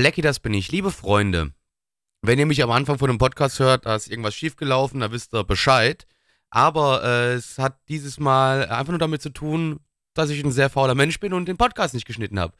Blackie, 0.00 0.22
das 0.22 0.40
bin 0.40 0.54
ich. 0.54 0.72
Liebe 0.72 0.90
Freunde, 0.90 1.52
wenn 2.22 2.38
ihr 2.38 2.46
mich 2.46 2.62
am 2.62 2.70
Anfang 2.70 2.96
von 2.96 3.08
dem 3.08 3.18
Podcast 3.18 3.58
hört, 3.58 3.84
da 3.84 3.96
ist 3.96 4.08
irgendwas 4.08 4.34
schiefgelaufen, 4.34 5.00
da 5.00 5.12
wisst 5.12 5.34
ihr 5.34 5.44
Bescheid. 5.44 6.06
Aber 6.48 7.04
äh, 7.04 7.34
es 7.34 7.58
hat 7.58 7.76
dieses 7.90 8.18
Mal 8.18 8.66
einfach 8.70 8.92
nur 8.92 8.98
damit 8.98 9.20
zu 9.20 9.28
tun, 9.28 9.80
dass 10.14 10.30
ich 10.30 10.42
ein 10.42 10.52
sehr 10.52 10.70
fauler 10.70 10.94
Mensch 10.94 11.20
bin 11.20 11.34
und 11.34 11.48
den 11.48 11.58
Podcast 11.58 11.92
nicht 11.92 12.06
geschnitten 12.06 12.40
habe. 12.40 12.54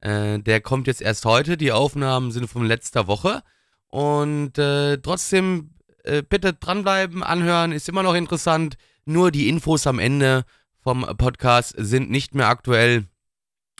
Äh, 0.00 0.40
der 0.40 0.60
kommt 0.60 0.86
jetzt 0.86 1.00
erst 1.00 1.24
heute. 1.24 1.56
Die 1.56 1.72
Aufnahmen 1.72 2.30
sind 2.30 2.46
von 2.46 2.66
letzter 2.66 3.06
Woche. 3.06 3.42
Und 3.88 4.58
äh, 4.58 4.98
trotzdem 4.98 5.70
äh, 6.04 6.22
bitte 6.22 6.52
dranbleiben, 6.52 7.22
anhören, 7.22 7.72
ist 7.72 7.88
immer 7.88 8.02
noch 8.02 8.14
interessant. 8.14 8.76
Nur 9.06 9.30
die 9.30 9.48
Infos 9.48 9.86
am 9.86 9.98
Ende 9.98 10.44
vom 10.82 11.06
Podcast 11.16 11.74
sind 11.78 12.10
nicht 12.10 12.34
mehr 12.34 12.48
aktuell. 12.48 13.06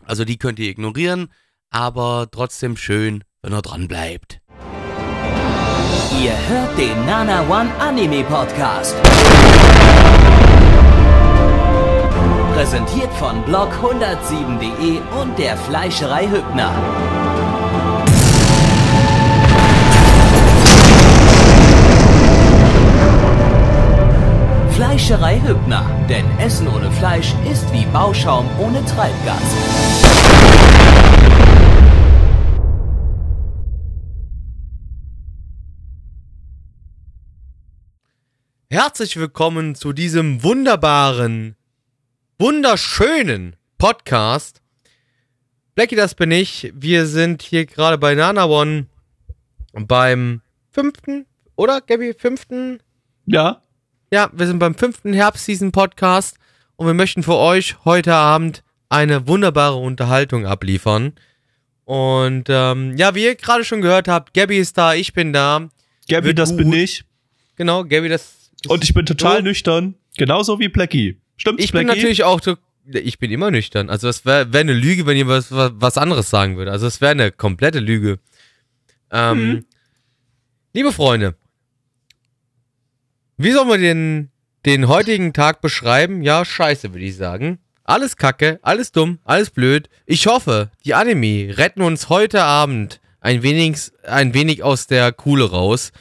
Also 0.07 0.25
die 0.25 0.39
könnt 0.39 0.59
ihr 0.59 0.71
ignorieren, 0.71 1.29
aber 1.73 2.29
trotzdem 2.31 2.77
schön, 2.77 3.25
wenn 3.43 3.53
ihr 3.53 3.63
dranbleibt. 3.63 4.41
Ihr 6.23 6.37
hört 6.49 6.79
den 6.79 7.07
Nana 7.07 7.41
One 7.49 7.71
Anime 7.81 8.23
Podcast. 8.25 8.95
Präsentiert 12.55 13.13
von 13.15 13.43
blog107.de 13.47 15.01
und 15.21 15.39
der 15.39 15.57
Fleischerei 15.57 16.29
Hübner. 16.29 16.71
Fleischerei 24.71 25.41
Hübner, 25.41 25.85
denn 26.09 26.27
Essen 26.39 26.69
ohne 26.69 26.91
Fleisch 26.93 27.35
ist 27.51 27.73
wie 27.73 27.87
Bauschaum 27.87 28.47
ohne 28.59 28.85
Treibgas. 28.85 30.12
Herzlich 38.73 39.19
willkommen 39.19 39.75
zu 39.75 39.93
diesem 39.93 40.43
wunderbaren, 40.43 41.57
wunderschönen 42.39 43.55
Podcast. 43.77 44.63
Blackie, 45.75 45.95
das 45.95 46.15
bin 46.15 46.31
ich. 46.31 46.73
Wir 46.75 47.05
sind 47.05 47.43
hier 47.43 47.67
gerade 47.67 47.99
bei 47.99 48.15
Nana 48.15 48.47
One 48.47 48.87
beim 49.75 50.41
fünften, 50.71 51.27
oder 51.55 51.83
Gabby, 51.83 52.15
fünften? 52.15 52.79
Ja. 53.27 53.61
Ja, 54.11 54.31
wir 54.33 54.47
sind 54.47 54.59
beim 54.59 54.75
fünften 54.75 55.13
Herbstseason-Podcast 55.13 56.39
und 56.77 56.87
wir 56.87 56.95
möchten 56.95 57.23
für 57.23 57.37
euch 57.37 57.77
heute 57.85 58.15
Abend 58.15 58.65
eine 58.89 59.29
wunderbare 59.29 59.77
Unterhaltung 59.77 60.47
abliefern. 60.47 61.13
Und 61.85 62.45
ähm, 62.49 62.97
ja, 62.97 63.15
wie 63.15 63.25
ihr 63.25 63.35
gerade 63.35 63.67
schon 63.67 63.83
gehört 63.83 64.09
habt, 64.09 64.33
Gabby 64.33 64.57
ist 64.57 64.79
da, 64.79 64.95
ich 64.95 65.13
bin 65.13 65.35
da. 65.35 65.69
Gabby, 66.09 66.29
Wird 66.29 66.39
das 66.39 66.49
gut. 66.53 66.57
bin 66.61 66.73
ich. 66.73 67.05
Genau, 67.57 67.85
Gabby, 67.85 68.09
das 68.09 68.42
Und 68.69 68.85
ich 68.85 68.95
bin 68.95 69.07
total 69.07 69.39
so. 69.39 69.43
nüchtern. 69.43 69.95
Genauso 70.17 70.59
wie 70.59 70.69
Blackie. 70.69 71.19
Stimmt's, 71.37 71.65
Ich 71.65 71.73
bin 71.73 71.85
Blackie? 71.85 72.01
natürlich 72.01 72.25
auch, 72.25 72.41
ich 72.87 73.19
bin 73.19 73.31
immer 73.31 73.51
nüchtern. 73.51 73.91
Also 73.91 74.09
es 74.09 74.25
wäre 74.25 74.53
wär 74.53 74.61
eine 74.61 74.75
Lüge, 74.75 75.07
wenn 75.07 75.17
ihr 75.17 75.27
was, 75.29 75.47
was 75.51 75.99
anderes 75.99 76.31
sagen 76.31 76.57
würde. 76.57 76.71
Also 76.73 76.87
es 76.87 77.01
wäre 77.01 77.13
eine 77.13 77.33
komplette 77.33 77.79
Lüge. 77.81 78.19
Ähm, 79.11 79.39
Mhm. 79.51 79.65
Liebe 80.75 80.93
Freunde, 80.93 81.35
wie 83.37 83.51
sollen 83.53 83.69
wir 83.69 83.79
den, 83.79 84.31
den 84.65 84.89
heutigen 84.89 85.33
Tag 85.33 85.61
beschreiben? 85.61 86.23
Ja, 86.23 86.45
scheiße, 86.45 86.93
würde 86.93 87.05
ich 87.05 87.17
sagen. 87.17 87.59
Alles 87.85 88.17
kacke, 88.17 88.59
alles 88.63 88.93
dumm, 88.93 89.19
alles 89.25 89.51
blöd. 89.51 89.89
Ich 90.07 90.27
hoffe, 90.27 90.71
die 90.85 90.95
Anime 90.95 91.59
retten 91.59 91.83
uns 91.83 92.09
heute 92.09 92.43
Abend 92.43 93.01
ein 93.21 93.43
wenig, 93.43 93.91
ein 94.05 94.35
wenig 94.35 94.63
aus 94.63 94.87
der 94.87 95.13
Kuhle 95.13 95.51
raus. 95.51 95.93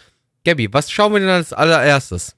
Gabby, 0.45 0.71
was 0.71 0.91
schauen 0.91 1.13
wir 1.13 1.19
denn 1.19 1.29
als 1.29 1.53
allererstes? 1.53 2.35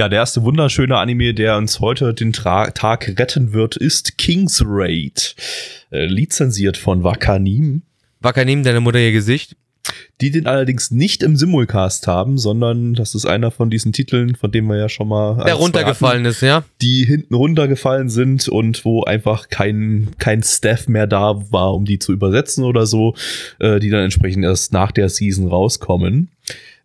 Ja, 0.00 0.08
der 0.08 0.20
erste 0.20 0.42
wunderschöne 0.44 0.96
Anime, 0.96 1.34
der 1.34 1.58
uns 1.58 1.78
heute 1.78 2.14
den 2.14 2.32
Tra 2.32 2.70
Tag 2.70 3.18
retten 3.18 3.52
wird, 3.52 3.76
ist 3.76 4.16
King's 4.16 4.62
Raid. 4.64 5.36
Äh, 5.90 6.06
lizenziert 6.06 6.78
von 6.78 7.04
Wakanim. 7.04 7.82
Wakanim, 8.20 8.62
deine 8.62 8.80
Mutter 8.80 8.98
ihr 8.98 9.12
Gesicht. 9.12 9.56
Die 10.22 10.30
den 10.30 10.46
allerdings 10.46 10.90
nicht 10.90 11.22
im 11.22 11.36
Simulcast 11.36 12.06
haben, 12.06 12.38
sondern 12.38 12.94
das 12.94 13.14
ist 13.14 13.26
einer 13.26 13.50
von 13.50 13.68
diesen 13.68 13.92
Titeln, 13.92 14.36
von 14.36 14.50
dem 14.50 14.68
wir 14.68 14.78
ja 14.78 14.88
schon 14.88 15.08
mal. 15.08 15.44
Der 15.44 15.56
runtergefallen 15.56 16.24
ist, 16.24 16.40
ja? 16.40 16.64
die 16.80 17.04
hinten 17.04 17.34
runtergefallen 17.34 18.08
sind 18.08 18.48
und 18.48 18.86
wo 18.86 19.04
einfach 19.04 19.50
kein, 19.50 20.12
kein 20.18 20.42
Staff 20.42 20.88
mehr 20.88 21.08
da 21.08 21.42
war, 21.52 21.74
um 21.74 21.84
die 21.84 21.98
zu 21.98 22.14
übersetzen 22.14 22.64
oder 22.64 22.86
so, 22.86 23.14
äh, 23.58 23.78
die 23.80 23.90
dann 23.90 24.04
entsprechend 24.04 24.44
erst 24.44 24.72
nach 24.72 24.92
der 24.92 25.10
Season 25.10 25.46
rauskommen. 25.46 26.30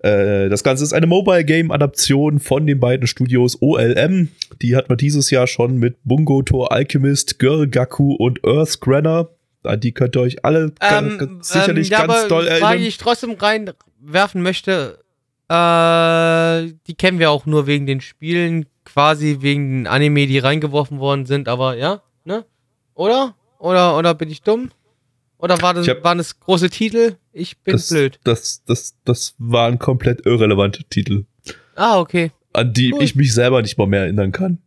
Äh, 0.05 0.49
das 0.49 0.63
Ganze 0.63 0.83
ist 0.83 0.93
eine 0.93 1.07
Mobile 1.07 1.43
Game 1.43 1.71
Adaption 1.71 2.39
von 2.39 2.67
den 2.67 2.79
beiden 2.79 3.07
Studios 3.07 3.57
OLM. 3.61 4.29
Die 4.61 4.75
hat 4.75 4.87
man 4.89 4.97
dieses 4.97 5.31
Jahr 5.31 5.47
schon 5.47 5.77
mit 5.77 5.97
Bungo 6.03 6.41
Tor 6.43 6.71
Alchemist, 6.71 7.39
Girl 7.39 7.67
Gaku 7.67 8.13
und 8.13 8.45
Earth 8.45 8.79
Granner. 8.81 9.29
An 9.63 9.79
die 9.79 9.93
könnt 9.93 10.15
ihr 10.15 10.21
euch 10.21 10.45
alle 10.45 10.73
Ähm, 10.79 11.17
ga- 11.17 11.27
sicherlich 11.41 11.87
ähm, 11.87 11.91
ja, 11.93 12.05
ganz 12.05 12.19
aber 12.19 12.27
doll 12.27 12.43
Frage, 12.45 12.59
erinnern. 12.61 12.77
die 12.83 12.87
ich 12.87 12.97
trotzdem 12.99 13.31
reinwerfen 13.31 14.43
möchte, 14.43 14.99
äh, 15.49 16.71
die 16.87 16.93
kennen 16.95 17.17
wir 17.19 17.31
auch 17.31 17.45
nur 17.47 17.65
wegen 17.65 17.85
den 17.87 18.01
Spielen, 18.01 18.67
quasi 18.83 19.37
wegen 19.41 19.69
den 19.83 19.87
Anime, 19.87 20.27
die 20.27 20.37
reingeworfen 20.37 20.99
worden 20.99 21.25
sind, 21.25 21.47
aber 21.47 21.75
ja, 21.77 22.01
ne? 22.25 22.45
Oder? 22.93 23.33
Oder, 23.57 23.97
oder 23.97 24.13
bin 24.13 24.29
ich 24.29 24.43
dumm? 24.43 24.69
Oder 25.45 25.61
war 25.61 25.73
das, 25.73 25.87
hab- 25.87 26.03
waren 26.03 26.17
das 26.17 26.39
große 26.39 26.69
Titel? 26.69 27.15
Ich 27.31 27.57
bin 27.59 27.73
das, 27.73 27.89
blöd. 27.89 28.19
Das, 28.23 28.63
das, 28.65 28.95
das 29.05 29.35
waren 29.37 29.79
komplett 29.79 30.25
irrelevante 30.25 30.83
Titel. 30.85 31.25
Ah, 31.75 31.99
okay. 31.99 32.31
an 32.53 32.73
die 32.73 32.93
Cool. 32.93 33.03
ich 33.03 33.15
mich 33.15 33.33
selber 33.33 33.61
nicht 33.61 33.77
mal 33.77 33.87
mehr 33.87 34.01
erinnern 34.01 34.31
kann. 34.31 34.57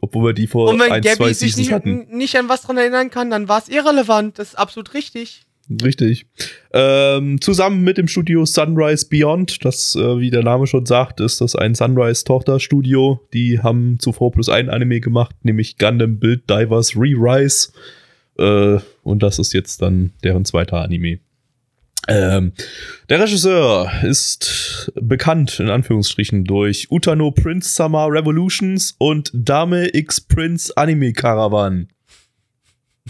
Obwohl 0.00 0.26
wir 0.30 0.32
die 0.32 0.46
vor 0.46 0.70
Und 0.70 0.78
wenn 0.78 0.92
ein, 0.92 1.02
zwei 1.02 1.14
Gabby 1.16 1.34
sich 1.34 1.54
Seasons 1.54 1.56
nicht, 1.58 1.72
hatten. 1.72 2.06
nicht 2.16 2.36
an 2.36 2.48
was 2.48 2.62
dran 2.62 2.76
erinnern 2.76 3.10
kann, 3.10 3.30
dann 3.30 3.48
war 3.48 3.60
es 3.60 3.68
irrelevant. 3.68 4.38
Das 4.38 4.48
ist 4.50 4.54
absolut 4.54 4.94
richtig. 4.94 5.42
Richtig. 5.82 6.26
Ähm, 6.72 7.40
zusammen 7.40 7.82
mit 7.82 7.98
dem 7.98 8.06
Studio 8.08 8.46
Sunrise 8.46 9.06
Beyond, 9.08 9.64
das, 9.64 9.96
äh, 9.96 10.18
wie 10.18 10.30
der 10.30 10.42
Name 10.42 10.66
schon 10.66 10.86
sagt, 10.86 11.20
ist 11.20 11.40
das 11.40 11.56
ein 11.56 11.74
Sunrise-Tochterstudio. 11.74 13.20
Die 13.32 13.60
haben 13.60 13.98
zuvor 13.98 14.32
plus 14.32 14.48
ein 14.48 14.70
Anime 14.70 15.00
gemacht, 15.00 15.34
nämlich 15.42 15.76
Gundam 15.78 16.18
Build 16.18 16.48
Divers 16.48 16.96
Re-Rise. 16.96 17.70
Äh, 18.38 18.78
und 19.02 19.22
das 19.22 19.38
ist 19.38 19.52
jetzt 19.52 19.82
dann 19.82 20.12
deren 20.22 20.44
zweiter 20.44 20.78
Anime. 20.78 21.18
Ähm, 22.06 22.52
der 23.10 23.20
Regisseur 23.20 23.90
ist 24.02 24.90
bekannt, 24.94 25.60
in 25.60 25.68
Anführungsstrichen, 25.68 26.44
durch 26.44 26.88
Utano 26.90 27.30
Prince 27.30 27.74
Summer 27.74 28.06
Revolutions 28.10 28.94
und 28.98 29.30
Dame 29.34 29.94
X 29.94 30.20
Prince 30.20 30.74
Anime 30.76 31.12
Caravan. 31.12 31.88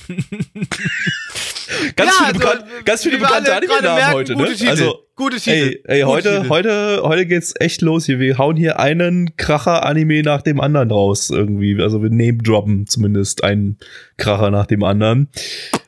ganz, 1.97 2.11
Ja, 2.19 2.27
viele 2.33 2.49
also, 2.49 2.65
ganz 2.85 3.03
viele 3.03 3.15
wir 3.15 3.27
bekannte 3.27 3.51
gerade 3.51 3.67
Anime-Namen 3.73 4.15
heute, 4.15 4.35
gute 4.35 4.51
ne? 4.51 4.57
Titel. 4.57 4.71
Also, 4.71 5.05
Gute 5.19 5.37
Titel. 5.39 5.51
ey, 5.51 5.83
ey 5.85 6.01
Gute 6.03 6.13
heute, 6.13 6.37
Titel. 6.37 6.49
heute, 6.49 7.01
heute 7.03 7.27
geht's 7.27 7.53
echt 7.59 7.83
los 7.83 8.07
hier. 8.07 8.21
Wir 8.21 8.39
hauen 8.39 8.57
hier 8.57 8.79
einen 8.79 9.37
Kracher-Anime 9.37 10.23
nach 10.23 10.43
dem 10.43 10.61
anderen 10.61 10.93
raus, 10.93 11.31
irgendwie. 11.31 11.83
Also 11.83 12.03
wir 12.05 12.11
name-droppen 12.11 12.87
zumindest 12.87 13.43
einen 13.43 13.79
Kracher 14.17 14.53
nach 14.53 14.67
dem 14.67 14.85
anderen. 14.85 15.29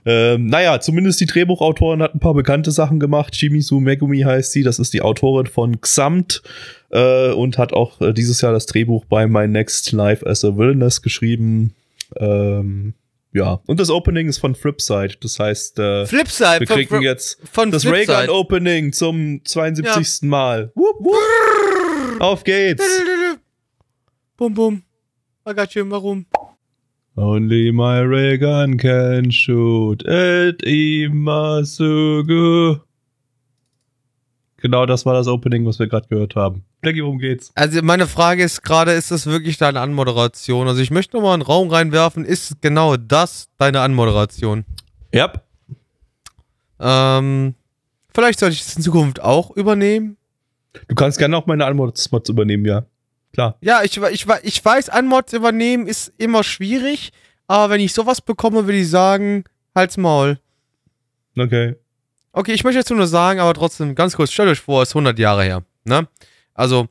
Ähm, 0.04 0.46
naja, 0.46 0.80
zumindest 0.80 1.20
die 1.20 1.26
Drehbuchautorin 1.26 2.02
hat 2.02 2.14
ein 2.14 2.20
paar 2.20 2.34
bekannte 2.34 2.72
Sachen 2.72 2.98
gemacht. 2.98 3.36
Shimizu 3.36 3.78
Megumi 3.78 4.22
heißt 4.22 4.50
sie, 4.50 4.64
das 4.64 4.80
ist 4.80 4.94
die 4.94 5.02
Autorin 5.02 5.46
von 5.46 5.80
Xamt 5.80 6.42
äh, 6.90 7.30
und 7.30 7.56
hat 7.56 7.72
auch 7.72 8.00
äh, 8.00 8.12
dieses 8.12 8.40
Jahr 8.40 8.52
das 8.52 8.66
Drehbuch 8.66 9.04
bei 9.04 9.28
My 9.28 9.46
Next 9.46 9.92
Life 9.92 10.26
as 10.26 10.44
a 10.44 10.56
Villainess 10.56 11.02
geschrieben. 11.02 11.74
Ähm, 12.16 12.94
ja, 13.32 13.60
und 13.66 13.78
das 13.78 13.90
Opening 13.90 14.28
ist 14.28 14.38
von 14.38 14.54
Flipside, 14.54 15.14
das 15.20 15.38
heißt, 15.38 15.78
äh, 15.78 16.06
Flipside 16.06 16.60
wir 16.60 16.66
von, 16.66 16.76
kriegen 16.76 17.02
jetzt 17.02 17.40
von 17.50 17.70
das. 17.70 17.86
Raygun 17.86 18.28
Opening 18.28 18.92
zum 18.92 19.44
72. 19.44 20.22
Mal. 20.22 20.72
Wupp, 20.74 20.96
wupp. 21.00 22.20
Auf 22.20 22.42
geht's. 22.44 22.84
Bum, 24.36 24.54
bum. 24.54 24.82
I 25.48 25.52
got 25.54 25.74
you, 25.74 25.88
warum? 25.88 26.26
Only 27.16 27.70
my 27.72 28.00
Raygun 28.00 28.78
can 28.78 29.30
shoot 29.30 30.06
at 30.06 30.62
Imasugu. 30.62 31.70
Genau 34.56 34.86
das 34.86 35.06
war 35.06 35.14
das 35.14 35.26
Opening, 35.26 35.64
was 35.66 35.78
wir 35.78 35.86
gerade 35.86 36.08
gehört 36.08 36.34
haben. 36.36 36.64
Blackie, 36.80 37.02
worum 37.02 37.18
geht's? 37.18 37.52
Also 37.54 37.82
meine 37.82 38.06
Frage 38.06 38.42
ist 38.42 38.62
gerade, 38.62 38.92
ist 38.92 39.10
das 39.10 39.26
wirklich 39.26 39.58
deine 39.58 39.80
Anmoderation? 39.80 40.66
Also 40.66 40.80
ich 40.80 40.90
möchte 40.90 41.16
nochmal 41.16 41.34
einen 41.34 41.42
Raum 41.42 41.68
reinwerfen, 41.68 42.24
ist 42.24 42.62
genau 42.62 42.96
das 42.96 43.48
deine 43.58 43.80
Anmoderation? 43.80 44.64
Ja. 45.12 45.32
Ähm, 46.78 47.54
vielleicht 48.14 48.40
sollte 48.40 48.54
ich 48.54 48.62
es 48.62 48.76
in 48.76 48.82
Zukunft 48.82 49.20
auch 49.20 49.50
übernehmen. 49.50 50.16
Du 50.88 50.94
kannst 50.94 51.18
gerne 51.18 51.36
auch 51.36 51.46
meine 51.46 51.66
Anmods 51.66 52.08
übernehmen, 52.28 52.64
ja. 52.64 52.84
Klar. 53.32 53.56
Ja, 53.60 53.82
ich, 53.82 53.96
ich, 53.96 54.26
ich 54.42 54.64
weiß, 54.64 54.88
Anmods 54.88 55.32
übernehmen 55.32 55.86
ist 55.86 56.12
immer 56.16 56.42
schwierig, 56.42 57.12
aber 57.46 57.74
wenn 57.74 57.80
ich 57.80 57.92
sowas 57.92 58.20
bekomme, 58.20 58.66
würde 58.66 58.78
ich 58.78 58.88
sagen, 58.88 59.44
halt's 59.74 59.96
Maul. 59.96 60.38
Okay. 61.36 61.76
Okay, 62.32 62.52
ich 62.52 62.64
möchte 62.64 62.78
jetzt 62.78 62.90
nur 62.90 63.06
sagen, 63.06 63.40
aber 63.40 63.54
trotzdem 63.54 63.94
ganz 63.94 64.16
kurz, 64.16 64.32
stellt 64.32 64.48
euch 64.48 64.60
vor, 64.60 64.82
es 64.82 64.90
ist 64.90 64.94
100 64.94 65.18
Jahre 65.18 65.42
her, 65.44 65.62
ne? 65.84 66.08
Also, 66.54 66.88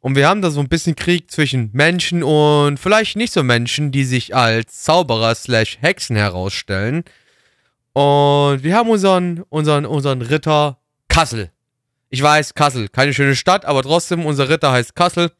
und 0.00 0.16
wir 0.16 0.28
haben 0.28 0.42
da 0.42 0.50
so 0.50 0.60
ein 0.60 0.68
bisschen 0.68 0.96
Krieg 0.96 1.30
zwischen 1.30 1.70
Menschen 1.72 2.22
und 2.22 2.78
vielleicht 2.78 3.16
nicht 3.16 3.32
so 3.32 3.42
Menschen, 3.42 3.92
die 3.92 4.04
sich 4.04 4.34
als 4.34 4.82
Zauberer 4.82 5.34
slash 5.34 5.78
Hexen 5.80 6.16
herausstellen. 6.16 7.04
Und 7.92 8.62
wir 8.62 8.74
haben 8.74 8.90
unseren, 8.90 9.42
unseren, 9.48 9.86
unseren 9.86 10.22
Ritter 10.22 10.78
Kassel. 11.08 11.50
Ich 12.08 12.22
weiß, 12.22 12.54
Kassel, 12.54 12.88
keine 12.88 13.14
schöne 13.14 13.36
Stadt, 13.36 13.64
aber 13.64 13.82
trotzdem, 13.82 14.26
unser 14.26 14.48
Ritter 14.48 14.72
heißt 14.72 14.94
Kassel. 14.96 15.30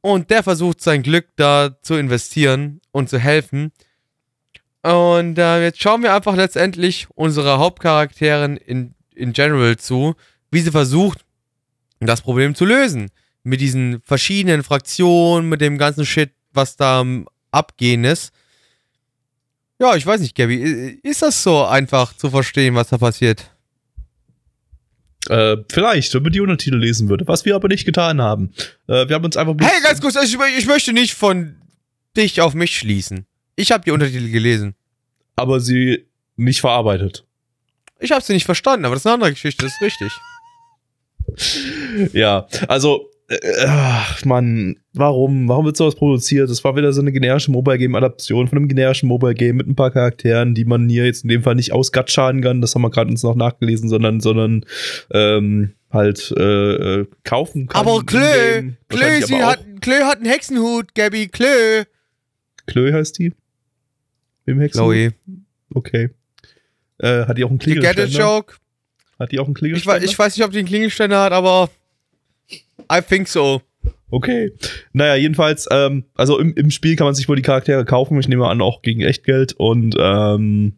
Und 0.00 0.30
der 0.30 0.42
versucht 0.42 0.80
sein 0.80 1.02
Glück 1.02 1.28
da 1.36 1.76
zu 1.82 1.94
investieren 1.94 2.80
und 2.90 3.08
zu 3.08 3.18
helfen. 3.18 3.72
Und 4.82 5.38
äh, 5.38 5.62
jetzt 5.62 5.80
schauen 5.80 6.02
wir 6.02 6.14
einfach 6.14 6.34
letztendlich 6.34 7.06
unserer 7.14 7.58
Hauptcharakterin 7.58 8.56
in, 8.56 8.94
in 9.14 9.32
General 9.32 9.76
zu, 9.76 10.14
wie 10.50 10.60
sie 10.60 10.72
versucht, 10.72 11.24
das 12.06 12.22
Problem 12.22 12.54
zu 12.54 12.64
lösen. 12.64 13.10
Mit 13.44 13.60
diesen 13.60 14.00
verschiedenen 14.02 14.62
Fraktionen, 14.62 15.48
mit 15.48 15.60
dem 15.60 15.78
ganzen 15.78 16.06
Shit, 16.06 16.30
was 16.52 16.76
da 16.76 17.04
abgehen 17.50 18.04
ist. 18.04 18.32
Ja, 19.80 19.96
ich 19.96 20.06
weiß 20.06 20.20
nicht, 20.20 20.36
Gabby, 20.36 21.00
ist 21.02 21.22
das 21.22 21.42
so 21.42 21.64
einfach 21.64 22.16
zu 22.16 22.30
verstehen, 22.30 22.74
was 22.76 22.88
da 22.88 22.98
passiert? 22.98 23.50
Äh, 25.28 25.56
vielleicht, 25.70 26.14
wenn 26.14 26.22
man 26.22 26.32
die 26.32 26.40
Untertitel 26.40 26.76
lesen 26.76 27.08
würde, 27.08 27.26
was 27.28 27.44
wir 27.44 27.54
aber 27.54 27.68
nicht 27.68 27.84
getan 27.84 28.20
haben. 28.20 28.52
Äh, 28.88 29.08
wir 29.08 29.14
haben 29.14 29.24
uns 29.24 29.36
einfach 29.36 29.54
Hey, 29.60 29.80
ganz 29.82 30.00
kurz, 30.00 30.16
ich, 30.22 30.36
ich 30.58 30.66
möchte 30.66 30.92
nicht 30.92 31.14
von 31.14 31.56
dich 32.16 32.40
auf 32.40 32.54
mich 32.54 32.76
schließen. 32.76 33.26
Ich 33.56 33.70
habe 33.72 33.84
die 33.84 33.90
Untertitel 33.92 34.30
gelesen. 34.30 34.74
aber 35.36 35.60
sie 35.60 36.06
nicht 36.36 36.60
verarbeitet. 36.60 37.24
Ich 38.00 38.10
habe 38.10 38.22
sie 38.22 38.32
nicht 38.32 38.46
verstanden, 38.46 38.84
aber 38.84 38.94
das 38.94 39.02
ist 39.02 39.06
eine 39.06 39.14
andere 39.14 39.32
Geschichte, 39.32 39.64
das 39.64 39.72
ist 39.74 39.82
richtig. 39.82 40.12
Ja, 42.12 42.46
also, 42.68 43.10
äh, 43.28 43.36
ach, 43.66 44.24
Mann, 44.24 44.76
warum? 44.92 45.48
Warum 45.48 45.66
wird 45.66 45.76
sowas 45.76 45.94
produziert? 45.94 46.50
Das 46.50 46.64
war 46.64 46.76
wieder 46.76 46.92
so 46.92 47.00
eine 47.00 47.12
generische 47.12 47.50
Mobile 47.50 47.78
Game-Adaption 47.78 48.48
von 48.48 48.58
einem 48.58 48.68
generischen 48.68 49.08
Mobile 49.08 49.34
Game 49.34 49.56
mit 49.56 49.68
ein 49.68 49.76
paar 49.76 49.90
Charakteren, 49.90 50.54
die 50.54 50.64
man 50.64 50.88
hier 50.88 51.04
jetzt 51.04 51.24
in 51.24 51.28
dem 51.28 51.42
Fall 51.42 51.54
nicht 51.54 51.72
ausgatschaden 51.72 52.40
kann, 52.40 52.60
das 52.60 52.74
haben 52.74 52.82
wir 52.82 52.90
gerade 52.90 53.10
uns 53.10 53.22
noch 53.22 53.34
nachgelesen, 53.34 53.88
sondern, 53.88 54.20
sondern 54.20 54.64
ähm, 55.12 55.72
halt 55.90 56.32
äh, 56.36 57.00
äh, 57.00 57.06
kaufen 57.24 57.66
kann. 57.68 57.80
Aber 57.80 58.02
Klö. 58.04 58.72
Klö, 58.88 59.20
sie 59.22 59.42
hat, 59.42 59.60
Klö 59.80 60.00
hat 60.04 60.16
einen 60.16 60.26
Hexenhut, 60.26 60.94
Gabby, 60.94 61.28
Klö. 61.28 61.84
Klö 62.66 62.92
heißt 62.92 63.18
die? 63.18 63.32
Im 64.46 64.60
Hexen? 64.60 64.78
Chloe. 64.80 65.12
Okay. 65.74 66.10
Äh, 66.98 67.26
hat 67.26 67.38
die 67.38 67.44
auch 67.44 67.50
einen 67.50 67.60
You 67.60 67.74
get 67.74 67.86
a 67.86 67.92
Klingelständer? 67.92 68.18
joke? 68.18 68.54
Hat 69.22 69.32
die 69.32 69.38
auch 69.38 69.46
einen 69.46 69.54
Ich, 69.54 69.60
Klingelständer? 69.60 70.04
ich 70.04 70.18
weiß 70.18 70.36
nicht, 70.36 70.44
ob 70.44 70.52
die 70.52 70.58
einen 70.58 70.68
Klingelständer 70.68 71.22
hat, 71.22 71.32
aber 71.32 71.70
I 72.92 73.00
think 73.00 73.28
so. 73.28 73.62
Okay. 74.10 74.52
Naja, 74.92 75.14
jedenfalls, 75.16 75.66
ähm, 75.70 76.04
also 76.14 76.38
im, 76.38 76.54
im 76.54 76.70
Spiel 76.70 76.96
kann 76.96 77.06
man 77.06 77.14
sich 77.14 77.28
wohl 77.28 77.36
die 77.36 77.42
Charaktere 77.42 77.84
kaufen. 77.86 78.20
Ich 78.20 78.28
nehme 78.28 78.46
an, 78.46 78.60
auch 78.60 78.82
gegen 78.82 79.00
Echtgeld. 79.00 79.54
Und 79.54 79.96
ähm, 79.98 80.74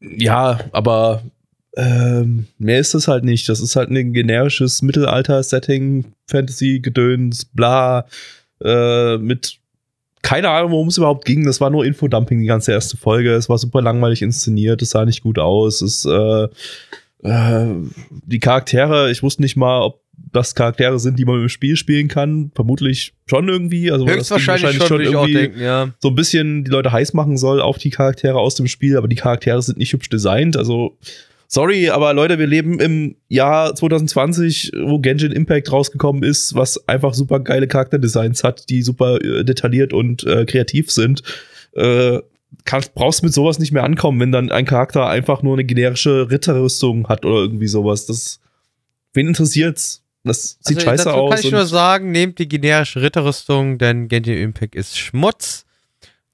ja, 0.00 0.58
aber 0.72 1.22
ähm, 1.76 2.46
mehr 2.58 2.80
ist 2.80 2.94
das 2.94 3.06
halt 3.06 3.22
nicht. 3.24 3.48
Das 3.48 3.60
ist 3.60 3.76
halt 3.76 3.90
ein 3.90 4.12
generisches 4.12 4.82
Mittelalter-Setting, 4.82 6.06
Fantasy-Gedöns, 6.26 7.44
bla, 7.44 8.06
äh, 8.64 9.16
mit 9.18 9.59
keine 10.22 10.50
Ahnung, 10.50 10.72
worum 10.72 10.88
es 10.88 10.98
überhaupt 10.98 11.24
ging. 11.24 11.44
Das 11.44 11.60
war 11.60 11.70
nur 11.70 11.84
Infodumping, 11.84 12.40
die 12.40 12.46
ganze 12.46 12.72
erste 12.72 12.96
Folge. 12.96 13.32
Es 13.32 13.48
war 13.48 13.58
super 13.58 13.82
langweilig 13.82 14.22
inszeniert, 14.22 14.82
es 14.82 14.90
sah 14.90 15.04
nicht 15.04 15.22
gut 15.22 15.38
aus. 15.38 15.80
Es, 15.80 16.04
äh, 16.04 16.48
äh, 17.22 17.66
die 18.26 18.38
Charaktere, 18.38 19.10
ich 19.10 19.22
wusste 19.22 19.42
nicht 19.42 19.56
mal, 19.56 19.82
ob 19.82 20.00
das 20.32 20.54
Charaktere 20.54 20.98
sind, 20.98 21.18
die 21.18 21.24
man 21.24 21.40
im 21.40 21.48
Spiel 21.48 21.76
spielen 21.76 22.08
kann. 22.08 22.52
Vermutlich 22.54 23.14
schon 23.26 23.48
irgendwie. 23.48 23.90
Also 23.90 24.06
Höchstwahrscheinlich 24.06 24.76
schon, 24.76 24.90
würde 24.90 25.04
ich 25.04 25.16
auch 25.16 25.26
denken, 25.26 25.60
ja. 25.60 25.92
so 25.98 26.08
ein 26.08 26.14
bisschen 26.14 26.64
die 26.64 26.70
Leute 26.70 26.92
heiß 26.92 27.14
machen 27.14 27.36
soll 27.36 27.60
auf 27.60 27.78
die 27.78 27.90
Charaktere 27.90 28.38
aus 28.38 28.54
dem 28.54 28.68
Spiel, 28.68 28.96
aber 28.96 29.08
die 29.08 29.16
Charaktere 29.16 29.60
sind 29.62 29.78
nicht 29.78 29.92
hübsch 29.92 30.08
designt. 30.08 30.56
Also, 30.56 30.96
sorry, 31.50 31.90
aber 31.90 32.14
Leute, 32.14 32.38
wir 32.38 32.46
leben 32.46 32.78
im 32.78 33.16
Jahr 33.28 33.74
2020, 33.74 34.72
wo 34.84 35.00
Genshin 35.00 35.32
Impact 35.32 35.70
rausgekommen 35.70 36.22
ist, 36.22 36.54
was 36.54 36.88
einfach 36.88 37.12
super 37.12 37.40
geile 37.40 37.66
Charakterdesigns 37.68 38.44
hat, 38.44 38.70
die 38.70 38.82
super 38.82 39.22
äh, 39.22 39.44
detailliert 39.44 39.92
und 39.92 40.24
äh, 40.24 40.46
kreativ 40.46 40.90
sind. 40.90 41.22
Äh, 41.74 42.20
kannst, 42.64 42.94
brauchst 42.94 43.22
mit 43.22 43.34
sowas 43.34 43.58
nicht 43.58 43.72
mehr 43.72 43.84
ankommen, 43.84 44.20
wenn 44.20 44.32
dann 44.32 44.50
ein 44.50 44.64
Charakter 44.64 45.06
einfach 45.08 45.42
nur 45.42 45.54
eine 45.54 45.64
generische 45.64 46.30
Ritterrüstung 46.30 47.08
hat 47.08 47.24
oder 47.24 47.36
irgendwie 47.36 47.68
sowas. 47.68 48.06
Das, 48.06 48.40
wen 49.12 49.26
interessiert's? 49.26 50.04
Das 50.22 50.58
sieht 50.60 50.76
also, 50.78 50.88
scheiße 50.88 51.04
dazu 51.04 51.16
aus. 51.16 51.30
kann 51.30 51.44
ich 51.44 51.50
nur 51.52 51.66
sagen, 51.66 52.12
nehmt 52.12 52.38
die 52.38 52.48
generische 52.48 53.02
Ritterrüstung, 53.02 53.78
denn 53.78 54.06
Genshin 54.08 54.38
Impact 54.38 54.74
ist 54.74 54.98
Schmutz. 54.98 55.64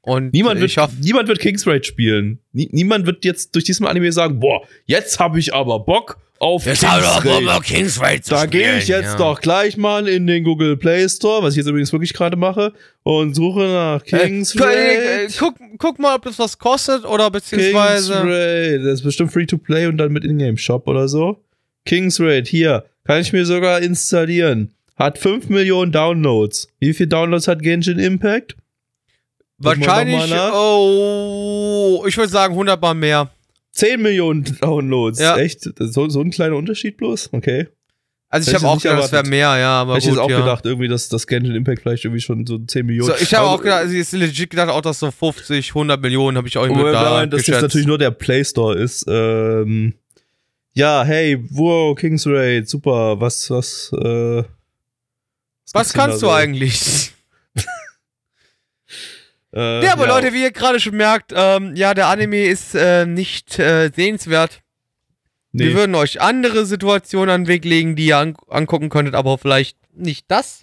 Und 0.07 0.33
Niemand 0.33 0.61
wird, 0.61 0.77
niemand 1.03 1.27
wird 1.27 1.41
King's 1.41 1.67
Raid 1.67 1.85
spielen. 1.85 2.39
Nie, 2.53 2.69
niemand 2.71 3.07
wird 3.07 3.25
jetzt 3.25 3.53
durch 3.57 3.65
diesen 3.65 3.87
Anime 3.87 4.13
sagen, 4.13 4.39
boah, 4.39 4.63
jetzt 4.85 5.19
habe 5.19 5.41
ich 5.41 5.53
aber 5.53 5.81
Bock 5.81 6.19
auf 6.39 6.63
King's 6.63 6.85
Raid. 6.85 7.63
King's 7.65 8.01
Raid 8.01 8.25
zu 8.25 8.31
Da 8.31 8.47
gehe 8.47 8.79
ich 8.79 8.87
jetzt 8.87 9.19
doch 9.19 9.41
gleich 9.41 9.77
mal 9.77 10.07
in 10.07 10.29
den 10.29 10.45
Google 10.45 10.77
Play 10.77 11.09
Store, 11.09 11.43
was 11.43 11.55
ich 11.55 11.57
jetzt 11.59 11.67
übrigens 11.67 11.93
wirklich 11.93 12.13
gerade 12.13 12.37
mache, 12.37 12.73
und 13.03 13.35
suche 13.35 13.63
nach 13.63 14.05
King's 14.05 14.55
Äh, 14.55 14.59
äh, 14.61 15.23
Raid. 15.25 15.37
guck, 15.41 15.55
guck 15.79 15.99
mal, 15.99 16.15
ob 16.15 16.23
das 16.23 16.39
was 16.39 16.57
kostet 16.57 17.05
oder 17.05 17.29
King's 17.33 17.51
beziehungsweise. 17.51 18.15
Raid. 18.23 18.81
Das 18.85 18.95
ist 19.01 19.03
bestimmt 19.03 19.33
free 19.33 19.47
to 19.47 19.59
play 19.59 19.87
und 19.87 19.99
dann 19.99 20.13
mit 20.13 20.25
Ingame 20.25 20.57
Shop 20.57 20.87
oder 20.87 21.09
so. 21.09 21.43
King's 21.85 22.21
Raid, 22.21 22.47
hier. 22.47 22.85
Kann 23.05 23.21
ich 23.21 23.33
mir 23.33 23.45
sogar 23.45 23.81
installieren. 23.81 24.73
Hat 24.95 25.19
5 25.19 25.49
Millionen 25.49 25.91
Downloads. 25.91 26.69
Wie 26.79 26.95
viele 26.95 27.09
Downloads 27.09 27.49
hat 27.49 27.61
Genshin 27.61 27.99
Impact? 27.99 28.55
Wahrscheinlich, 29.59 30.33
oh, 30.53 32.05
ich 32.07 32.17
würde 32.17 32.31
sagen 32.31 32.55
100 32.55 32.81
Mal 32.81 32.95
mehr. 32.95 33.31
10 33.73 34.01
Millionen 34.01 34.45
Downloads. 34.61 35.19
Ja. 35.19 35.37
Echt? 35.37 35.69
So, 35.79 36.09
so 36.09 36.21
ein 36.21 36.31
kleiner 36.31 36.57
Unterschied 36.57 36.97
bloß? 36.97 37.31
Okay. 37.33 37.69
Also 38.29 38.51
ich 38.51 38.55
Hätte 38.55 38.67
habe 38.67 38.79
ich 38.79 38.89
auch 38.89 38.91
gedacht, 38.91 39.05
es 39.07 39.13
wäre 39.13 39.27
mehr, 39.29 39.57
ja, 39.57 39.81
aber 39.81 39.95
Hätte 39.95 40.07
ich 40.07 40.11
jetzt 40.11 40.19
auch 40.19 40.31
ja. 40.31 40.41
gedacht, 40.41 40.67
irgendwie, 40.67 40.89
dass 40.89 41.09
das 41.09 41.27
Genshin 41.27 41.55
Impact 41.55 41.83
vielleicht 41.83 42.05
irgendwie 42.05 42.21
schon 42.21 42.45
so 42.45 42.59
10 42.59 42.85
Millionen. 42.85 43.09
So, 43.11 43.23
ich 43.23 43.33
habe 43.35 43.47
auch 43.47 43.63
gedacht, 43.63 43.83
also 43.83 43.95
jetzt 43.95 44.13
legit 44.13 44.51
gedacht, 44.51 44.69
auch 44.69 44.81
dass 44.81 44.99
so 44.99 45.11
50, 45.11 45.69
100 45.69 46.01
Millionen 46.01 46.37
habe 46.37 46.49
ich 46.49 46.59
auch 46.59 46.65
immer 46.65 46.91
da 46.91 47.11
man 47.11 47.31
das 47.31 47.39
jetzt 47.39 47.47
geschätzt. 47.47 47.63
natürlich 47.63 47.87
nur 47.87 47.99
der 47.99 48.11
Play 48.11 48.45
Store 48.45 48.77
ist. 48.77 49.07
Ähm, 49.09 49.95
ja, 50.75 51.05
hey, 51.05 51.43
wow, 51.51 51.97
King's 51.97 52.27
Raid, 52.27 52.69
super. 52.69 53.21
Was, 53.21 53.49
was, 53.49 53.93
äh, 53.93 54.43
Was 55.73 55.93
denn 55.93 56.01
kannst 56.01 56.23
du 56.23 56.31
eigentlich? 56.31 57.13
Äh, 59.57 59.83
Ja, 59.85 59.95
aber 59.95 60.07
Leute, 60.07 60.33
wie 60.33 60.43
ihr 60.43 60.51
gerade 60.53 60.79
schon 60.79 60.97
merkt, 60.97 61.33
ähm, 61.35 61.75
ja, 61.75 61.95
der 61.95 62.09
Anime 62.09 62.45
ist 62.45 62.75
äh, 62.75 63.07
nicht 63.07 63.59
äh, 63.59 63.91
sehenswert. 63.95 64.61
nee. 65.53 65.65
Wir 65.69 65.75
würden 65.75 65.95
euch 65.95 66.21
andere 66.21 66.67
Situationen 66.67 67.31
an 67.31 67.43
den 67.45 67.49
Weg 67.49 67.65
legen, 67.65 67.97
die 67.97 68.07
ihr 68.09 68.19
an 68.19 68.37
angucken 68.49 68.91
könntet, 68.91 69.15
aber 69.15 69.39
vielleicht 69.39 69.79
nicht 69.95 70.27
das. 70.29 70.63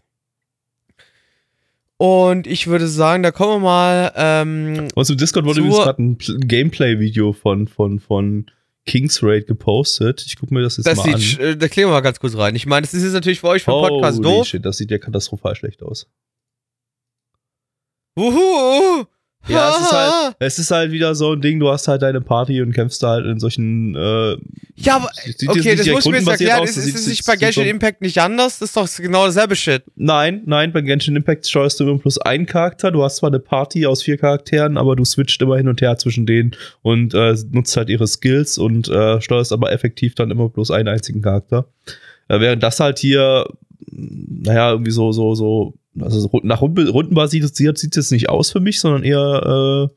Und 1.97 2.47
ich 2.47 2.67
würde 2.67 2.87
sagen, 2.87 3.23
da 3.23 3.31
kommen 3.31 3.61
wir 3.63 3.67
mal. 3.69 4.11
Ähm, 4.15 4.87
Aus 4.95 5.07
dem 5.07 5.17
Discord 5.17 5.45
wurde 5.45 5.59
übrigens 5.59 5.77
gerade 5.83 6.01
ein 6.03 6.17
Pl- 6.17 6.39
Gameplay-Video 6.45 7.33
von, 7.33 7.67
von, 7.67 7.99
von 7.99 8.47
King's 8.85 9.21
Raid 9.23 9.47
gepostet. 9.47 10.23
Ich 10.25 10.37
gucke 10.37 10.53
mir 10.53 10.61
das 10.61 10.77
jetzt 10.77 10.87
das 10.87 10.97
mal 11.05 11.17
sieht, 11.17 11.39
an. 11.39 11.45
äh, 11.45 11.57
da 11.57 11.67
kleben 11.69 11.89
wir 11.89 11.93
mal 11.93 12.01
ganz 12.01 12.19
kurz 12.19 12.35
rein. 12.35 12.55
Ich 12.55 12.65
meine, 12.65 12.81
das 12.81 12.93
ist 12.93 13.03
jetzt 13.03 13.13
natürlich 13.13 13.39
für 13.39 13.47
euch 13.47 13.63
für 13.63 13.71
den 13.71 13.87
Podcast 13.87 14.23
doof. 14.25 14.47
Shit, 14.47 14.65
das 14.65 14.77
sieht 14.77 14.91
ja 14.91 14.97
katastrophal 14.97 15.55
schlecht 15.55 15.81
aus. 15.83 16.07
Wuhu! 18.15 19.05
Ja, 19.45 19.71
es 19.71 19.81
ist 19.81 19.91
halt, 19.91 20.35
es 20.39 20.59
ist 20.59 20.71
halt 20.71 20.91
wieder 20.93 21.15
so 21.15 21.33
ein 21.33 21.41
Ding, 21.41 21.59
du 21.59 21.69
hast 21.69 21.89
halt 21.89 22.01
deine 22.01 22.21
Party 22.21 22.61
und 22.61 22.71
kämpfst 22.71 23.03
da 23.03 23.09
halt 23.09 23.25
in 23.25 23.41
solchen, 23.41 23.93
äh, 23.93 24.37
Ja, 24.75 24.95
aber 24.95 25.09
okay, 25.47 25.75
das 25.75 25.85
muss 25.89 26.05
ich 26.05 26.11
mir 26.11 26.19
jetzt 26.19 26.29
erklären. 26.29 26.61
aus, 26.61 26.77
Ist, 26.77 26.95
es 26.95 27.07
nicht 27.07 27.25
bei 27.25 27.35
Genshin 27.35 27.67
Impact 27.67 28.01
nicht 28.01 28.19
anders? 28.19 28.59
Das 28.59 28.69
ist 28.69 28.77
doch 28.77 29.03
genau 29.03 29.25
dasselbe 29.25 29.57
Shit. 29.57 29.83
Nein, 29.97 30.43
nein, 30.45 30.71
bei 30.71 30.79
Genshin 30.79 31.17
Impact 31.17 31.45
steuerst 31.45 31.77
du 31.77 31.83
immer 31.83 31.97
plus 31.97 32.17
einen 32.19 32.45
Charakter. 32.45 32.89
Du 32.89 33.03
hast 33.03 33.17
zwar 33.17 33.31
eine 33.31 33.39
Party 33.39 33.85
aus 33.85 34.01
vier 34.03 34.17
Charakteren, 34.17 34.77
aber 34.77 34.95
du 34.95 35.03
switcht 35.03 35.41
immer 35.41 35.57
hin 35.57 35.67
und 35.67 35.81
her 35.81 35.97
zwischen 35.97 36.25
denen 36.25 36.55
und 36.81 37.13
äh, 37.13 37.35
nutzt 37.51 37.75
halt 37.75 37.89
ihre 37.89 38.07
Skills 38.07 38.57
und 38.57 38.87
äh, 38.87 39.19
steuerst 39.19 39.51
aber 39.51 39.73
effektiv 39.73 40.15
dann 40.15 40.31
immer 40.31 40.47
bloß 40.47 40.71
einen 40.71 40.87
einzigen 40.87 41.21
Charakter. 41.21 41.65
Äh, 42.29 42.39
während 42.39 42.63
das 42.63 42.79
halt 42.79 42.97
hier, 42.97 43.45
naja, 43.91 44.71
irgendwie 44.71 44.91
so, 44.91 45.11
so, 45.11 45.35
so, 45.35 45.73
also 45.99 46.19
so 46.19 46.39
nach 46.43 46.61
Runden- 46.61 46.89
rundenbasiert 46.89 47.55
sieht 47.55 47.97
es 47.97 48.11
nicht 48.11 48.29
aus 48.29 48.51
für 48.51 48.59
mich, 48.59 48.79
sondern 48.79 49.03
eher, 49.03 49.89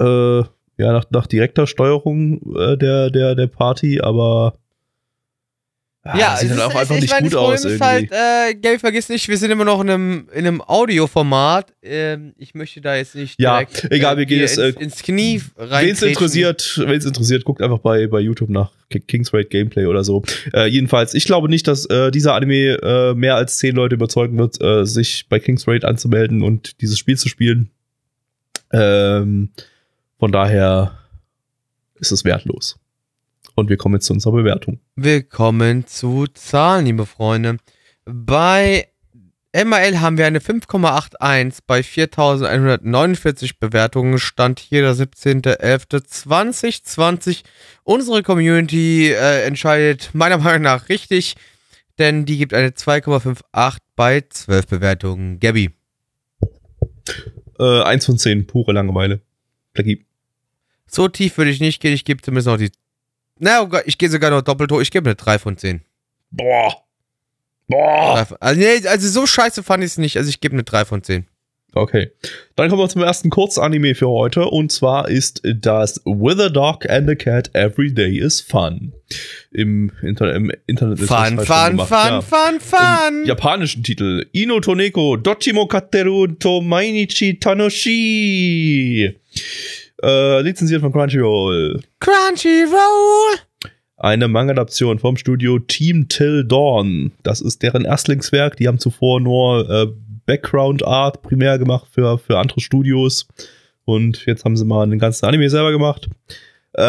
äh, 0.00 0.04
äh, 0.04 0.44
ja, 0.76 0.92
nach, 0.92 1.04
nach 1.10 1.26
direkter 1.26 1.66
Steuerung 1.66 2.56
äh, 2.56 2.76
der, 2.76 3.10
der, 3.10 3.34
der 3.34 3.46
Party, 3.46 4.00
aber 4.00 4.54
Ah, 6.06 6.18
ja, 6.18 6.36
sieht 6.36 6.50
halt 6.50 6.60
auch 6.60 6.68
ist- 6.70 6.76
einfach 6.76 6.94
ich 6.96 7.00
nicht 7.02 7.10
meine, 7.12 7.22
gut 7.22 7.32
Problem 7.32 7.54
aus 7.54 7.64
ist 7.64 7.80
irgendwie. 7.80 7.84
halt, 8.12 8.12
äh, 8.12 8.54
Gaby, 8.56 8.78
vergiss 8.78 9.08
nicht, 9.08 9.26
wir 9.26 9.38
sind 9.38 9.50
immer 9.50 9.64
noch 9.64 9.80
in 9.80 9.88
einem, 9.88 10.28
in 10.34 10.46
einem 10.46 10.60
Audioformat. 10.60 11.72
Ähm, 11.82 12.34
ich 12.36 12.54
möchte 12.54 12.82
da 12.82 12.94
jetzt 12.94 13.14
nicht 13.14 13.40
Ja, 13.40 13.64
direkt 13.64 13.90
egal, 13.90 14.18
wir 14.18 14.26
gehen 14.26 14.40
jetzt, 14.40 14.58
ins, 14.58 14.76
äh, 14.76 14.82
ins 14.82 15.02
Knie 15.02 15.40
rein. 15.56 15.86
Wen 15.86 15.92
es 15.92 16.02
interessiert, 16.02 16.78
wenn's 16.84 17.06
interessiert, 17.06 17.44
guckt 17.44 17.62
einfach 17.62 17.78
bei, 17.78 18.06
bei 18.06 18.20
YouTube 18.20 18.50
nach 18.50 18.70
Ki- 18.90 19.00
Kings 19.00 19.32
Raid 19.32 19.48
Gameplay 19.48 19.86
oder 19.86 20.04
so. 20.04 20.22
Äh, 20.52 20.66
jedenfalls, 20.66 21.14
ich 21.14 21.24
glaube 21.24 21.48
nicht, 21.48 21.66
dass 21.68 21.86
äh, 21.86 22.10
dieser 22.10 22.34
Anime 22.34 22.78
äh, 22.82 23.14
mehr 23.14 23.36
als 23.36 23.56
zehn 23.56 23.74
Leute 23.74 23.94
überzeugen 23.94 24.36
wird, 24.36 24.60
äh, 24.62 24.84
sich 24.84 25.26
bei 25.30 25.38
Kings 25.38 25.66
Raid 25.66 25.86
anzumelden 25.86 26.42
und 26.42 26.82
dieses 26.82 26.98
Spiel 26.98 27.16
zu 27.16 27.30
spielen. 27.30 27.70
Ähm, 28.72 29.50
von 30.18 30.32
daher 30.32 30.98
ist 31.98 32.10
es 32.12 32.24
wertlos. 32.26 32.76
Und 33.54 33.68
wir 33.68 33.76
kommen 33.76 33.96
jetzt 33.96 34.06
zu 34.06 34.12
unserer 34.12 34.32
Bewertung. 34.32 34.80
Willkommen 34.96 35.86
zu 35.86 36.26
Zahlen, 36.26 36.86
liebe 36.86 37.06
Freunde. 37.06 37.58
Bei 38.04 38.88
MAL 39.54 40.00
haben 40.00 40.18
wir 40.18 40.26
eine 40.26 40.40
5,81 40.40 41.60
bei 41.66 41.82
4149 41.84 43.60
Bewertungen. 43.60 44.18
Stand 44.18 44.58
hier 44.58 44.82
der 44.82 44.94
17.11.2020. 44.94 47.44
Unsere 47.84 48.24
Community 48.24 49.12
äh, 49.12 49.44
entscheidet 49.44 50.10
meiner 50.12 50.38
Meinung 50.38 50.62
nach 50.62 50.88
richtig, 50.88 51.36
denn 52.00 52.26
die 52.26 52.38
gibt 52.38 52.54
eine 52.54 52.70
2,58 52.70 53.78
bei 53.94 54.24
12 54.28 54.66
Bewertungen. 54.66 55.38
Gabby. 55.38 55.70
Äh, 57.60 57.82
eins 57.82 58.06
von 58.06 58.18
zehn, 58.18 58.48
pure 58.48 58.72
Langeweile. 58.72 59.20
Blackie. 59.72 60.04
So 60.86 61.06
tief 61.08 61.38
würde 61.38 61.52
ich 61.52 61.60
nicht 61.60 61.80
gehen. 61.80 61.92
Ich 61.92 62.04
gebe 62.04 62.20
zumindest 62.22 62.48
noch 62.48 62.56
die. 62.56 62.72
Na, 63.38 63.62
oh 63.62 63.68
ich 63.84 63.98
gehe 63.98 64.08
sogar 64.08 64.30
noch 64.30 64.42
doppelt 64.42 64.70
hoch. 64.70 64.80
Ich 64.80 64.90
gebe 64.90 65.08
eine 65.08 65.16
3 65.16 65.38
von 65.38 65.56
10. 65.56 65.82
Boah. 66.30 66.84
Boah. 67.66 68.26
Also, 68.40 68.60
nee, 68.60 68.86
also 68.86 69.08
so 69.08 69.26
scheiße 69.26 69.62
fand 69.62 69.82
ich 69.82 69.92
es 69.92 69.98
nicht. 69.98 70.16
Also 70.16 70.28
ich 70.28 70.40
gebe 70.40 70.54
eine 70.54 70.64
3 70.64 70.84
von 70.84 71.02
10. 71.02 71.26
Okay. 71.76 72.12
Dann 72.54 72.68
kommen 72.68 72.80
wir 72.80 72.88
zum 72.88 73.02
ersten 73.02 73.30
Kurzanime 73.30 73.96
für 73.96 74.08
heute. 74.08 74.44
Und 74.44 74.70
zwar 74.70 75.08
ist 75.08 75.42
das 75.44 76.00
With 76.04 76.38
a 76.38 76.48
Dog 76.48 76.88
and 76.88 77.10
a 77.10 77.16
Cat 77.16 77.50
Every 77.52 77.92
Day 77.92 78.18
is 78.18 78.40
Fun. 78.40 78.92
Im, 79.50 79.90
Inter 80.02 80.34
im 80.34 80.52
Internet 80.66 81.00
ist 81.00 81.10
das 81.10 81.28
Fun, 81.28 81.36
falsch 81.44 81.48
fun, 81.48 81.70
gemacht, 81.70 81.88
fun, 81.88 82.10
ja. 82.10 82.20
fun, 82.20 82.60
fun. 82.60 83.22
Im 83.22 83.26
japanischen 83.26 83.82
Titel 83.82 84.26
Ino 84.32 84.60
Toneko 84.60 85.16
Dochimo 85.16 85.66
Katteru 85.66 86.28
to 86.28 86.60
Mainichi 86.60 87.40
Tanoshi. 87.40 89.16
Äh, 90.04 90.42
lizenziert 90.42 90.82
von 90.82 90.92
Crunchyroll. 90.92 91.80
Crunchyroll. 91.98 93.38
Eine 93.96 94.28
Manga-Adaption 94.28 94.98
vom 94.98 95.16
Studio 95.16 95.58
Team 95.58 96.08
Till 96.08 96.44
Dawn. 96.44 97.12
Das 97.22 97.40
ist 97.40 97.62
deren 97.62 97.86
Erstlingswerk. 97.86 98.58
Die 98.58 98.68
haben 98.68 98.78
zuvor 98.78 99.20
nur 99.20 99.70
äh, 99.70 99.86
Background 100.26 100.86
Art 100.86 101.22
primär 101.22 101.58
gemacht 101.58 101.86
für, 101.90 102.18
für 102.18 102.38
andere 102.38 102.60
Studios. 102.60 103.26
Und 103.86 104.26
jetzt 104.26 104.44
haben 104.44 104.58
sie 104.58 104.66
mal 104.66 104.82
einen 104.82 104.98
ganzen 104.98 105.24
Anime 105.24 105.48
selber 105.48 105.72
gemacht. 105.72 106.10
Äh, 106.74 106.82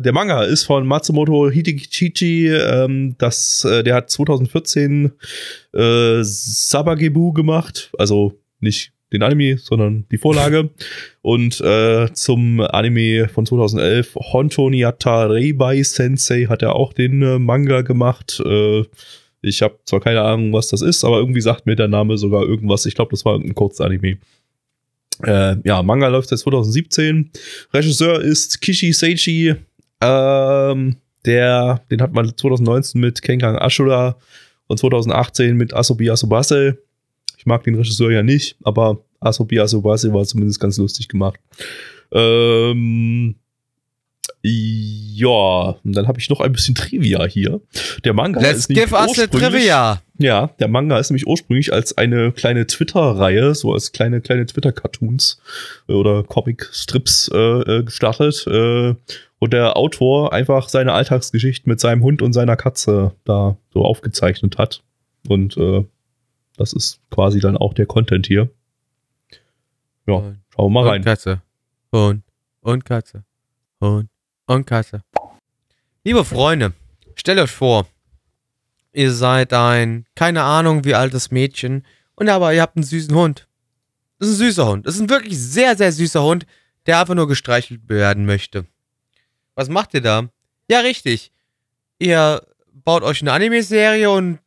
der 0.00 0.12
Manga 0.12 0.44
ist 0.44 0.62
von 0.62 0.86
Matsumoto 0.86 1.50
Hidekichi. 1.50 2.50
Ähm, 2.50 3.16
das, 3.18 3.64
äh, 3.64 3.82
der 3.82 3.96
hat 3.96 4.10
2014 4.10 5.10
äh, 5.72 6.18
Sabagebu 6.22 7.32
gemacht. 7.32 7.90
Also 7.98 8.38
nicht 8.60 8.92
den 9.12 9.22
Anime, 9.22 9.58
sondern 9.58 10.06
die 10.10 10.18
Vorlage. 10.18 10.70
Und 11.20 11.60
äh, 11.60 12.12
zum 12.12 12.60
Anime 12.60 13.28
von 13.28 13.46
2011, 13.46 14.14
Honto 14.14 14.70
Niata 14.70 15.26
Reibai 15.26 15.82
Sensei, 15.82 16.46
hat 16.48 16.62
er 16.62 16.74
auch 16.74 16.92
den 16.92 17.22
äh, 17.22 17.38
Manga 17.38 17.82
gemacht. 17.82 18.42
Äh, 18.44 18.84
ich 19.42 19.62
habe 19.62 19.78
zwar 19.84 20.00
keine 20.00 20.22
Ahnung, 20.22 20.52
was 20.52 20.68
das 20.68 20.82
ist, 20.82 21.04
aber 21.04 21.18
irgendwie 21.18 21.40
sagt 21.40 21.66
mir 21.66 21.76
der 21.76 21.88
Name 21.88 22.16
sogar 22.16 22.42
irgendwas. 22.42 22.86
Ich 22.86 22.94
glaube, 22.94 23.10
das 23.10 23.24
war 23.24 23.34
ein 23.34 23.54
Kurzanime. 23.54 24.18
Äh, 25.24 25.56
ja, 25.64 25.82
Manga 25.82 26.08
läuft 26.08 26.28
seit 26.28 26.38
2017. 26.38 27.30
Regisseur 27.74 28.20
ist 28.20 28.60
Kishi 28.60 28.92
Seichi. 28.92 29.54
Ähm, 30.00 30.96
der, 31.24 31.82
den 31.90 32.02
hat 32.02 32.12
man 32.12 32.36
2019 32.36 33.00
mit 33.00 33.22
Kengan 33.22 33.56
Ashura 33.56 34.16
und 34.66 34.78
2018 34.78 35.56
mit 35.56 35.74
Asobi 35.74 36.10
Asobase. 36.10 36.78
Ich 37.42 37.46
mag 37.46 37.64
den 37.64 37.74
Regisseur 37.74 38.12
ja 38.12 38.22
nicht, 38.22 38.54
aber 38.62 39.00
Asobi 39.18 39.58
Asobase 39.58 40.12
war 40.14 40.24
zumindest 40.24 40.60
ganz 40.60 40.78
lustig 40.78 41.08
gemacht. 41.08 41.40
Ähm, 42.12 43.34
ja, 44.42 45.76
und 45.82 45.92
dann 45.96 46.06
habe 46.06 46.20
ich 46.20 46.30
noch 46.30 46.38
ein 46.38 46.52
bisschen 46.52 46.76
Trivia 46.76 47.24
hier. 47.24 47.60
Der 48.04 48.12
Manga 48.12 48.40
Let's 48.40 48.60
ist 48.60 48.68
nämlich 48.68 48.84
give 48.84 48.94
us 48.94 49.12
the 49.16 49.22
ursprünglich- 49.22 49.50
trivia. 49.50 50.02
ja, 50.18 50.50
der 50.60 50.68
Manga 50.68 50.98
ist 51.00 51.10
nämlich 51.10 51.26
ursprünglich 51.26 51.72
als 51.72 51.98
eine 51.98 52.30
kleine 52.30 52.64
Twitter-Reihe, 52.68 53.56
so 53.56 53.72
als 53.72 53.90
kleine, 53.90 54.20
kleine 54.20 54.46
Twitter-Cartoons 54.46 55.40
äh, 55.88 55.94
oder 55.94 56.22
Comic-Strips 56.22 57.28
äh, 57.34 57.38
äh, 57.38 57.82
gestartet. 57.82 58.46
Äh, 58.46 58.94
und 59.40 59.52
der 59.52 59.76
Autor 59.76 60.32
einfach 60.32 60.68
seine 60.68 60.92
Alltagsgeschichten 60.92 61.68
mit 61.68 61.80
seinem 61.80 62.04
Hund 62.04 62.22
und 62.22 62.34
seiner 62.34 62.54
Katze 62.54 63.16
da 63.24 63.56
so 63.74 63.84
aufgezeichnet 63.84 64.58
hat. 64.58 64.84
Und 65.28 65.56
äh, 65.56 65.84
das 66.56 66.72
ist 66.72 67.00
quasi 67.10 67.40
dann 67.40 67.56
auch 67.56 67.74
der 67.74 67.86
Content 67.86 68.26
hier. 68.26 68.50
Ja, 70.06 70.14
Und- 70.14 70.40
schauen 70.54 70.66
wir 70.66 70.70
mal 70.70 70.80
Und 70.82 70.88
rein. 70.88 71.04
Katze. 71.04 71.42
Hund. 71.92 72.24
Und 72.60 72.84
Katze. 72.84 73.24
Hund. 73.80 74.08
Und 74.46 74.66
Katze. 74.66 75.02
Liebe 76.04 76.24
Freunde, 76.24 76.72
stellt 77.14 77.38
euch 77.38 77.50
vor, 77.50 77.86
ihr 78.92 79.12
seid 79.12 79.52
ein, 79.52 80.06
keine 80.14 80.42
Ahnung 80.42 80.84
wie 80.84 80.94
altes 80.94 81.30
Mädchen, 81.30 81.84
und 82.14 82.28
aber 82.28 82.52
ihr 82.52 82.60
habt 82.62 82.76
einen 82.76 82.84
süßen 82.84 83.14
Hund. 83.14 83.48
Das 84.18 84.28
ist 84.28 84.34
ein 84.36 84.46
süßer 84.46 84.66
Hund. 84.68 84.86
Das 84.86 84.94
ist 84.96 85.00
ein 85.00 85.10
wirklich 85.10 85.38
sehr, 85.38 85.76
sehr 85.76 85.90
süßer 85.92 86.22
Hund, 86.22 86.46
der 86.86 87.00
einfach 87.00 87.14
nur 87.14 87.26
gestreichelt 87.28 87.88
werden 87.88 88.26
möchte. 88.26 88.66
Was 89.54 89.68
macht 89.68 89.94
ihr 89.94 90.00
da? 90.00 90.28
Ja, 90.68 90.80
richtig. 90.80 91.32
Ihr 91.98 92.44
baut 92.72 93.02
euch 93.02 93.20
eine 93.22 93.32
Anime-Serie 93.32 94.10
und 94.10 94.38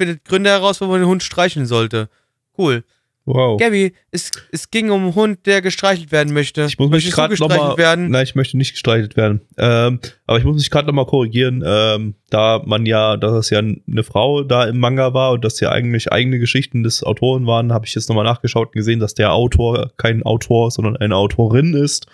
findet 0.00 0.24
Gründe 0.24 0.48
heraus, 0.48 0.80
wo 0.80 0.86
man 0.86 1.00
den 1.00 1.08
Hund 1.08 1.22
streicheln 1.22 1.66
sollte. 1.66 2.08
Cool. 2.56 2.84
Wow. 3.26 3.60
Gabby, 3.60 3.92
es, 4.10 4.30
es 4.50 4.70
ging 4.70 4.90
um 4.90 5.02
einen 5.02 5.14
Hund, 5.14 5.44
der 5.44 5.60
gestreichelt 5.60 6.10
werden 6.10 6.32
möchte. 6.32 6.64
Ich 6.64 6.78
muss 6.78 6.88
mich 6.88 7.10
gerade 7.10 7.28
gestreichelt 7.28 7.58
nochmal. 7.58 7.76
werden. 7.76 8.08
Nein, 8.08 8.24
ich 8.24 8.34
möchte 8.34 8.56
nicht 8.56 8.72
gestreichelt 8.72 9.14
werden. 9.14 9.42
Ähm, 9.58 10.00
aber 10.26 10.38
ich 10.38 10.44
muss 10.44 10.56
mich 10.56 10.70
gerade 10.70 10.86
nochmal 10.86 11.04
korrigieren, 11.04 11.62
ähm, 11.64 12.14
da 12.30 12.62
man 12.64 12.86
ja, 12.86 13.18
dass 13.18 13.32
es 13.34 13.50
ja 13.50 13.58
eine 13.58 14.02
Frau 14.04 14.42
da 14.42 14.64
im 14.64 14.78
Manga 14.78 15.12
war 15.12 15.32
und 15.32 15.44
dass 15.44 15.60
ja 15.60 15.70
eigentlich 15.70 16.10
eigene 16.10 16.38
Geschichten 16.38 16.82
des 16.82 17.04
Autoren 17.04 17.46
waren, 17.46 17.74
habe 17.74 17.84
ich 17.84 17.94
jetzt 17.94 18.08
nochmal 18.08 18.24
nachgeschaut 18.24 18.68
und 18.68 18.76
gesehen, 18.76 19.00
dass 19.00 19.12
der 19.12 19.34
Autor 19.34 19.92
kein 19.98 20.22
Autor, 20.22 20.70
sondern 20.70 20.96
eine 20.96 21.14
Autorin 21.14 21.74
ist. 21.74 22.06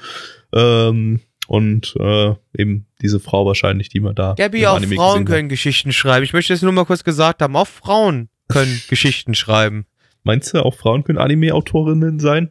Ähm, 0.53 1.21
und 1.47 1.95
äh, 2.01 2.35
eben 2.57 2.87
diese 3.03 3.21
Frau 3.21 3.47
wahrscheinlich, 3.47 3.89
die 3.89 4.01
man 4.01 4.15
da. 4.15 4.35
Gabby, 4.37 4.67
auch 4.67 4.77
Anime 4.77 4.97
Frauen 4.97 5.25
können 5.25 5.49
Geschichten 5.49 5.93
schreiben. 5.93 6.25
Ich 6.25 6.33
möchte 6.33 6.53
das 6.53 6.63
nur 6.63 6.73
mal 6.73 6.85
kurz 6.85 7.05
gesagt 7.05 7.43
haben. 7.43 7.55
Auch 7.57 7.69
Frauen 7.69 8.29
können 8.49 8.81
Geschichten 8.89 9.35
schreiben. 9.35 9.87
Meinst 10.25 10.53
du, 10.55 10.65
auch 10.65 10.75
Frauen 10.75 11.05
können 11.05 11.19
Anime-Autorinnen 11.19 12.19
sein? 12.19 12.51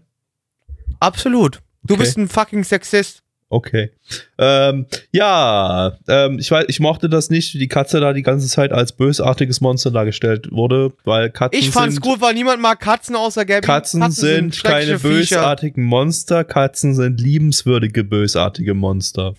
Absolut. 0.99 1.61
Du 1.83 1.95
Okay. 1.95 2.03
bist 2.03 2.17
ein 2.17 2.29
fucking 2.29 2.63
Sexist. 2.63 3.21
Okay. 3.47 3.91
Ähm, 4.39 4.87
ja, 5.11 5.97
ähm, 6.07 6.39
ich 6.39 6.49
weiß, 6.49 6.65
ich 6.67 6.79
mochte 6.79 7.09
das 7.09 7.29
nicht, 7.29 7.53
wie 7.53 7.59
die 7.59 7.67
Katze 7.67 7.99
da 7.99 8.11
die 8.11 8.23
ganze 8.23 8.47
Zeit 8.47 8.71
als 8.71 8.91
bösartiges 8.91 9.61
Monster 9.61 9.91
dargestellt 9.91 10.51
wurde, 10.51 10.93
weil 11.03 11.29
Katzen 11.29 11.59
Ich 11.59 11.69
fand's 11.69 11.95
sind, 11.95 12.03
gut, 12.03 12.21
weil 12.21 12.33
niemand 12.33 12.61
mag 12.61 12.79
Katzen 12.79 13.15
außer 13.15 13.45
Gabby. 13.45 13.65
Katzen, 13.65 14.11
sind 14.11 14.63
keine 14.63 14.85
schreckliche 14.97 14.99
Viecher. 14.99 15.37
bösartigen 15.37 15.83
Monster, 15.83 16.43
Katzen 16.43 16.95
sind 16.95 17.21
liebenswürdige 17.21 18.03
bösartige 18.03 18.73
Monster. 18.73 19.35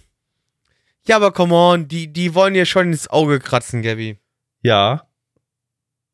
Ja, 1.09 1.17
aber 1.17 1.33
come 1.33 1.55
on, 1.55 1.89
die, 1.89 2.13
die 2.13 2.35
wollen 2.35 2.55
dir 2.55 2.65
schon 2.67 2.89
ins 2.93 3.09
Auge 3.09 3.41
kratzen, 3.41 3.83
Gabby. 3.83 4.19
Ja. 4.63 5.03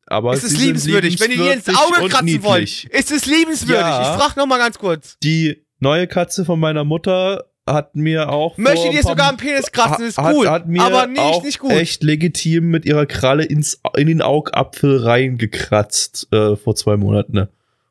Aber 0.06 0.32
Es 0.32 0.44
ist 0.44 0.50
sind 0.50 0.60
liebenswürdig. 0.60 1.20
Wenn 1.20 1.30
die 1.30 1.36
dir 1.36 1.52
ins 1.54 1.68
Auge 1.68 2.08
kratzen 2.08 2.42
wollen, 2.42 2.60
niedlich. 2.64 2.90
ist 2.90 3.10
es 3.10 3.26
liebenswürdig. 3.26 3.82
Ja. 3.82 4.02
Ich 4.16 4.20
frag 4.20 4.36
noch 4.36 4.46
mal 4.46 4.58
ganz 4.58 4.78
kurz. 4.78 5.16
Die 5.22 5.64
neue 5.78 6.06
Katze 6.06 6.44
von 6.44 6.58
meiner 6.60 6.84
Mutter 6.84 7.44
hat 7.66 7.94
mir 7.94 8.28
auch 8.30 8.58
Möchte 8.58 8.90
dir 8.90 9.02
sogar 9.02 9.28
am 9.28 9.36
Penis 9.36 9.70
kratzen, 9.70 10.06
ist 10.06 10.18
hat, 10.18 10.34
cool. 10.34 10.50
Hat 10.50 10.66
mir 10.66 10.82
aber 10.82 11.06
nicht, 11.06 11.20
auch 11.20 11.42
nicht 11.42 11.58
gut. 11.60 11.70
echt 11.70 12.02
legitim 12.02 12.70
mit 12.70 12.84
ihrer 12.84 13.06
Kralle 13.06 13.44
ins, 13.44 13.80
in 13.96 14.08
den 14.08 14.22
Augapfel 14.22 14.98
reingekratzt 14.98 16.32
äh, 16.32 16.56
vor 16.56 16.74
zwei 16.74 16.96
Monaten. 16.96 17.32
Ne? 17.32 17.48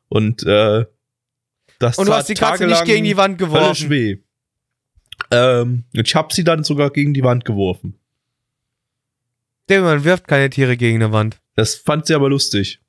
Und 0.08 0.42
äh, 0.42 0.84
das 1.78 1.98
Und 1.98 2.06
du 2.06 2.12
hast 2.12 2.28
die 2.28 2.34
Katze 2.34 2.66
nicht 2.66 2.84
gegen 2.84 3.04
die 3.04 3.16
Wand 3.16 3.38
geworfen. 3.38 3.90
weh. 3.90 4.18
Ähm, 5.30 5.84
und 5.94 6.06
ich 6.06 6.14
hab 6.14 6.32
sie 6.32 6.44
dann 6.44 6.64
sogar 6.64 6.90
gegen 6.90 7.14
die 7.14 7.24
Wand 7.24 7.44
geworfen. 7.44 7.98
Der 9.68 9.80
man 9.80 10.04
wirft 10.04 10.28
keine 10.28 10.50
Tiere 10.50 10.76
gegen 10.76 11.02
eine 11.02 11.12
Wand. 11.12 11.40
Das 11.54 11.74
fand 11.74 12.06
sie 12.06 12.14
aber 12.14 12.28
lustig. 12.28 12.80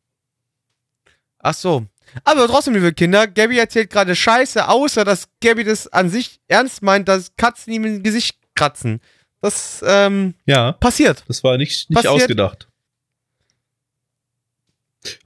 Ach 1.39 1.53
so. 1.53 1.85
Aber 2.23 2.47
trotzdem, 2.47 2.73
liebe 2.73 2.93
Kinder, 2.93 3.27
Gabby 3.27 3.57
erzählt 3.57 3.89
gerade 3.89 4.15
Scheiße, 4.15 4.67
außer 4.67 5.03
dass 5.05 5.27
Gabby 5.41 5.63
das 5.63 5.87
an 5.87 6.09
sich 6.09 6.39
ernst 6.47 6.81
meint, 6.81 7.07
dass 7.07 7.35
Katzen 7.37 7.73
ihm 7.73 7.85
ins 7.85 8.03
Gesicht 8.03 8.37
kratzen. 8.55 9.01
Das 9.41 9.83
ähm, 9.85 10.35
Ja, 10.45 10.71
passiert. 10.73 11.23
das 11.27 11.43
war 11.43 11.57
nicht, 11.57 11.89
nicht 11.89 11.95
Passiert. 11.97 12.13
ausgedacht. 12.13 12.67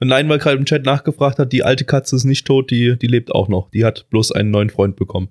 Und 0.00 0.08
nein, 0.08 0.28
weil 0.28 0.38
gerade 0.38 0.56
im 0.56 0.64
Chat 0.64 0.84
nachgefragt 0.84 1.38
hat, 1.38 1.52
die 1.52 1.62
alte 1.62 1.84
Katze 1.84 2.16
ist 2.16 2.24
nicht 2.24 2.46
tot, 2.46 2.70
die, 2.70 2.98
die 2.98 3.06
lebt 3.06 3.32
auch 3.32 3.46
noch. 3.48 3.70
Die 3.70 3.84
hat 3.84 4.08
bloß 4.10 4.32
einen 4.32 4.50
neuen 4.50 4.70
Freund 4.70 4.96
bekommen. 4.96 5.28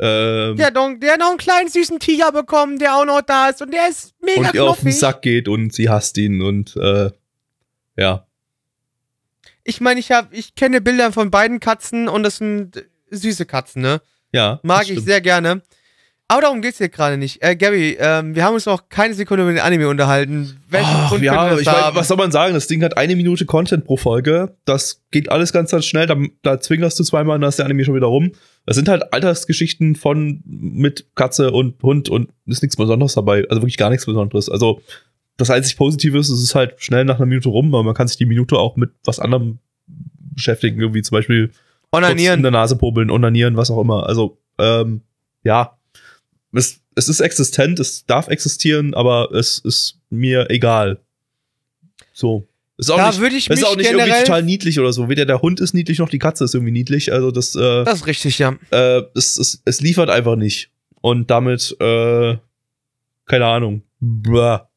Ähm, 0.00 0.56
Der 0.56 0.66
hat, 0.66 0.74
noch, 0.74 0.92
der 0.98 1.12
hat 1.12 1.20
noch 1.20 1.28
einen 1.28 1.38
kleinen 1.38 1.68
süßen 1.68 2.00
Tiger 2.00 2.32
bekommen, 2.32 2.80
der 2.80 2.96
auch 2.96 3.04
noch 3.04 3.20
da 3.22 3.50
ist 3.50 3.62
und 3.62 3.72
der 3.72 3.88
ist 3.88 4.14
mega 4.20 4.48
und 4.48 4.54
ihr 4.54 4.64
auf 4.64 4.80
den. 4.80 4.90
Sack 4.90 5.22
geht 5.22 5.46
und 5.46 5.72
sie 5.72 5.88
hasst 5.88 6.18
ihn 6.18 6.42
und 6.42 6.74
äh, 6.76 7.10
ja. 7.96 8.26
Ich 9.64 9.80
meine, 9.80 10.00
ich 10.00 10.10
hab, 10.10 10.32
ich 10.32 10.54
kenne 10.54 10.80
Bilder 10.80 11.12
von 11.12 11.30
beiden 11.30 11.60
Katzen 11.60 12.08
und 12.08 12.22
das 12.22 12.38
sind 12.38 12.84
süße 13.10 13.46
Katzen, 13.46 13.82
ne? 13.82 14.00
Ja. 14.32 14.60
Mag 14.62 14.88
ich 14.88 15.00
sehr 15.00 15.20
gerne. 15.20 15.62
Aber 16.32 16.40
darum 16.40 16.62
geht's 16.62 16.78
hier 16.78 16.88
gerade 16.88 17.18
nicht. 17.18 17.42
Äh, 17.42 17.56
Gary, 17.56 17.94
ähm, 18.00 18.34
wir 18.34 18.44
haben 18.44 18.54
uns 18.54 18.64
noch 18.64 18.88
keine 18.88 19.12
Sekunde 19.12 19.42
über 19.42 19.52
den 19.52 19.60
Anime 19.60 19.86
unterhalten. 19.86 20.62
Welchen 20.70 20.88
Ach, 20.90 21.10
Grund 21.10 21.22
ja, 21.22 21.58
ich 21.58 21.66
mein, 21.66 21.94
was 21.94 22.08
soll 22.08 22.16
man 22.16 22.32
sagen? 22.32 22.54
Das 22.54 22.66
Ding 22.66 22.82
hat 22.82 22.96
eine 22.96 23.16
Minute 23.16 23.44
Content 23.44 23.84
pro 23.84 23.98
Folge. 23.98 24.56
Das 24.64 25.02
geht 25.10 25.30
alles 25.30 25.52
ganz, 25.52 25.72
ganz 25.72 25.84
schnell. 25.84 26.06
Da, 26.06 26.16
da 26.40 26.58
zwingerst 26.58 26.98
du 26.98 27.04
zweimal 27.04 27.34
und 27.34 27.42
dann 27.42 27.50
ist 27.50 27.58
der 27.58 27.66
Anime 27.66 27.84
schon 27.84 27.94
wieder 27.94 28.06
rum. 28.06 28.32
Das 28.64 28.76
sind 28.76 28.88
halt 28.88 29.12
Alltagsgeschichten 29.12 29.94
von 29.94 30.40
mit 30.46 31.14
Katze 31.16 31.50
und 31.50 31.82
Hund 31.82 32.08
und 32.08 32.30
ist 32.46 32.62
nichts 32.62 32.76
Besonderes 32.76 33.12
dabei. 33.12 33.44
Also 33.50 33.60
wirklich 33.60 33.76
gar 33.76 33.90
nichts 33.90 34.06
Besonderes. 34.06 34.48
Also 34.48 34.80
das 35.36 35.50
einzig 35.50 35.76
Positive 35.76 36.18
ist, 36.18 36.28
es 36.28 36.42
ist 36.42 36.54
halt 36.54 36.74
schnell 36.82 37.04
nach 37.04 37.16
einer 37.16 37.26
Minute 37.26 37.48
rum, 37.48 37.74
aber 37.74 37.82
man 37.84 37.94
kann 37.94 38.08
sich 38.08 38.16
die 38.16 38.26
Minute 38.26 38.56
auch 38.58 38.76
mit 38.76 38.90
was 39.04 39.18
anderem 39.18 39.58
beschäftigen, 40.34 40.80
irgendwie 40.80 41.02
zum 41.02 41.16
Beispiel 41.16 41.48
kurz 41.48 41.56
in 41.92 42.04
Onanieren. 42.04 42.42
der 42.42 42.50
Nase 42.52 42.76
popeln, 42.76 43.10
onanieren, 43.10 43.56
was 43.56 43.70
auch 43.70 43.80
immer. 43.80 44.06
Also, 44.06 44.38
ähm, 44.58 45.02
ja. 45.44 45.76
Es, 46.54 46.80
es 46.94 47.08
ist 47.08 47.20
existent, 47.20 47.80
es 47.80 48.04
darf 48.06 48.28
existieren, 48.28 48.92
aber 48.94 49.32
es 49.32 49.58
ist 49.58 49.98
mir 50.10 50.50
egal. 50.50 51.00
So. 52.12 52.46
Ist 52.76 52.90
auch 52.90 52.96
Da 52.96 53.08
nicht, 53.08 53.20
würde 53.20 53.36
ich 53.36 53.48
ist 53.48 53.56
mich 53.56 53.66
auch 53.66 53.76
nicht 53.76 53.86
irgendwie 53.86 54.04
generell- 54.06 54.24
total 54.24 54.42
niedlich 54.42 54.78
oder 54.80 54.92
so. 54.92 55.08
Weder 55.08 55.24
der 55.24 55.40
Hund 55.40 55.60
ist 55.60 55.72
niedlich 55.72 55.98
noch 55.98 56.08
die 56.08 56.18
Katze 56.18 56.44
ist 56.44 56.54
irgendwie 56.54 56.72
niedlich. 56.72 57.12
Also 57.12 57.30
das, 57.30 57.54
äh, 57.54 57.84
Das 57.84 58.00
ist 58.00 58.06
richtig, 58.06 58.38
ja. 58.38 58.54
äh, 58.70 59.02
es, 59.14 59.38
es, 59.38 59.62
es 59.64 59.80
liefert 59.80 60.10
einfach 60.10 60.36
nicht. 60.36 60.70
Und 61.00 61.30
damit, 61.30 61.76
äh, 61.80 62.36
keine 63.26 63.46
Ahnung. 63.46 63.82
Blah. 64.00 64.68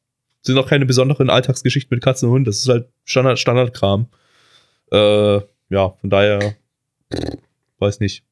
Sind 0.46 0.58
auch 0.58 0.68
keine 0.68 0.86
besonderen 0.86 1.28
Alltagsgeschichten 1.28 1.94
mit 1.94 2.04
Katzen 2.04 2.28
und 2.28 2.34
Hund. 2.34 2.46
Das 2.46 2.58
ist 2.58 2.68
halt 2.68 2.88
Standard, 3.04 3.38
Standardkram. 3.38 4.08
Äh, 4.92 5.40
ja, 5.68 5.90
von 6.00 6.10
daher, 6.10 6.54
weiß 7.78 8.00
nicht. 8.00 8.22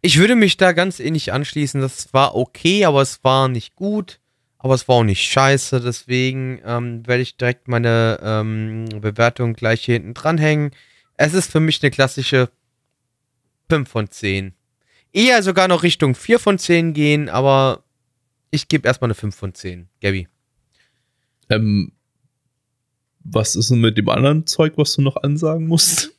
Ich 0.00 0.18
würde 0.18 0.34
mich 0.34 0.56
da 0.56 0.72
ganz 0.72 0.98
ähnlich 0.98 1.32
anschließen. 1.32 1.80
Das 1.80 2.12
war 2.12 2.34
okay, 2.34 2.84
aber 2.84 3.02
es 3.02 3.22
war 3.22 3.48
nicht 3.48 3.76
gut. 3.76 4.18
Aber 4.58 4.74
es 4.74 4.88
war 4.88 4.96
auch 4.96 5.04
nicht 5.04 5.22
scheiße. 5.22 5.80
Deswegen 5.80 6.60
ähm, 6.64 7.06
werde 7.06 7.22
ich 7.22 7.36
direkt 7.36 7.68
meine 7.68 8.18
ähm, 8.22 8.86
Bewertung 9.00 9.54
gleich 9.54 9.84
hier 9.84 9.94
hinten 9.94 10.14
dranhängen. 10.14 10.72
Es 11.16 11.34
ist 11.34 11.52
für 11.52 11.60
mich 11.60 11.82
eine 11.82 11.90
klassische 11.90 12.48
5 13.70 13.88
von 13.88 14.10
10. 14.10 14.54
Eher 15.12 15.42
sogar 15.42 15.68
noch 15.68 15.82
Richtung 15.82 16.14
4 16.14 16.38
von 16.38 16.58
10 16.58 16.94
gehen, 16.94 17.28
aber 17.28 17.84
ich 18.50 18.68
gebe 18.68 18.88
erstmal 18.88 19.06
eine 19.06 19.14
5 19.14 19.34
von 19.34 19.54
10. 19.54 19.88
Gabby. 20.00 20.28
Ähm, 21.48 21.92
was 23.24 23.56
ist 23.56 23.70
denn 23.70 23.80
mit 23.80 23.98
dem 23.98 24.08
anderen 24.08 24.46
Zeug, 24.46 24.74
was 24.76 24.94
du 24.94 25.02
noch 25.02 25.16
ansagen 25.22 25.66
musst? 25.66 26.10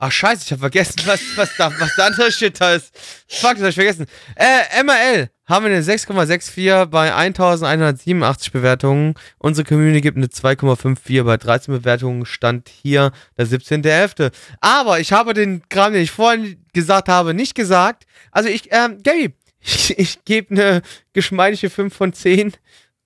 Ach 0.00 0.12
scheiße, 0.12 0.44
ich 0.44 0.52
habe 0.52 0.60
vergessen, 0.60 1.02
was, 1.06 1.20
was, 1.34 1.56
da, 1.56 1.72
was 1.80 1.96
der 1.96 2.04
andere 2.06 2.30
Shit 2.30 2.60
da 2.60 2.74
ist. 2.74 2.96
Fuck, 3.26 3.54
das 3.54 3.62
hab 3.62 3.68
ich 3.70 3.74
vergessen. 3.74 4.06
Äh, 4.36 4.84
MRL 4.84 5.28
haben 5.46 5.64
wir 5.64 5.72
eine 5.72 5.82
6,64 5.82 6.86
bei 6.86 7.12
1187 7.12 8.52
Bewertungen. 8.52 9.14
Unsere 9.38 9.66
Community 9.66 10.00
gibt 10.00 10.16
eine 10.16 10.26
2,54 10.26 11.24
bei 11.24 11.36
13 11.36 11.74
Bewertungen. 11.74 12.26
Stand 12.26 12.68
hier 12.68 13.10
der 13.36 13.48
17.11. 13.48 14.30
Aber 14.60 15.00
ich 15.00 15.12
habe 15.12 15.34
den 15.34 15.68
Kram, 15.68 15.92
den 15.92 16.02
ich 16.02 16.12
vorhin 16.12 16.64
gesagt 16.72 17.08
habe, 17.08 17.34
nicht 17.34 17.56
gesagt. 17.56 18.06
Also 18.30 18.48
ich, 18.48 18.68
ähm, 18.70 19.02
Gary, 19.02 19.34
ich, 19.60 19.98
ich 19.98 20.24
gebe 20.24 20.54
eine 20.54 20.82
geschmeidige 21.12 21.70
5 21.70 21.92
von 21.92 22.12
10. 22.12 22.52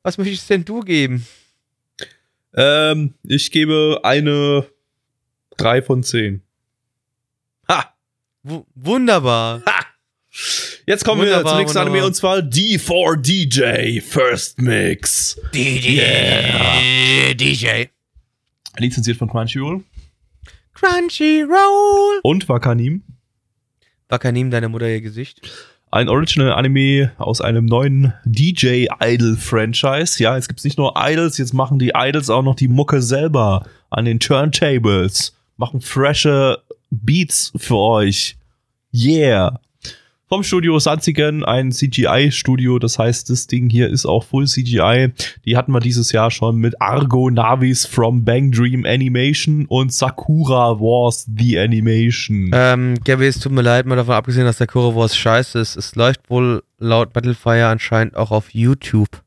Was 0.02 0.18
möchtest 0.18 0.50
denn 0.50 0.64
du 0.64 0.80
geben? 0.80 1.26
Ähm, 2.54 3.14
ich 3.22 3.50
gebe 3.50 4.00
eine 4.02 4.66
3 5.56 5.82
von 5.82 6.02
10. 6.02 6.42
Ha! 7.68 7.94
W 8.42 8.60
wunderbar. 8.74 9.62
Jetzt 10.86 11.04
kommen 11.04 11.20
wir 11.22 11.28
Wunderbar, 11.28 11.52
zum 11.52 11.58
nächsten 11.60 11.78
wunderbar. 11.78 11.92
Anime 11.94 12.06
und 12.06 12.14
zwar 12.14 12.38
D4DJ 12.38 14.02
First 14.02 14.60
Mix. 14.60 15.40
DJ. 15.54 16.00
Lizenziert 18.78 19.18
von 19.18 19.28
Crunchyroll 19.28 19.84
Crunchyroll. 20.74 22.20
und 22.22 22.48
Wakanim. 22.48 23.04
Wakanim, 24.08 24.50
deine 24.50 24.68
Mutter 24.68 24.88
ihr 24.88 25.00
Gesicht. 25.00 25.40
Ein 25.92 26.08
Original 26.08 26.54
Anime 26.54 27.12
aus 27.18 27.42
einem 27.42 27.66
neuen 27.66 28.14
DJ 28.24 28.86
Idol 28.98 29.36
Franchise. 29.36 30.22
Ja, 30.22 30.36
jetzt 30.36 30.48
gibt's 30.48 30.64
nicht 30.64 30.78
nur 30.78 30.94
Idols, 30.96 31.36
jetzt 31.36 31.52
machen 31.52 31.78
die 31.78 31.92
Idols 31.94 32.30
auch 32.30 32.42
noch 32.42 32.54
die 32.54 32.68
Mucke 32.68 33.02
selber 33.02 33.66
an 33.90 34.06
den 34.06 34.18
Turntables. 34.18 35.36
Machen 35.58 35.82
frische 35.82 36.62
Beats 36.90 37.52
für 37.56 37.76
euch. 37.76 38.38
Yeah. 38.94 39.60
Vom 40.32 40.44
Studio 40.44 40.78
Sanzigen, 40.78 41.44
ein 41.44 41.72
CGI-Studio. 41.72 42.78
Das 42.78 42.98
heißt, 42.98 43.28
das 43.28 43.48
Ding 43.48 43.68
hier 43.68 43.90
ist 43.90 44.06
auch 44.06 44.24
Full 44.24 44.46
CGI. 44.46 45.12
Die 45.44 45.58
hatten 45.58 45.72
wir 45.72 45.80
dieses 45.80 46.10
Jahr 46.10 46.30
schon 46.30 46.56
mit 46.56 46.80
Argo 46.80 47.28
Navis 47.28 47.84
from 47.84 48.24
Bang 48.24 48.50
Dream 48.50 48.86
Animation 48.86 49.66
und 49.66 49.92
Sakura 49.92 50.80
Wars 50.80 51.28
The 51.36 51.58
Animation. 51.58 52.50
Ähm, 52.54 52.94
Gabby, 53.04 53.26
es 53.26 53.40
tut 53.40 53.52
mir 53.52 53.60
leid, 53.60 53.84
mal 53.84 53.96
davon 53.96 54.14
abgesehen, 54.14 54.46
dass 54.46 54.58
Kuro 54.66 54.96
Wars 54.96 55.14
scheiße 55.14 55.58
ist. 55.58 55.76
Es 55.76 55.96
läuft 55.96 56.30
wohl 56.30 56.62
laut 56.78 57.12
Battlefire 57.12 57.66
anscheinend 57.66 58.16
auch 58.16 58.30
auf 58.30 58.54
YouTube. 58.54 59.22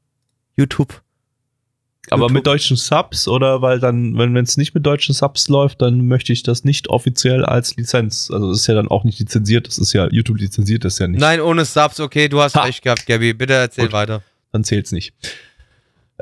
YouTube. 0.58 1.05
Aber 2.12 2.30
mit 2.30 2.46
deutschen 2.46 2.78
Subs 2.78 3.28
oder 3.28 3.62
weil 3.62 3.80
dann, 3.80 4.18
wenn 4.18 4.36
es 4.38 4.58
nicht 4.58 4.74
mit 4.74 4.86
deutschen 4.86 5.14
Subs 5.14 5.48
läuft, 5.48 5.82
dann 5.82 6.08
möchte 6.08 6.34
ich 6.34 6.44
das 6.44 6.64
nicht 6.64 6.90
offiziell 6.90 7.44
als 7.46 7.76
Lizenz. 7.76 8.30
Also 8.32 8.50
das 8.50 8.62
ist 8.62 8.68
ja 8.68 8.76
dann 8.76 8.88
auch 8.88 9.04
nicht 9.04 9.20
lizenziert, 9.20 9.68
das 9.68 9.78
ist 9.78 9.94
ja, 9.94 10.08
YouTube 10.12 10.38
lizenziert 10.38 10.86
das 10.86 11.00
ja 11.00 11.08
nicht. 11.08 11.20
Nein, 11.20 11.42
ohne 11.42 11.66
Subs, 11.66 12.00
okay, 12.00 12.28
du 12.28 12.42
hast 12.42 12.56
Ha. 12.56 12.64
recht 12.64 12.84
gehabt, 12.84 13.06
Gabby. 13.06 13.34
Bitte 13.34 13.54
erzähl 13.54 13.86
Gut. 13.86 13.94
weiter. 13.94 14.22
Dann 14.52 14.64
zählt's 14.64 14.92
nicht. 14.92 15.14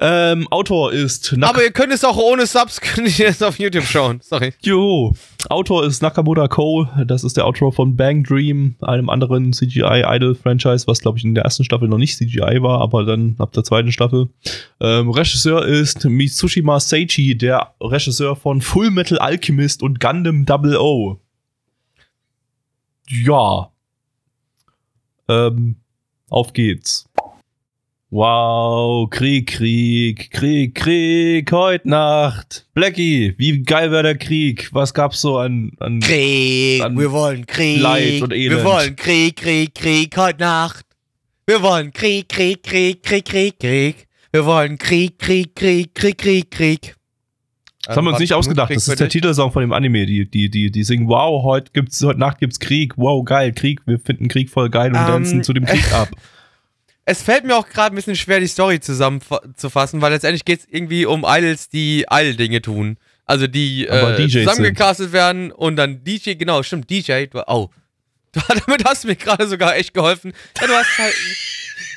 Ähm, 0.01 0.47
Autor 0.49 0.91
ist 0.91 1.33
Nak 1.37 1.51
Aber 1.51 1.63
ihr 1.63 1.71
könnt 1.71 1.93
es 1.93 2.03
auch 2.03 2.17
ohne 2.17 2.47
Subs, 2.47 2.81
könnt 2.81 3.19
ihr 3.19 3.27
es 3.27 3.43
auf 3.43 3.59
YouTube 3.59 3.85
schauen. 3.85 4.19
Sorry. 4.21 4.53
Jo. 4.61 5.13
Autor 5.49 5.85
ist 5.85 6.01
Nakamura 6.01 6.47
Ko, 6.47 6.87
das 7.05 7.23
ist 7.23 7.37
der 7.37 7.45
Autor 7.45 7.71
von 7.73 7.95
Bang 7.95 8.23
Dream, 8.23 8.75
einem 8.81 9.09
anderen 9.09 9.53
CGI-Idol-Franchise, 9.53 10.87
was 10.87 10.99
glaube 10.99 11.19
ich 11.19 11.25
in 11.25 11.35
der 11.35 11.43
ersten 11.43 11.63
Staffel 11.63 11.87
noch 11.87 11.97
nicht 11.99 12.17
CGI 12.17 12.61
war, 12.61 12.81
aber 12.81 13.05
dann 13.05 13.35
ab 13.37 13.51
der 13.51 13.63
zweiten 13.63 13.91
Staffel. 13.91 14.29
Ähm, 14.79 15.11
Regisseur 15.11 15.65
ist 15.65 16.05
Mitsushima 16.05 16.79
Seichi, 16.79 17.37
der 17.37 17.75
Regisseur 17.79 18.35
von 18.35 18.61
Full 18.61 18.89
Metal 18.89 19.19
Alchemist 19.19 19.83
und 19.83 19.99
Gundam 19.99 20.45
Double 20.45 20.77
O. 20.77 21.19
Ja. 23.09 23.69
Ähm, 25.27 25.75
auf 26.29 26.53
geht's. 26.53 27.07
Wow, 28.15 29.09
Krieg, 29.09 29.47
Krieg, 29.47 30.29
Krieg, 30.29 30.75
Krieg, 30.75 31.51
heute 31.51 31.89
Nacht. 31.89 32.67
Blackie, 32.75 33.33
wie 33.39 33.63
geil 33.63 33.91
war 33.91 34.03
der 34.03 34.15
Krieg? 34.19 34.69
Was 34.71 34.93
gab's 34.93 35.19
so 35.19 35.39
an, 35.39 35.71
an 35.79 35.99
Krieg, 35.99 36.79
Dann 36.79 36.95
wir 36.95 37.11
wollen 37.11 37.47
Krieg. 37.47 37.81
Leid 37.81 38.21
und 38.21 38.31
Elend. 38.31 38.59
Wir 38.59 38.63
wollen 38.63 38.95
Krieg, 38.95 39.37
Krieg, 39.37 39.73
Krieg, 39.73 40.15
heute 40.15 40.41
Nacht. 40.41 40.85
Wir 41.47 41.63
wollen 41.63 41.91
Krieg, 41.91 42.29
Krieg, 42.29 42.61
Krieg, 42.61 43.01
Krieg, 43.01 43.25
Krieg, 43.25 43.59
Krieg. 43.59 44.07
Wir 44.31 44.45
wollen 44.45 44.77
Krieg, 44.77 45.17
Krieg, 45.17 45.55
Krieg, 45.55 45.95
Krieg, 45.95 46.17
Krieg, 46.19 46.51
Krieg. 46.51 46.95
Das 47.87 47.97
haben 47.97 48.05
wir 48.05 48.11
uns 48.11 48.19
nicht 48.19 48.33
ausgedacht. 48.33 48.69
Das 48.75 48.87
ist 48.87 48.99
der 48.99 49.09
Titelsong 49.09 49.51
von 49.51 49.61
dem 49.61 49.73
Anime. 49.73 50.05
Die, 50.05 50.29
die, 50.29 50.51
die, 50.51 50.69
die 50.69 50.83
singen, 50.83 51.07
wow, 51.07 51.41
heute 51.43 51.71
gibt's, 51.73 51.99
heute 52.03 52.19
Nacht 52.19 52.37
gibt's 52.37 52.59
Krieg. 52.59 52.93
Wow, 52.95 53.25
geil, 53.25 53.53
Krieg. 53.53 53.81
Wir 53.87 53.97
finden 53.97 54.27
Krieg 54.27 54.51
voll 54.51 54.69
geil 54.69 54.91
und 54.91 54.97
Ähm, 54.97 55.07
tanzen 55.07 55.43
zu 55.43 55.51
dem 55.51 55.65
Krieg 55.65 55.91
ab. 55.91 56.09
Es 57.05 57.21
fällt 57.21 57.43
mir 57.43 57.57
auch 57.57 57.67
gerade 57.67 57.93
ein 57.93 57.97
bisschen 57.97 58.15
schwer, 58.15 58.39
die 58.39 58.47
Story 58.47 58.79
zusammenzufassen, 58.79 60.01
weil 60.01 60.13
letztendlich 60.13 60.45
geht 60.45 60.61
es 60.61 60.67
irgendwie 60.69 61.05
um 61.05 61.25
Idols, 61.27 61.69
die 61.69 62.05
Idol-Dinge 62.09 62.61
tun. 62.61 62.97
Also 63.25 63.47
die 63.47 63.89
Aber 63.89 64.17
äh, 64.19 64.27
zusammengecastet 64.29 65.11
werden 65.11 65.51
und 65.51 65.75
dann 65.75 66.03
DJ, 66.03 66.33
genau, 66.33 66.63
stimmt, 66.63 66.89
DJ, 66.89 67.25
du, 67.27 67.43
oh. 67.47 67.69
Damit 68.47 68.83
hast 68.85 69.03
du 69.03 69.09
mir 69.09 69.15
gerade 69.15 69.47
sogar 69.47 69.75
echt 69.75 69.93
geholfen. 69.93 70.33
Ja, 70.59 70.67
du 70.67 70.73
hast 70.73 70.97
halt. 70.97 71.15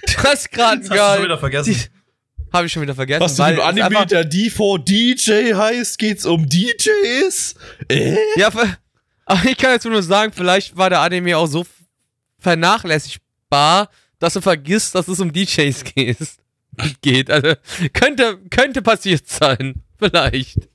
Du 0.06 0.22
hast 0.22 0.50
gerade 0.52 0.88
geil. 0.88 1.38
vergessen. 1.38 1.76
Habe 2.52 2.66
ich 2.66 2.72
schon 2.72 2.82
wieder 2.82 2.94
vergessen. 2.94 3.22
Was 3.22 3.38
weil 3.38 3.54
dem 3.54 3.60
es 3.60 3.64
Anime, 3.66 3.86
einfach- 3.86 4.04
der 4.06 4.30
D4DJ 4.30 5.56
heißt, 5.56 5.98
geht's 5.98 6.24
um 6.24 6.48
DJs? 6.48 7.54
Äh? 7.88 8.16
Ja, 8.36 8.48
aber 9.26 9.44
ich 9.44 9.56
kann 9.56 9.72
jetzt 9.72 9.84
nur 9.84 10.02
sagen, 10.02 10.32
vielleicht 10.32 10.76
war 10.76 10.90
der 10.90 11.00
Anime 11.00 11.36
auch 11.36 11.46
so 11.46 11.66
vernachlässigbar, 12.38 13.90
dass 14.18 14.35
du 14.35 14.40
vergisst, 14.40 14.94
dass 14.94 15.09
es 15.09 15.20
um 15.20 15.33
DJs 15.33 15.85
geht. 15.85 16.18
geht. 17.02 17.31
Also 17.31 17.55
könnte, 17.92 18.38
könnte 18.50 18.83
passiert 18.83 19.29
sein. 19.29 19.83
Vielleicht. 19.98 20.68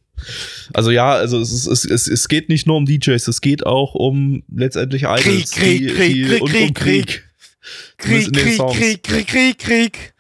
Also 0.73 0.91
ja, 0.91 1.13
also 1.13 1.39
es, 1.39 1.51
ist, 1.51 1.67
es, 1.67 1.85
es, 1.85 2.07
es 2.07 2.27
geht 2.27 2.49
nicht 2.49 2.67
nur 2.67 2.77
um 2.77 2.85
DJs, 2.85 3.27
es 3.27 3.41
geht 3.41 3.65
auch 3.65 3.95
um 3.95 4.43
letztendlich 4.53 5.03
Idols. 5.03 5.51
Krieg, 5.51 5.79
die, 5.79 5.87
Krieg, 5.87 6.13
die, 6.13 6.23
Krieg, 6.23 6.41
und, 6.41 6.49
Krieg, 6.49 6.67
um 6.67 6.73
Krieg. 6.73 7.23
Krieg, 7.97 8.33
Krieg. 8.33 8.59
Krieg, 8.59 9.03
Krieg, 9.03 9.27
Krieg, 9.27 9.59
Krieg. 9.59 10.13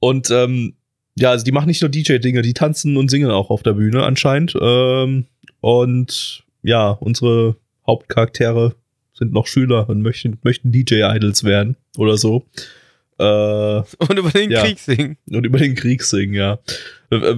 Und 0.00 0.30
ähm, 0.30 0.74
ja, 1.18 1.30
also 1.30 1.44
die 1.44 1.52
machen 1.52 1.66
nicht 1.66 1.80
nur 1.80 1.90
DJ-Dinge, 1.90 2.42
die 2.42 2.52
tanzen 2.52 2.96
und 2.96 3.10
singen 3.10 3.30
auch 3.30 3.50
auf 3.50 3.62
der 3.62 3.72
Bühne 3.72 4.02
anscheinend. 4.02 4.54
Ähm, 4.60 5.26
und 5.60 6.44
ja, 6.62 6.90
unsere 6.90 7.56
Hauptcharaktere 7.86 8.76
sind 9.18 9.32
noch 9.32 9.46
Schüler 9.46 9.88
und 9.88 10.02
möchten, 10.02 10.38
möchten 10.42 10.72
DJ-Idols 10.72 11.44
werden 11.44 11.76
oder 11.96 12.16
so. 12.18 12.44
Äh, 13.18 13.24
Und 13.24 14.18
über 14.18 14.30
den 14.30 14.50
Ja. 14.50 14.62
Krieg 14.62 14.78
singen. 14.78 15.16
und 15.30 15.44
über 15.46 15.58
den 15.58 15.74
Krieg 15.74 16.02
singen, 16.02 16.34
ja. 16.34 16.58
Äh, 17.10 17.16
äh, 17.16 17.36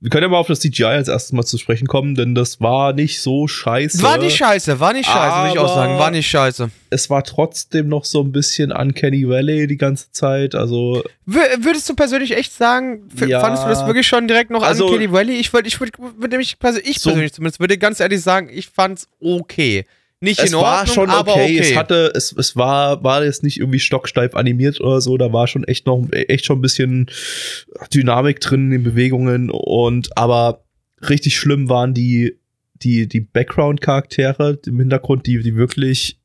Wir 0.00 0.10
können 0.10 0.24
ja 0.24 0.28
mal 0.28 0.36
auf 0.36 0.48
das 0.48 0.60
CGI 0.60 0.84
als 0.84 1.08
erstes 1.08 1.32
mal 1.32 1.44
zu 1.44 1.56
sprechen 1.56 1.86
kommen, 1.88 2.14
denn 2.14 2.34
das 2.34 2.60
war 2.60 2.92
nicht 2.92 3.22
so 3.22 3.48
scheiße. 3.48 4.02
War 4.02 4.18
nicht 4.18 4.36
scheiße, 4.36 4.78
war 4.78 4.92
nicht 4.92 5.06
scheiße, 5.08 5.36
würde 5.38 5.52
ich 5.54 5.58
auch 5.58 5.74
sagen. 5.74 5.98
War 5.98 6.10
nicht 6.10 6.26
scheiße. 6.28 6.70
es 6.90 7.08
war 7.08 7.24
trotzdem 7.24 7.88
noch 7.88 8.04
so 8.04 8.20
ein 8.22 8.30
bisschen 8.30 8.70
Uncanny 8.70 9.26
Valley 9.26 9.66
die 9.66 9.78
ganze 9.78 10.12
Zeit. 10.12 10.54
Also, 10.54 11.02
Wür- 11.26 11.64
Würdest 11.64 11.88
du 11.88 11.94
persönlich 11.94 12.36
echt 12.36 12.52
sagen, 12.52 13.08
Ja. 13.26 13.40
fandest 13.40 13.64
du 13.64 13.68
das 13.70 13.86
wirklich 13.86 14.06
schon 14.06 14.28
direkt 14.28 14.50
noch 14.50 14.62
Also- 14.62 14.88
an 14.88 14.92
Kelly 14.92 15.10
Valley? 15.10 15.36
Ich 15.36 15.50
würde, 15.54 15.68
ich 15.68 15.80
würde, 15.80 15.92
würde 15.98 16.28
nämlich, 16.28 16.58
perso- 16.60 16.80
ich 16.84 16.98
So- 17.00 17.08
persönlich 17.08 17.32
zumindest, 17.32 17.60
würde 17.60 17.78
ganz 17.78 17.98
ehrlich 17.98 18.20
sagen, 18.20 18.50
ich 18.52 18.68
fand's 18.68 19.08
okay. 19.22 19.86
Nicht 20.24 20.40
es 20.40 20.50
in 20.50 20.54
Ordnung, 20.56 20.72
war 20.72 20.86
schon 20.86 21.10
aber 21.10 21.32
okay. 21.32 21.58
okay. 21.58 21.58
Es 21.58 21.76
hatte, 21.76 22.10
es, 22.14 22.32
es 22.32 22.56
war, 22.56 23.04
war 23.04 23.22
jetzt 23.22 23.42
nicht 23.42 23.60
irgendwie 23.60 23.78
stocksteif 23.78 24.34
animiert 24.34 24.80
oder 24.80 25.00
so. 25.00 25.18
Da 25.18 25.32
war 25.32 25.46
schon 25.46 25.64
echt 25.64 25.86
noch, 25.86 26.08
echt 26.10 26.46
schon 26.46 26.58
ein 26.58 26.62
bisschen 26.62 27.10
Dynamik 27.92 28.40
drin 28.40 28.66
in 28.66 28.70
den 28.70 28.82
Bewegungen 28.84 29.50
und, 29.50 30.16
aber 30.16 30.64
richtig 31.08 31.36
schlimm 31.36 31.68
waren 31.68 31.92
die, 31.92 32.38
die, 32.74 33.06
die 33.06 33.20
Background-Charaktere 33.20 34.58
im 34.66 34.78
Hintergrund, 34.78 35.26
die, 35.26 35.40
die 35.40 35.56
wirklich 35.56 36.18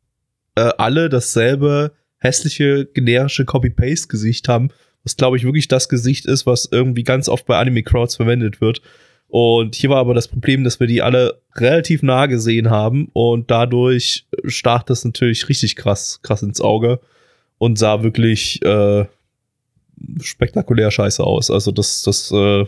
äh, 0.56 0.72
alle 0.78 1.10
dasselbe 1.10 1.92
hässliche, 2.20 2.86
generische 2.86 3.44
Copy-Paste-Gesicht 3.44 4.48
haben, 4.48 4.70
was 5.04 5.18
glaube 5.18 5.36
ich 5.36 5.44
wirklich 5.44 5.68
das 5.68 5.90
Gesicht 5.90 6.26
ist, 6.26 6.46
was 6.46 6.70
irgendwie 6.72 7.04
ganz 7.04 7.28
oft 7.28 7.46
bei 7.46 7.58
Anime-Crowds 7.58 8.16
verwendet 8.16 8.62
wird. 8.62 8.82
Und 9.30 9.76
hier 9.76 9.92
war 9.92 9.98
aber 9.98 10.16
das 10.16 10.28
Problem, 10.28 10.64
dass 10.64 10.80
wir 10.80 10.88
die 10.88 11.04
alle 11.04 11.40
relativ 11.56 12.02
nah 12.02 12.26
gesehen 12.26 12.72
haben 12.72 13.10
und 13.14 13.52
dadurch 13.52 14.26
stach 14.46 14.84
das 14.84 15.06
natürlich 15.06 15.48
richtig 15.50 15.76
krass, 15.76 16.20
krass 16.24 16.42
ins 16.42 16.62
Auge 16.62 17.00
und 17.60 17.78
sah 17.78 18.02
wirklich 18.02 18.64
äh, 18.66 19.06
spektakulär 20.20 20.90
scheiße 20.90 21.24
aus. 21.24 21.52
Also 21.52 21.72
das, 21.72 22.02
das, 22.02 22.32
äh, 22.32 22.66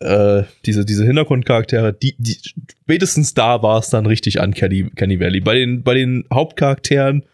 äh, 0.00 0.44
diese, 0.64 0.86
diese 0.86 1.04
Hintergrundcharaktere, 1.04 1.92
die, 1.92 2.14
die, 2.18 2.38
spätestens 2.84 3.34
da 3.34 3.62
war 3.62 3.78
es 3.78 3.90
dann 3.90 4.06
richtig 4.06 4.40
an 4.40 4.54
Kenny, 4.54 4.88
Kenny 4.96 5.20
Valley. 5.20 5.40
Bei 5.40 5.54
den, 5.54 5.82
bei 5.82 5.94
den 5.94 6.24
Hauptcharakteren 6.32 7.24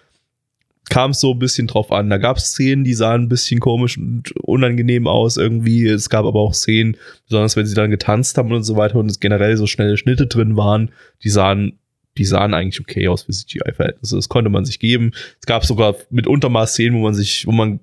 kam 0.90 1.12
es 1.12 1.20
so 1.20 1.32
ein 1.32 1.38
bisschen 1.38 1.66
drauf 1.66 1.92
an. 1.92 2.10
Da 2.10 2.18
gab 2.18 2.36
es 2.36 2.50
Szenen, 2.50 2.84
die 2.84 2.94
sahen 2.94 3.22
ein 3.22 3.28
bisschen 3.28 3.60
komisch 3.60 3.98
und 3.98 4.32
unangenehm 4.36 5.06
aus 5.06 5.36
irgendwie. 5.36 5.86
Es 5.86 6.10
gab 6.10 6.24
aber 6.24 6.40
auch 6.40 6.54
Szenen, 6.54 6.96
besonders 7.26 7.56
wenn 7.56 7.66
sie 7.66 7.74
dann 7.74 7.90
getanzt 7.90 8.36
haben 8.38 8.52
und 8.52 8.64
so 8.64 8.76
weiter 8.76 8.96
und 8.96 9.10
es 9.10 9.20
generell 9.20 9.56
so 9.56 9.66
schnelle 9.66 9.96
Schnitte 9.96 10.26
drin 10.26 10.56
waren, 10.56 10.90
die 11.22 11.30
sahen, 11.30 11.78
die 12.18 12.24
sahen 12.24 12.54
eigentlich 12.54 12.80
okay 12.80 13.08
aus 13.08 13.22
für 13.22 13.32
CGI-Verhältnisse. 13.32 14.16
Das 14.16 14.28
konnte 14.28 14.50
man 14.50 14.64
sich 14.64 14.78
geben. 14.78 15.12
Es 15.40 15.46
gab 15.46 15.64
sogar 15.64 15.96
mitunter 16.10 16.48
mal 16.48 16.66
Szenen, 16.66 16.96
wo 16.96 17.02
man 17.02 17.14
sich, 17.14 17.46
wo 17.46 17.52
man 17.52 17.80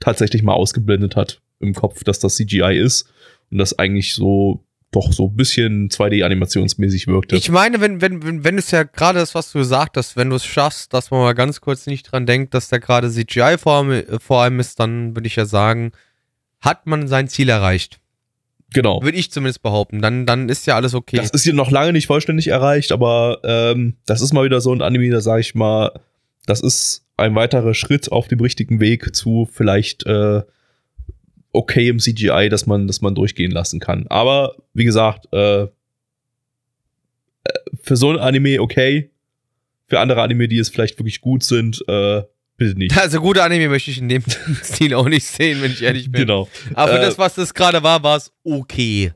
tatsächlich 0.00 0.42
mal 0.42 0.54
ausgeblendet 0.54 1.16
hat 1.16 1.40
im 1.60 1.74
Kopf, 1.74 2.04
dass 2.04 2.18
das 2.18 2.36
CGI 2.36 2.78
ist 2.78 3.12
und 3.50 3.58
das 3.58 3.78
eigentlich 3.78 4.14
so 4.14 4.64
doch 4.90 5.12
so 5.12 5.26
ein 5.26 5.36
bisschen 5.36 5.88
2D-animationsmäßig 5.90 7.06
wirkte. 7.08 7.36
Ich 7.36 7.50
meine, 7.50 7.80
wenn, 7.80 8.00
wenn, 8.00 8.22
wenn, 8.22 8.44
wenn 8.44 8.58
es 8.58 8.70
ja 8.70 8.84
gerade 8.84 9.18
das, 9.18 9.34
was 9.34 9.52
du 9.52 9.58
gesagt 9.58 9.96
hast, 9.96 10.16
wenn 10.16 10.30
du 10.30 10.36
es 10.36 10.46
schaffst, 10.46 10.94
dass 10.94 11.10
man 11.10 11.20
mal 11.20 11.34
ganz 11.34 11.60
kurz 11.60 11.86
nicht 11.86 12.10
dran 12.10 12.24
denkt, 12.24 12.54
dass 12.54 12.68
da 12.68 12.78
gerade 12.78 13.10
CGI 13.10 13.56
vor 13.58 13.74
allem, 13.74 14.04
vor 14.20 14.42
allem 14.42 14.60
ist, 14.60 14.80
dann 14.80 15.14
würde 15.14 15.26
ich 15.26 15.36
ja 15.36 15.44
sagen, 15.44 15.92
hat 16.60 16.86
man 16.86 17.06
sein 17.06 17.28
Ziel 17.28 17.50
erreicht. 17.50 18.00
genau. 18.72 19.02
Würde 19.02 19.18
ich 19.18 19.30
zumindest 19.30 19.62
behaupten. 19.62 20.00
Dann, 20.00 20.24
dann 20.24 20.48
ist 20.48 20.66
ja 20.66 20.76
alles 20.76 20.94
okay. 20.94 21.16
Das 21.16 21.30
ist 21.30 21.44
hier 21.44 21.54
noch 21.54 21.70
lange 21.70 21.92
nicht 21.92 22.06
vollständig 22.06 22.48
erreicht, 22.48 22.90
aber 22.90 23.40
ähm, 23.44 23.96
das 24.06 24.22
ist 24.22 24.32
mal 24.32 24.44
wieder 24.44 24.60
so 24.60 24.72
ein 24.72 24.80
Anime, 24.82 25.10
da 25.10 25.20
sage 25.20 25.42
ich 25.42 25.54
mal, 25.54 26.00
das 26.46 26.60
ist 26.60 27.04
ein 27.18 27.34
weiterer 27.34 27.74
Schritt 27.74 28.10
auf 28.10 28.28
dem 28.28 28.40
richtigen 28.40 28.80
Weg 28.80 29.14
zu 29.14 29.48
vielleicht 29.52 30.06
äh, 30.06 30.42
okay 31.52 31.88
im 31.88 31.98
CGI, 31.98 32.48
dass 32.50 32.66
man, 32.66 32.86
dass 32.86 33.00
man 33.00 33.14
durchgehen 33.14 33.50
lassen 33.50 33.80
kann. 33.80 34.06
Aber 34.08 34.56
wie 34.74 34.84
gesagt, 34.84 35.26
äh, 35.32 35.62
äh, 35.62 35.68
für 37.82 37.96
so 37.96 38.10
ein 38.10 38.18
Anime 38.18 38.60
okay, 38.60 39.10
für 39.86 40.00
andere 40.00 40.22
Anime, 40.22 40.48
die 40.48 40.58
es 40.58 40.68
vielleicht 40.68 40.98
wirklich 40.98 41.20
gut 41.20 41.42
sind, 41.42 41.82
äh, 41.88 42.22
bitte 42.58 42.78
nicht. 42.78 42.96
Also 42.98 43.20
gute 43.20 43.42
Anime 43.42 43.68
möchte 43.68 43.90
ich 43.90 43.98
in 43.98 44.08
dem 44.08 44.22
Stil 44.62 44.92
auch 44.94 45.08
nicht 45.08 45.26
sehen, 45.26 45.62
wenn 45.62 45.72
ich 45.72 45.82
ehrlich 45.82 46.10
bin. 46.10 46.22
Genau. 46.22 46.48
Aber 46.74 46.92
für 46.92 46.98
Äh, 46.98 47.02
das, 47.02 47.18
was 47.18 47.34
das 47.34 47.54
gerade 47.54 47.82
war, 47.82 48.02
war 48.02 48.16
es 48.18 48.30
okay. 48.44 49.12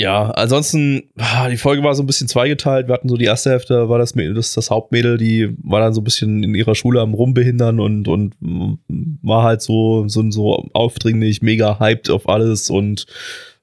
Ja, 0.00 0.30
ansonsten, 0.30 1.02
ah, 1.18 1.50
die 1.50 1.58
Folge 1.58 1.82
war 1.82 1.94
so 1.94 2.02
ein 2.02 2.06
bisschen 2.06 2.26
zweigeteilt. 2.26 2.88
Wir 2.88 2.94
hatten 2.94 3.10
so 3.10 3.18
die 3.18 3.26
erste 3.26 3.50
Hälfte, 3.50 3.90
war 3.90 3.98
das, 3.98 4.14
das, 4.14 4.54
das 4.54 4.70
Hauptmädel, 4.70 5.18
die 5.18 5.54
war 5.62 5.80
dann 5.80 5.92
so 5.92 6.00
ein 6.00 6.04
bisschen 6.04 6.42
in 6.42 6.54
ihrer 6.54 6.74
Schule 6.74 7.02
am 7.02 7.12
Rumbehindern 7.12 7.80
und, 7.80 8.08
und 8.08 8.32
war 8.40 9.42
halt 9.42 9.60
so, 9.60 10.08
so, 10.08 10.30
so 10.30 10.70
aufdringlich, 10.72 11.42
mega 11.42 11.78
hyped 11.78 12.08
auf 12.08 12.30
alles 12.30 12.70
und 12.70 13.04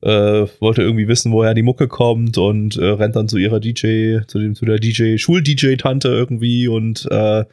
äh, 0.03 0.45
wollte 0.59 0.83
irgendwie 0.83 1.07
wissen, 1.07 1.31
woher 1.31 1.55
die 1.55 1.63
Mucke 1.63 1.87
kommt 1.87 2.37
und 2.37 2.77
äh, 2.77 2.85
rennt 2.85 3.15
dann 3.15 3.27
zu 3.27 3.37
ihrer 3.37 3.59
DJ, 3.59 4.19
zu, 4.27 4.37
dem, 4.37 4.53
zu 4.53 4.65
der 4.65 4.77
DJ, 4.77 5.17
Schul-DJ-Tante 5.17 6.09
irgendwie 6.09 6.67
und 6.67 7.07
äh, 7.09 7.45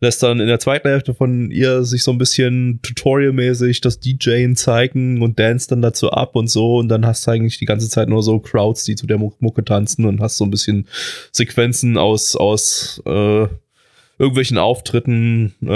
lässt 0.00 0.22
dann 0.22 0.38
in 0.40 0.46
der 0.46 0.60
zweiten 0.60 0.88
Hälfte 0.88 1.12
von 1.14 1.50
ihr 1.50 1.82
sich 1.84 2.02
so 2.04 2.12
ein 2.12 2.18
bisschen 2.18 2.80
tutorialmäßig 2.82 3.80
das 3.80 3.98
DJen 3.98 4.54
zeigen 4.56 5.22
und 5.22 5.38
dance 5.38 5.68
dann 5.68 5.82
dazu 5.82 6.10
ab 6.10 6.36
und 6.36 6.48
so 6.48 6.76
und 6.78 6.88
dann 6.88 7.04
hast 7.04 7.26
du 7.26 7.32
eigentlich 7.32 7.58
die 7.58 7.64
ganze 7.64 7.88
Zeit 7.88 8.08
nur 8.08 8.22
so 8.22 8.38
Crowds, 8.38 8.84
die 8.84 8.94
zu 8.94 9.06
der 9.06 9.18
Mu- 9.18 9.32
Mucke 9.40 9.64
tanzen 9.64 10.04
und 10.04 10.20
hast 10.20 10.36
so 10.36 10.44
ein 10.44 10.50
bisschen 10.50 10.86
Sequenzen 11.32 11.96
aus, 11.98 12.36
aus 12.36 13.02
äh, 13.06 13.46
irgendwelchen 14.20 14.58
Auftritten, 14.58 15.54
äh, 15.62 15.68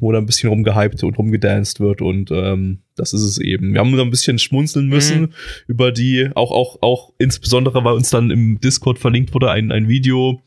wo 0.00 0.10
da 0.12 0.18
ein 0.18 0.26
bisschen 0.26 0.48
rumgehypt 0.50 1.02
und 1.04 1.16
rumgedanced 1.18 1.80
wird 1.80 2.00
und 2.00 2.30
ähm, 2.32 2.78
das 2.96 3.12
ist 3.12 3.22
es 3.22 3.38
eben. 3.38 3.72
Wir 3.72 3.80
haben 3.80 3.96
da 3.96 4.02
ein 4.02 4.10
bisschen 4.10 4.38
schmunzeln 4.38 4.86
müssen 4.88 5.20
Mhm. 5.22 5.28
über 5.66 5.90
die, 5.92 6.28
auch, 6.34 6.50
auch, 6.52 6.78
auch 6.80 7.12
insbesondere, 7.18 7.84
weil 7.84 7.94
uns 7.94 8.10
dann 8.10 8.30
im 8.30 8.60
Discord 8.60 8.98
verlinkt 8.98 9.34
wurde, 9.34 9.50
ein, 9.50 9.72
ein 9.72 9.88
Video 9.88 10.40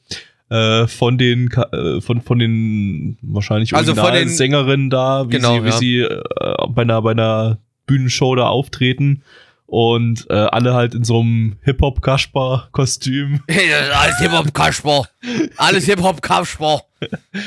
äh, 0.49 0.87
von 0.87 1.17
den 1.17 1.49
äh, 1.51 1.99
von 2.01 2.21
von 2.21 2.39
den 2.39 3.17
wahrscheinlich 3.21 3.73
Also 3.75 3.95
von 3.95 4.13
den- 4.13 4.29
Sängerinnen 4.29 4.89
da, 4.89 5.25
wie 5.27 5.31
Genau, 5.31 5.55
sie, 5.55 5.63
wie 5.63 5.69
ja. 5.69 5.77
sie 5.77 5.97
äh, 5.99 6.21
bei 6.69 6.83
einer 6.83 7.01
bei 7.01 7.11
einer 7.11 7.57
Bühnenshow 7.85 8.35
da 8.35 8.47
auftreten 8.47 9.23
und 9.65 10.25
äh, 10.29 10.33
alle 10.33 10.73
halt 10.73 10.95
in 10.95 11.03
so 11.03 11.19
einem 11.19 11.57
Hip 11.63 11.79
Hop 11.81 12.01
Kasper 12.01 12.69
Kostüm. 12.71 13.41
Hey, 13.49 13.69
das 13.69 13.87
ist 13.87 13.93
alles 13.95 14.19
Hip-Hop-Kasper. 14.19 15.03
Alles 15.57 15.85
Hip-Hop-Kasper. 15.85 16.81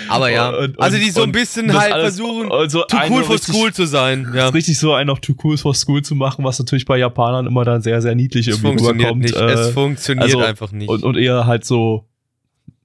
Aber 0.09 0.31
ja. 0.31 0.51
Und- 0.51 0.57
und- 0.77 0.81
also 0.81 0.99
die 0.99 1.11
so 1.11 1.23
ein 1.23 1.33
bisschen 1.33 1.73
halt 1.73 1.93
alles- 1.95 2.17
versuchen, 2.19 2.53
also 2.53 2.83
too 2.83 2.99
cool 3.09 3.25
for 3.25 3.35
richtig- 3.37 3.55
school 3.55 3.73
zu 3.73 3.87
sein. 3.87 4.31
Ja. 4.35 4.49
Richtig 4.51 4.79
so 4.79 4.93
einen 4.93 5.09
auf 5.09 5.21
Too 5.21 5.35
Cool 5.43 5.57
for 5.57 5.75
School 5.75 6.03
zu 6.03 6.15
machen, 6.15 6.45
was 6.45 6.59
natürlich 6.59 6.85
bei 6.85 6.99
Japanern 6.99 7.47
immer 7.47 7.65
dann 7.65 7.81
sehr, 7.81 8.03
sehr 8.03 8.15
niedlich 8.15 8.49
Es 8.49 8.57
irgendwie 8.63 8.85
funktioniert 8.85 9.11
rüberkommt. 9.15 9.23
nicht. 9.23 9.37
Äh, 9.37 9.53
es 9.69 9.71
funktioniert 9.71 10.25
also- 10.27 10.39
einfach 10.41 10.73
nicht. 10.73 10.91
und, 10.91 11.03
und 11.03 11.17
eher 11.17 11.47
halt 11.47 11.65
so, 11.65 12.05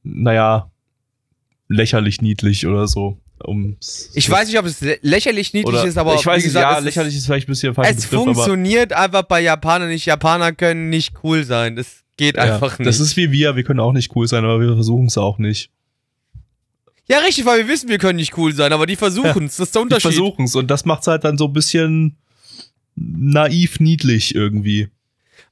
naja, 0.05 0.71
lächerlich 1.67 2.21
niedlich 2.21 2.65
oder 2.67 2.87
so. 2.87 3.17
Um, 3.43 3.75
ich 4.13 4.29
weiß 4.29 4.47
nicht, 4.47 4.57
ob 4.57 4.65
es 4.65 4.81
lä- 4.81 4.97
lächerlich 5.01 5.53
niedlich 5.53 5.83
ist, 5.83 5.97
aber 5.97 6.15
ich 6.15 6.25
weiß 6.25 6.35
wie 6.35 6.45
nicht, 6.47 6.53
gesagt, 6.53 6.71
ja, 6.71 6.79
lächerlich 6.79 7.15
ist 7.17 7.25
vielleicht 7.25 7.47
ein 7.49 7.51
bisschen 7.51 7.73
falsch 7.73 7.89
Es 7.97 8.05
funktioniert 8.05 8.93
einfach 8.93 9.23
bei 9.23 9.41
Japanern 9.41 9.89
nicht. 9.89 10.05
Japaner 10.05 10.53
können 10.53 10.89
nicht 10.89 11.13
cool 11.21 11.43
sein. 11.43 11.75
Das 11.75 12.03
geht 12.15 12.37
einfach 12.37 12.79
nicht. 12.79 12.87
Das 12.87 13.01
ist 13.01 13.17
wie 13.17 13.31
wir, 13.31 13.57
wir 13.57 13.63
können 13.63 13.81
auch 13.81 13.91
nicht 13.91 14.15
cool 14.15 14.25
sein, 14.27 14.45
aber 14.45 14.61
wir 14.61 14.73
versuchen 14.75 15.07
es 15.07 15.17
auch 15.17 15.37
nicht. 15.37 15.69
ja, 17.09 17.17
richtig, 17.19 17.45
weil 17.45 17.59
wir 17.59 17.67
wissen, 17.67 17.89
wir 17.89 17.97
können 17.97 18.15
nicht 18.17 18.37
cool 18.37 18.53
sein, 18.53 18.71
aber 18.71 18.85
die 18.85 18.95
versuchen 18.95 19.45
es. 19.47 19.57
Das 19.57 19.67
ist 19.67 19.75
der 19.75 19.81
Unterschied. 19.81 20.03
versuchen 20.13 20.45
es 20.45 20.55
und 20.55 20.71
das 20.71 20.85
macht 20.85 21.01
es 21.01 21.07
halt 21.07 21.25
dann 21.25 21.37
so 21.37 21.45
ein 21.47 21.53
bisschen 21.53 22.15
naiv 22.95 23.81
niedlich 23.81 24.33
irgendwie. 24.33 24.87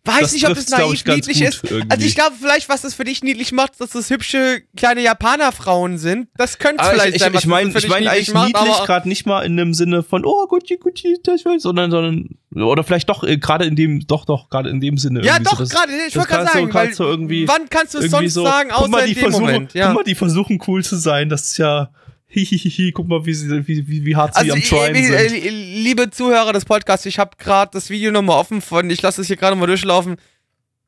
Weiß 0.05 0.19
das 0.19 0.33
nicht, 0.33 0.45
ob 0.49 0.53
glaub 0.53 0.79
naiv 0.79 1.05
niedlich 1.05 1.41
ist. 1.41 1.63
irgendwie. 1.63 1.89
Also 1.89 2.05
ich 2.05 2.15
glaube 2.15 2.35
vielleicht, 2.37 2.67
was 2.67 2.81
das 2.81 2.93
für 2.93 3.05
dich 3.05 3.23
niedlich 3.23 3.53
macht, 3.53 3.79
dass 3.79 3.91
das 3.91 4.09
hübsche 4.09 4.61
kleine 4.75 5.01
Japanerfrauen 5.01 5.97
sind. 5.97 6.27
Das 6.35 6.59
könnte 6.59 6.83
es 6.83 6.89
vielleicht 6.89 7.15
ich, 7.15 7.21
sein, 7.21 7.33
ich, 7.33 7.45
meine 7.45 7.69
ich 7.69 7.75
dich 7.75 7.87
mein 7.87 8.07
eigentlich 8.09 8.33
niedlich 8.33 8.55
aber- 8.55 8.85
gerade 8.85 9.07
nicht 9.07 9.25
mal 9.25 9.45
in 9.45 9.55
dem 9.55 9.73
Sinne 9.73 10.03
von 10.03 10.25
oh 10.25 10.45
Gucci 10.47 10.75
Gucci 10.75 11.17
das 11.23 11.45
will, 11.45 11.57
sondern 11.61 11.89
sondern 11.89 12.37
oder 12.53 12.83
vielleicht 12.83 13.07
doch 13.07 13.23
äh, 13.23 13.37
gerade 13.37 13.63
in 13.63 13.77
dem 13.77 14.05
doch 14.05 14.25
doch 14.25 14.49
gerade 14.49 14.69
in 14.69 14.81
dem 14.81 14.97
Sinne 14.97 15.23
Ja, 15.23 15.39
doch, 15.39 15.63
so, 15.63 15.65
gerade, 15.65 15.93
ich 16.05 16.15
wollte 16.17 16.29
gerade 16.29 16.45
sagen, 16.47 16.69
kannst 16.69 16.99
weil 16.99 17.05
du 17.05 17.11
irgendwie 17.11 17.47
wann 17.47 17.69
kannst 17.69 17.93
du 17.93 17.99
es 17.99 18.11
sonst 18.11 18.33
so, 18.33 18.43
sagen, 18.43 18.71
außer 18.71 19.05
in 19.05 19.13
dem 19.13 19.31
Moment? 19.31 19.73
Ja. 19.73 19.87
Guck 19.87 19.95
mal, 19.95 20.03
die 20.03 20.15
versuchen 20.15 20.59
cool 20.67 20.83
zu 20.83 20.97
sein, 20.97 21.29
das 21.29 21.43
ist 21.43 21.57
ja 21.57 21.91
hihihihi, 22.33 22.91
guck 22.91 23.07
mal, 23.07 23.25
wie, 23.25 23.33
sie, 23.33 23.67
wie, 23.67 23.87
wie, 23.87 24.05
wie 24.05 24.15
hart 24.15 24.33
sie 24.35 24.41
Also, 24.41 24.53
am 24.53 24.61
Tryen 24.61 24.95
ich- 24.95 25.07
sind. 25.07 25.15
äh, 25.45 25.49
liebe 25.49 26.09
Zuhörer 26.09 26.53
des 26.53 26.65
Podcasts, 26.65 27.05
ich 27.05 27.19
habe 27.19 27.31
gerade 27.37 27.71
das 27.73 27.89
Video 27.89 28.11
nochmal 28.11 28.37
offen 28.39 28.61
von, 28.61 28.89
ich 28.89 29.01
lasse 29.01 29.21
es 29.21 29.27
hier 29.27 29.37
gerade 29.37 29.55
mal 29.55 29.67
durchlaufen. 29.67 30.17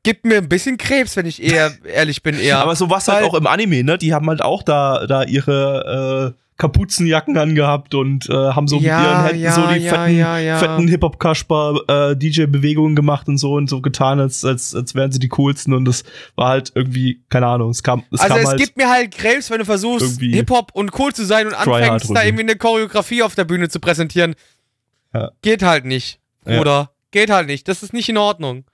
Gibt 0.03 0.25
mir 0.25 0.38
ein 0.38 0.49
bisschen 0.49 0.77
Krebs, 0.77 1.15
wenn 1.15 1.25
ich 1.25 1.41
eher 1.41 1.71
ehrlich 1.86 2.21
bin, 2.21 2.38
eher. 2.39 2.60
Aber 2.60 2.75
so 2.75 2.89
was 2.89 3.08
halt 3.08 3.23
auch 3.23 3.34
im 3.34 3.47
Anime, 3.47 3.84
ne? 3.84 3.97
Die 3.97 4.13
haben 4.13 4.27
halt 4.29 4.41
auch 4.41 4.62
da, 4.63 5.08
da 5.08 5.23
ihre 5.23 6.36
äh, 6.38 6.44
Kapuzenjacken 6.57 7.37
angehabt 7.37 7.95
und 7.95 8.29
äh, 8.29 8.33
haben 8.33 8.67
so 8.67 8.79
Ja, 8.79 8.97
mit 8.97 9.07
ihren 9.07 9.23
Händen 9.25 9.41
ja, 9.41 9.51
so 9.51 9.67
die 9.67 9.79
ja, 9.83 10.57
fetten, 10.57 10.59
fetten 10.59 10.87
Hip-Hop-Kasper 10.87 12.11
äh, 12.11 12.15
DJ-Bewegungen 12.15 12.95
gemacht 12.95 13.27
und 13.27 13.37
so 13.37 13.53
und 13.55 13.69
so 13.69 13.81
getan, 13.81 14.19
als, 14.19 14.45
als, 14.45 14.73
als 14.73 14.95
wären 14.95 15.11
sie 15.11 15.19
die 15.19 15.27
coolsten 15.29 15.73
und 15.73 15.85
das 15.85 16.03
war 16.35 16.49
halt 16.49 16.71
irgendwie, 16.73 17.21
keine 17.29 17.47
Ahnung, 17.47 17.71
es 17.71 17.83
kam, 17.83 18.03
es 18.11 18.21
also 18.21 18.35
kam 18.35 18.43
es 18.43 18.49
halt, 18.49 18.59
gibt 18.59 18.77
mir 18.77 18.89
halt 18.89 19.11
Krebs, 19.11 19.49
wenn 19.49 19.59
du 19.59 19.65
versuchst, 19.65 20.19
Hip-Hop 20.21 20.71
und 20.73 20.97
cool 20.97 21.13
zu 21.13 21.25
sein 21.25 21.47
und 21.47 21.53
anfängst, 21.53 22.15
da 22.15 22.23
irgendwie 22.23 22.43
eine 22.43 22.55
Choreografie 22.55 23.21
auf 23.23 23.35
der 23.35 23.43
Bühne 23.43 23.67
zu 23.67 23.79
präsentieren. 23.79 24.35
Geht 25.41 25.63
halt 25.63 25.85
nicht. 25.85 26.19
Bruder. 26.43 26.91
Geht 27.11 27.29
halt 27.29 27.47
nicht. 27.47 27.67
Das 27.67 27.83
ist 27.83 27.93
nicht 27.93 28.09
in 28.09 28.17
Ordnung. 28.17 28.65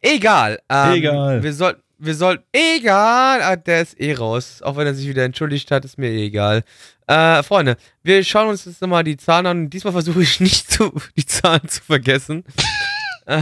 Egal. 0.00 0.60
Ähm, 0.68 0.92
Egal. 0.94 1.42
Wir 1.42 1.52
sollten, 1.52 1.82
wir 1.98 2.14
sollten, 2.14 2.44
egal. 2.52 3.42
Ah, 3.42 3.56
der 3.56 3.82
ist 3.82 4.00
eh 4.00 4.14
raus. 4.14 4.62
Auch 4.62 4.76
wenn 4.76 4.86
er 4.86 4.94
sich 4.94 5.08
wieder 5.08 5.24
entschuldigt 5.24 5.70
hat, 5.70 5.84
ist 5.84 5.98
mir 5.98 6.08
eh 6.10 6.26
egal. 6.26 6.64
Äh, 7.10 7.42
Freunde, 7.42 7.76
wir 8.04 8.22
schauen 8.22 8.50
uns 8.50 8.64
jetzt 8.66 8.80
nochmal 8.80 9.02
die 9.02 9.16
Zahlen 9.16 9.46
an. 9.46 9.68
Diesmal 9.68 9.92
versuche 9.92 10.22
ich 10.22 10.38
nicht 10.38 10.70
zu, 10.70 10.92
die 11.16 11.26
Zahlen 11.26 11.66
zu 11.66 11.82
vergessen. 11.82 12.44
äh, 13.26 13.40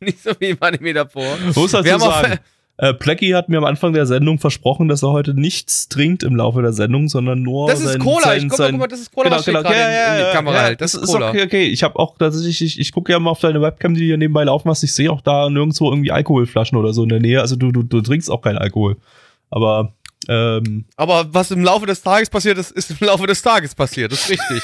nicht 0.00 0.22
so 0.22 0.30
wie 0.38 0.46
im 0.46 0.56
Anime 0.60 0.94
davor. 0.94 1.36
muss 1.54 1.74
halt 1.74 1.84
wir 1.84 1.98
sagen. 1.98 2.38
Äh, 2.78 2.94
Plecky 2.94 3.30
hat 3.30 3.50
mir 3.50 3.58
am 3.58 3.64
Anfang 3.64 3.92
der 3.92 4.06
Sendung 4.06 4.38
versprochen, 4.38 4.88
dass 4.88 5.02
er 5.02 5.10
heute 5.10 5.34
nichts 5.34 5.88
trinkt 5.88 6.22
im 6.22 6.36
Laufe 6.36 6.62
der 6.62 6.72
Sendung, 6.72 7.08
sondern 7.08 7.42
nur 7.42 7.68
Das 7.68 7.80
ist 7.80 7.92
sein, 7.92 8.00
Cola. 8.00 8.22
sein, 8.22 8.38
ich 8.38 8.48
guck 8.48 8.58
mal, 8.58 8.70
guck 8.70 8.80
mal, 8.80 8.86
das 8.86 9.00
ist 9.00 9.12
Cola, 9.12 9.28
genau, 9.28 9.42
genau. 9.42 9.62
Ja, 9.62 9.70
in, 9.70 9.76
ja, 9.76 10.06
in 10.12 10.16
die 10.16 10.22
ja, 10.22 10.32
Kamera 10.32 10.54
ja, 10.54 10.62
hält. 10.62 10.80
Das, 10.80 10.94
ist 10.94 11.12
Cola. 11.12 11.28
okay, 11.30 11.42
okay. 11.42 11.64
Ich 11.64 11.82
habe 11.82 11.98
auch 11.98 12.16
tatsächlich, 12.18 12.62
ich, 12.62 12.80
ich 12.80 12.92
gucke 12.92 13.12
ja 13.12 13.18
mal 13.18 13.30
auf 13.30 13.40
deine 13.40 13.60
Webcam, 13.60 13.92
die 13.92 14.00
du 14.00 14.06
hier 14.06 14.16
nebenbei 14.16 14.44
laufen 14.44 14.70
hast. 14.70 14.82
Ich 14.82 14.94
sehe 14.94 15.12
auch 15.12 15.20
da 15.20 15.50
nirgendwo 15.50 15.90
irgendwie 15.90 16.12
Alkoholflaschen 16.12 16.78
oder 16.78 16.94
so 16.94 17.02
in 17.02 17.10
der 17.10 17.20
Nähe. 17.20 17.42
Also 17.42 17.56
du, 17.56 17.72
du, 17.72 17.82
du 17.82 18.00
trinkst 18.00 18.30
auch 18.30 18.40
keinen 18.40 18.58
Alkohol. 18.58 18.96
Aber 19.50 19.94
ähm, 20.28 20.84
Aber 20.96 21.32
was 21.32 21.50
im 21.50 21.62
Laufe 21.62 21.86
des 21.86 22.02
Tages 22.02 22.30
passiert 22.30 22.58
ist, 22.58 22.72
ist 22.72 22.90
im 22.90 23.06
Laufe 23.06 23.26
des 23.26 23.42
Tages 23.42 23.74
passiert. 23.74 24.12
Das 24.12 24.28
ist 24.28 24.30
richtig. 24.30 24.62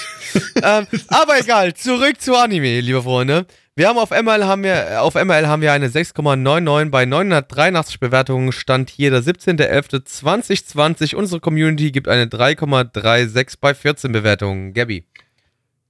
ähm, 0.63 0.87
aber 1.09 1.39
egal, 1.41 1.75
zurück 1.75 2.21
zu 2.21 2.37
Anime, 2.37 2.81
liebe 2.81 3.03
Freunde. 3.03 3.47
Wir 3.75 3.89
haben 3.89 3.99
auf 3.99 4.11
ML 4.11 4.45
haben 4.45 4.65
wir, 4.65 5.01
auf 5.03 5.15
ML 5.15 5.47
haben 5.47 5.63
wir 5.63 5.73
eine 5.73 5.89
6,99 5.89 6.91
bei 6.91 7.07
983 7.07 8.01
Bewertungen. 8.01 8.53
Stand 8.53 8.91
hier 8.91 9.11
der 9.11 9.23
17.11.2020. 9.23 11.15
Unsere 11.15 11.41
Community 11.41 11.91
gibt 11.91 12.07
eine 12.07 12.27
3,36 12.27 13.55
bei 13.61 13.73
14 13.73 14.13
Bewertungen. 14.13 14.75
Gabby. 14.75 15.07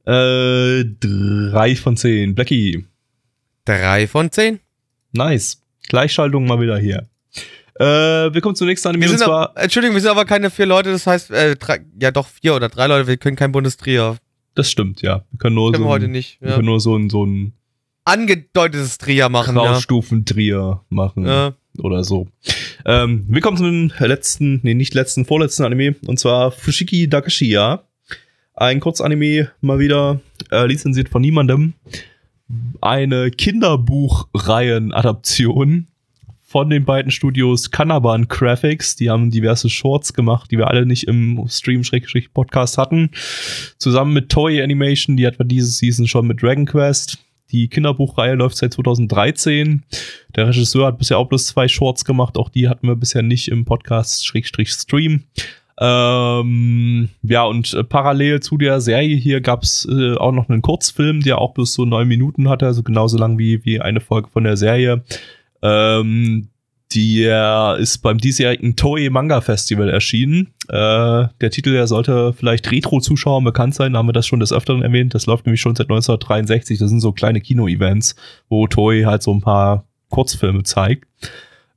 äh, 0.06 0.84
drei 1.00 1.74
von 1.74 1.96
zehn. 1.96 2.36
Blackie. 2.36 2.86
3 3.64 4.06
von 4.06 4.30
10. 4.30 4.60
Nice. 5.12 5.60
Gleichschaltung 5.88 6.46
mal 6.46 6.60
wieder 6.60 6.78
hier. 6.78 7.08
Äh, 7.82 8.32
wir 8.32 8.40
kommen 8.40 8.54
zum 8.54 8.68
nächsten 8.68 8.88
Anime 8.88 9.04
Wir 9.04 9.10
und 9.10 9.18
sind 9.18 9.26
zwar. 9.26 9.50
aber, 9.50 9.60
Entschuldigung, 9.62 9.94
wir 9.96 10.00
sind 10.02 10.10
aber 10.10 10.24
keine 10.24 10.50
vier 10.50 10.66
Leute, 10.66 10.92
das 10.92 11.06
heißt, 11.06 11.30
äh, 11.32 11.56
drei, 11.56 11.80
ja 12.00 12.10
doch 12.12 12.28
vier 12.28 12.54
oder 12.54 12.68
drei 12.68 12.86
Leute, 12.86 13.08
wir 13.08 13.16
können 13.16 13.34
kein 13.36 13.50
Bundestrier. 13.52 14.16
Das 14.54 14.70
stimmt, 14.70 15.02
ja. 15.02 15.24
Wir 15.30 15.38
können 15.38 15.54
nur 15.56 15.72
Können 15.72 15.82
so 15.84 15.88
wir 15.88 15.92
heute 15.92 16.04
ein, 16.04 16.10
nicht. 16.12 16.40
wir 16.40 16.50
Ja. 16.50 16.54
können 16.56 16.66
nur 16.66 16.78
so 16.80 16.96
ein, 16.96 17.10
so 17.10 17.24
ein 17.26 17.54
Angedeutetes 18.04 18.98
Trier 18.98 19.28
machen. 19.28 19.56
Ja. 19.56 19.62
Graustufen-Trier 19.62 20.80
machen. 20.90 21.24
Ja. 21.26 21.54
oder 21.78 22.02
so. 22.04 22.28
Ähm, 22.84 23.24
wir 23.28 23.40
kommen 23.40 23.56
zum 23.56 23.90
letzten, 23.98 24.60
nee, 24.62 24.74
nicht 24.74 24.92
letzten, 24.94 25.24
vorletzten 25.24 25.64
Anime, 25.64 25.94
und 26.06 26.18
zwar 26.18 26.50
Fushiki 26.52 27.08
Dakashiya. 27.08 27.82
Ein 28.54 28.80
Kurzanime, 28.80 29.50
mal 29.62 29.78
wieder, 29.78 30.20
äh, 30.50 30.66
lizenziert 30.66 31.08
von 31.08 31.22
niemandem. 31.22 31.72
Eine 32.82 33.30
Kinderbuchreihen-Adaption 33.30 35.86
von 36.52 36.68
den 36.68 36.84
beiden 36.84 37.10
Studios 37.10 37.70
Kanaban 37.70 38.28
Graphics. 38.28 38.94
Die 38.94 39.08
haben 39.08 39.30
diverse 39.30 39.70
Shorts 39.70 40.12
gemacht, 40.12 40.50
die 40.50 40.58
wir 40.58 40.68
alle 40.68 40.84
nicht 40.84 41.04
im 41.08 41.42
Stream-Podcast 41.48 42.76
hatten. 42.76 43.08
Zusammen 43.78 44.12
mit 44.12 44.28
Toei 44.28 44.62
Animation, 44.62 45.16
die 45.16 45.26
hatten 45.26 45.38
wir 45.38 45.46
diese 45.46 45.70
Season 45.70 46.06
schon 46.06 46.26
mit 46.26 46.42
Dragon 46.42 46.66
Quest. 46.66 47.18
Die 47.52 47.68
Kinderbuchreihe 47.68 48.34
läuft 48.34 48.58
seit 48.58 48.74
2013. 48.74 49.82
Der 50.36 50.48
Regisseur 50.48 50.88
hat 50.88 50.98
bisher 50.98 51.16
auch 51.16 51.26
bloß 51.26 51.46
zwei 51.46 51.68
Shorts 51.68 52.04
gemacht. 52.04 52.36
Auch 52.36 52.50
die 52.50 52.68
hatten 52.68 52.86
wir 52.86 52.96
bisher 52.96 53.22
nicht 53.22 53.48
im 53.48 53.64
Podcast 53.64 54.26
Schrägstrich 54.26 54.72
Stream. 54.72 55.22
Ähm, 55.80 57.08
ja, 57.22 57.44
und 57.44 57.72
äh, 57.72 57.82
parallel 57.82 58.40
zu 58.40 58.58
der 58.58 58.82
Serie 58.82 59.16
hier 59.16 59.40
gab's 59.40 59.88
äh, 59.90 60.16
auch 60.16 60.32
noch 60.32 60.50
einen 60.50 60.60
Kurzfilm, 60.60 61.20
der 61.20 61.38
auch 61.38 61.54
bloß 61.54 61.72
so 61.72 61.86
neun 61.86 62.08
Minuten 62.08 62.50
hatte, 62.50 62.66
also 62.66 62.82
genauso 62.82 63.16
lang 63.16 63.38
wie, 63.38 63.64
wie 63.64 63.80
eine 63.80 64.00
Folge 64.00 64.28
von 64.28 64.44
der 64.44 64.58
Serie. 64.58 65.02
Ähm, 65.62 66.48
der 66.94 67.76
ist 67.80 67.98
beim 67.98 68.18
diesjährigen 68.18 68.76
Toei 68.76 69.08
Manga 69.10 69.40
Festival 69.40 69.88
erschienen. 69.88 70.48
Äh, 70.68 71.28
der 71.40 71.50
Titel, 71.50 71.72
der 71.72 71.86
sollte 71.86 72.32
vielleicht 72.34 72.70
Retro-Zuschauern 72.70 73.44
bekannt 73.44 73.74
sein, 73.74 73.92
da 73.92 74.00
haben 74.00 74.08
wir 74.08 74.12
das 74.12 74.26
schon 74.26 74.40
des 74.40 74.52
Öfteren 74.52 74.82
erwähnt. 74.82 75.14
Das 75.14 75.26
läuft 75.26 75.46
nämlich 75.46 75.60
schon 75.60 75.74
seit 75.74 75.86
1963. 75.86 76.78
Das 76.78 76.90
sind 76.90 77.00
so 77.00 77.12
kleine 77.12 77.40
Kino-Events, 77.40 78.16
wo 78.48 78.66
Toei 78.66 79.04
halt 79.04 79.22
so 79.22 79.32
ein 79.32 79.40
paar 79.40 79.86
Kurzfilme 80.10 80.64
zeigt. 80.64 81.06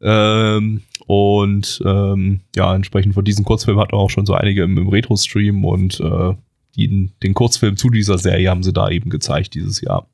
Ähm, 0.01 0.81
und 1.07 1.81
ähm, 1.85 2.41
ja, 2.55 2.75
entsprechend 2.75 3.13
von 3.13 3.23
diesen 3.23 3.45
Kurzfilmen 3.45 3.81
hatten 3.81 3.93
wir 3.93 3.99
auch 3.99 4.09
schon 4.09 4.25
so 4.25 4.33
einige 4.33 4.63
im, 4.63 4.77
im 4.77 4.89
Retro-Stream 4.89 5.63
und 5.63 5.99
äh, 5.99 6.33
die, 6.75 7.09
den 7.23 7.33
Kurzfilm 7.33 7.77
zu 7.77 7.89
dieser 7.89 8.17
Serie 8.17 8.49
haben 8.49 8.63
sie 8.63 8.73
da 8.73 8.89
eben 8.89 9.09
gezeigt 9.09 9.53
dieses 9.53 9.81
Jahr. 9.81 10.07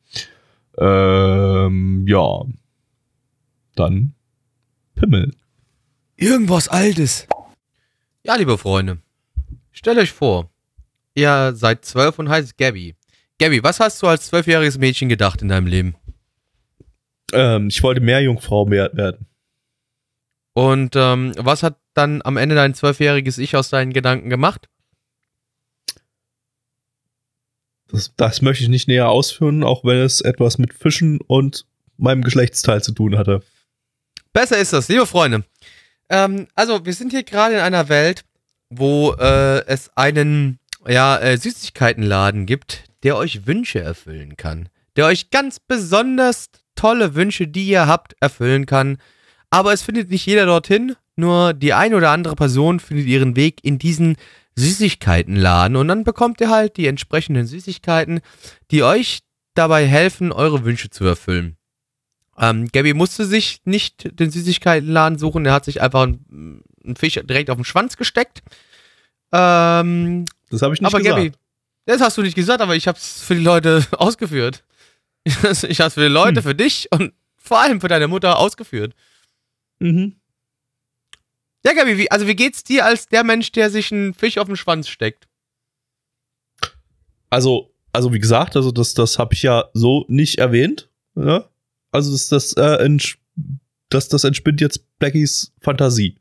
Ähm, 0.78 2.06
ja. 2.08 2.44
Dann 3.76 4.14
Pimmel. 4.96 5.34
Irgendwas 6.16 6.68
Altes. 6.68 7.28
Ja, 8.24 8.36
liebe 8.36 8.58
Freunde, 8.58 9.00
stellt 9.72 9.98
euch 9.98 10.12
vor, 10.12 10.52
ihr 11.16 11.54
seid 11.56 11.86
zwölf 11.86 12.20
und 12.20 12.30
heißt 12.30 12.58
Gabby. 12.58 12.96
Gabby, 13.40 13.64
was 13.64 13.80
hast 13.80 14.02
du 14.04 14.08
als 14.08 14.28
zwölfjähriges 14.28 14.78
Mädchen 14.78 15.10
gedacht 15.10 15.42
in 15.42 15.48
deinem 15.50 15.66
Leben? 15.66 15.96
Ähm, 17.34 17.70
ich 17.70 17.82
wollte 17.82 18.02
mehr 18.02 18.22
Jungfrau 18.22 18.66
mehr 18.66 18.92
werden. 18.94 19.26
Und 20.54 20.96
ähm, 20.96 21.34
was 21.38 21.64
hat 21.64 21.78
dann 21.94 22.22
am 22.24 22.38
Ende 22.38 22.56
dein 22.56 22.74
zwölfjähriges 22.74 23.38
Ich 23.38 23.56
aus 23.56 23.70
deinen 23.70 23.94
Gedanken 23.94 24.30
gemacht? 24.30 24.70
Das, 27.88 28.14
das 28.16 28.42
möchte 28.42 28.64
ich 28.64 28.70
nicht 28.70 28.88
näher 28.88 29.10
ausführen, 29.10 29.64
auch 29.64 29.84
wenn 29.84 29.98
es 29.98 30.22
etwas 30.22 30.58
mit 30.58 30.74
Fischen 30.74 31.20
und 31.22 31.66
meinem 31.98 32.22
Geschlechtsteil 32.22 32.84
zu 32.84 32.94
tun 32.94 33.18
hatte. 33.18 33.44
Besser 34.34 34.58
ist 34.58 34.74
das, 34.74 34.88
liebe 34.88 35.06
Freunde. 35.06 35.44
Ähm, 36.10 36.48
also, 36.56 36.86
wir 36.86 36.94
sind 36.94 37.12
hier 37.12 37.24
gerade 37.24 37.56
in 37.56 37.62
einer 37.62 37.90
Welt, 37.90 38.24
wo 38.70 39.14
äh, 39.14 39.66
es 39.66 39.90
einen 39.96 40.60
ja, 40.88 41.18
äh, 41.18 41.38
Süßigkeitenladen 41.38 42.46
gibt, 42.46 42.86
der 43.04 43.18
euch 43.18 43.46
Wünsche 43.46 43.80
erfüllen 43.80 44.38
kann. 44.38 44.70
Der 44.96 45.06
euch 45.06 45.30
ganz 45.30 45.60
besonders 45.60 46.50
tolle 46.76 47.16
Wünsche, 47.16 47.48
die 47.48 47.68
ihr 47.68 47.88
habt, 47.88 48.16
erfüllen 48.20 48.66
kann. 48.66 48.98
Aber 49.50 49.74
es 49.74 49.82
findet 49.82 50.10
nicht 50.10 50.26
jeder 50.26 50.46
dorthin, 50.46 50.96
nur 51.16 51.54
die 51.54 51.74
eine 51.74 51.96
oder 51.96 52.12
andere 52.12 52.36
Person 52.36 52.80
findet 52.80 53.06
ihren 53.06 53.36
Weg 53.36 53.60
in 53.64 53.78
diesen 53.78 54.16
Süßigkeitenladen 54.56 55.78
und 55.78 55.88
dann 55.88 56.04
bekommt 56.04 56.42
ihr 56.42 56.50
halt 56.50 56.78
die 56.78 56.88
entsprechenden 56.88 57.46
Süßigkeiten, 57.46 58.22
die 58.72 58.84
euch 58.84 59.20
dabei 59.54 59.86
helfen, 59.88 60.32
eure 60.32 60.64
Wünsche 60.66 60.90
zu 60.90 61.06
erfüllen. 61.06 61.58
Ähm, 62.42 62.68
Gabby 62.72 62.94
musste 62.96 63.26
sich 63.26 63.62
nicht 63.66 64.20
den 64.20 64.32
Süßigkeitenladen 64.32 65.18
suchen, 65.20 65.46
er 65.46 65.54
hat 65.54 65.64
sich 65.66 65.80
einfach 65.82 66.04
einen, 66.04 66.64
einen 66.84 66.96
Fisch 66.96 67.14
direkt 67.14 67.50
auf 67.52 67.58
den 67.58 67.66
Schwanz 67.66 67.96
gesteckt. 67.98 68.42
Ähm, 69.32 70.26
Das 70.50 70.62
habe 70.64 70.74
ich 70.74 70.82
nicht 70.82 70.88
aber 70.88 70.98
gesagt. 70.98 71.18
Gabby, 71.18 71.32
das 71.86 72.02
hast 72.02 72.18
du 72.18 72.24
nicht 72.24 72.36
gesagt, 72.36 72.62
aber 72.62 72.76
ich 72.76 72.88
habe 72.88 72.98
es 72.98 73.22
für 73.22 73.36
die 73.36 73.44
Leute 73.44 73.86
ausgeführt. 73.92 74.64
Ich 75.24 75.36
habe 75.38 75.50
es 75.88 75.94
für 75.94 76.02
die 76.02 76.08
Leute, 76.08 76.38
Hm. 76.38 76.44
für 76.44 76.56
dich 76.56 76.88
und 76.92 77.14
vor 77.38 77.60
allem 77.60 77.80
für 77.80 77.88
deine 77.88 78.08
Mutter 78.08 78.40
ausgeführt. 78.40 78.96
Mhm. 79.80 80.16
Ja, 81.64 81.74
Gabi, 81.74 81.98
wie, 82.00 82.10
also 82.10 82.26
wie 82.28 82.36
geht's 82.36 82.64
dir 82.64 82.86
als 82.86 83.06
der 83.08 83.24
Mensch, 83.24 83.52
der 83.52 83.70
sich 83.70 83.92
einen 83.92 84.16
Fisch 84.16 84.40
auf 84.40 84.48
den 84.48 84.56
Schwanz 84.56 84.88
steckt? 84.90 85.28
Also, 87.30 87.72
also 87.94 88.12
wie 88.14 88.20
gesagt, 88.20 88.56
also 88.56 88.72
das, 88.72 88.96
das 88.96 89.20
habe 89.20 89.36
ich 89.36 89.44
ja 89.44 89.66
so 89.74 90.06
nicht 90.08 90.40
erwähnt. 90.40 90.90
Ja? 91.16 91.48
Also 91.92 92.12
das, 92.12 92.30
das, 92.30 92.54
äh, 92.54 92.98
das, 93.90 94.08
das 94.08 94.24
entspinnt 94.24 94.62
jetzt 94.62 94.84
Blackies 95.00 95.54
Fantasie. 95.62 96.18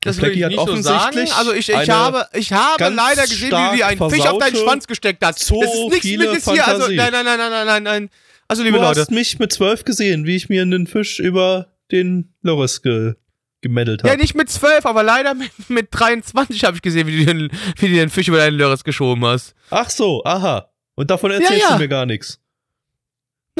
Das 0.00 0.16
Blackie 0.16 0.36
will 0.36 0.52
ich 0.52 0.56
nicht 0.56 0.66
so 0.66 0.76
sagen. 0.82 1.28
Also 1.36 1.52
ich, 1.52 1.68
ich 1.68 1.90
habe, 1.90 2.26
ich 2.32 2.52
habe 2.52 2.88
leider 2.88 3.22
gesehen, 3.22 3.50
wie 3.50 3.70
du 3.70 3.76
dir 3.76 3.86
einen 3.86 4.10
Fisch 4.10 4.26
auf 4.26 4.38
deinen 4.38 4.56
Schwanz 4.56 4.86
gesteckt 4.86 5.24
hast. 5.24 5.40
so 5.40 5.60
das 5.60 5.74
ist 5.74 5.88
nichts 5.88 6.00
viele 6.00 6.32
mit 6.32 6.42
hier. 6.42 6.66
Also 6.66 6.82
Fantasie. 6.82 6.96
nein, 6.96 7.12
nein, 7.12 7.24
nein, 7.24 7.38
nein, 7.38 7.50
nein, 7.50 7.66
nein, 7.66 7.82
nein. 7.82 8.10
Also 8.48 8.62
liebe 8.62 8.78
du 8.78 8.82
Leute, 8.82 9.00
hast 9.00 9.10
mich 9.10 9.38
mit 9.38 9.52
zwölf 9.52 9.84
gesehen, 9.84 10.24
wie 10.24 10.36
ich 10.36 10.48
mir 10.48 10.62
einen 10.62 10.86
Fisch 10.86 11.20
über 11.20 11.68
den 11.92 12.32
Loris 12.42 12.82
ge 12.82 13.14
gemeddelt 13.60 14.02
Ja, 14.02 14.12
habe. 14.12 14.22
nicht 14.22 14.34
mit 14.34 14.48
12, 14.48 14.86
aber 14.86 15.02
leider 15.02 15.34
mit, 15.34 15.52
mit 15.68 15.88
23 15.90 16.64
habe 16.64 16.76
ich 16.76 16.82
gesehen, 16.82 17.06
wie 17.06 17.24
du, 17.24 17.26
den, 17.26 17.50
wie 17.76 17.88
du 17.88 17.94
den 17.94 18.08
Fisch 18.08 18.28
über 18.28 18.38
deinen 18.38 18.56
Lörres 18.56 18.84
geschoben 18.84 19.24
hast. 19.24 19.54
Ach 19.68 19.90
so, 19.90 20.24
aha. 20.24 20.70
Und 20.94 21.10
davon 21.10 21.30
erzählst 21.30 21.62
ja. 21.62 21.74
du 21.74 21.78
mir 21.78 21.88
gar 21.88 22.06
nichts. 22.06 22.40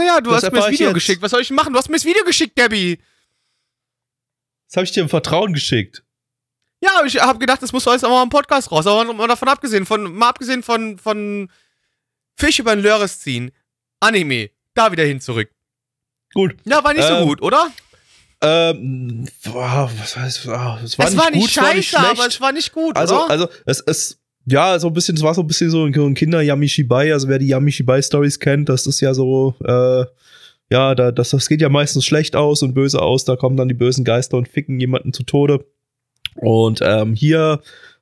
Naja, 0.01 0.21
du 0.21 0.31
Das 0.31 0.45
hast 0.45 0.53
mir 0.53 0.61
das 0.61 0.71
Video 0.71 0.87
jetzt. 0.89 0.95
geschickt. 0.95 1.23
Was 1.23 1.31
soll 1.31 1.43
ich 1.43 1.51
machen? 1.51 1.73
Du 1.73 1.79
hast 1.79 1.89
mir 1.89 1.97
das 1.97 2.05
Video 2.05 2.25
geschickt, 2.25 2.57
Gabby. 2.57 2.99
Das 4.69 4.77
habe 4.77 4.85
ich 4.85 4.93
dir 4.93 5.03
im 5.03 5.09
Vertrauen 5.09 5.53
geschickt. 5.53 6.03
Ja, 6.83 7.03
ich 7.05 7.21
habe 7.21 7.39
gedacht, 7.39 7.63
das 7.63 7.73
muss 7.73 7.87
alles 7.87 8.05
auch 8.05 8.09
mal 8.11 8.23
im 8.23 8.31
Podcast 8.31 8.71
raus. 8.73 8.87
Aber 8.87 9.13
mal 9.13 9.29
davon 9.29 9.49
abgesehen, 9.49 9.85
von, 9.85 10.15
mal 10.15 10.31
abgesehen 10.31 10.63
von, 10.63 10.99
von 10.99 11.51
Fisch 12.37 12.59
über 12.59 12.75
den 12.75 12.83
Lörres 12.83 13.21
ziehen, 13.21 13.51
Anime, 14.01 14.51
da 14.75 14.91
wieder 14.91 15.05
hin 15.05 15.21
zurück. 15.21 15.51
Gut. 16.33 16.57
Ja, 16.65 16.83
war 16.83 16.95
nicht 16.95 17.07
so 17.07 17.15
Ähm, 17.15 17.27
gut, 17.27 17.43
oder? 17.43 17.71
Ähm, 18.41 19.29
boah, 19.45 19.91
was 19.99 20.17
heißt, 20.17 20.49
ah, 20.49 20.81
es 20.83 20.99
war 20.99 21.07
es 21.07 21.13
nicht 21.13 21.23
war 21.23 21.31
nicht 21.31 21.41
gut, 21.43 21.51
scheiße, 21.51 21.63
war 21.67 21.75
nicht 21.75 21.89
schlecht. 21.91 22.05
aber 22.07 22.27
es 22.27 22.41
war 22.41 22.53
nicht 22.53 22.73
gut, 22.73 22.97
Also, 22.97 23.25
oder? 23.25 23.31
also 23.31 23.49
es, 23.67 23.81
es, 23.81 24.20
ja, 24.47 24.79
so 24.79 24.89
ein 24.89 24.93
bisschen, 24.93 25.17
es 25.17 25.23
war 25.23 25.35
so 25.35 25.43
ein 25.43 25.47
bisschen 25.47 25.71
so 25.71 25.85
ein 25.85 26.15
Kinder 26.15 26.43
Yamishibai, 26.43 27.13
also 27.13 27.29
wer 27.29 27.39
die 27.39 27.49
Yamishibai 27.49 28.03
Stories 28.03 28.39
kennt, 28.41 28.69
das 28.69 28.87
ist 28.87 29.01
ja 29.01 29.15
so, 29.15 29.55
äh, 29.65 30.05
ja, 30.73 30.95
da, 30.95 31.13
das, 31.13 31.31
das 31.31 31.49
geht 31.49 31.61
ja 31.61 31.69
meistens 31.69 32.05
schlecht 32.05 32.37
aus 32.37 32.63
und 32.63 32.75
böse 32.75 33.03
aus, 33.03 33.25
da 33.25 33.37
kommen 33.37 33.57
dann 33.57 33.69
die 33.69 33.75
bösen 33.75 34.05
Geister 34.05 34.37
und 34.37 34.49
ficken 34.49 34.79
jemanden 34.81 35.13
zu 35.13 35.25
Tode. 35.25 35.65
Und 36.37 36.81
ähm, 36.83 37.15
hier 37.15 37.61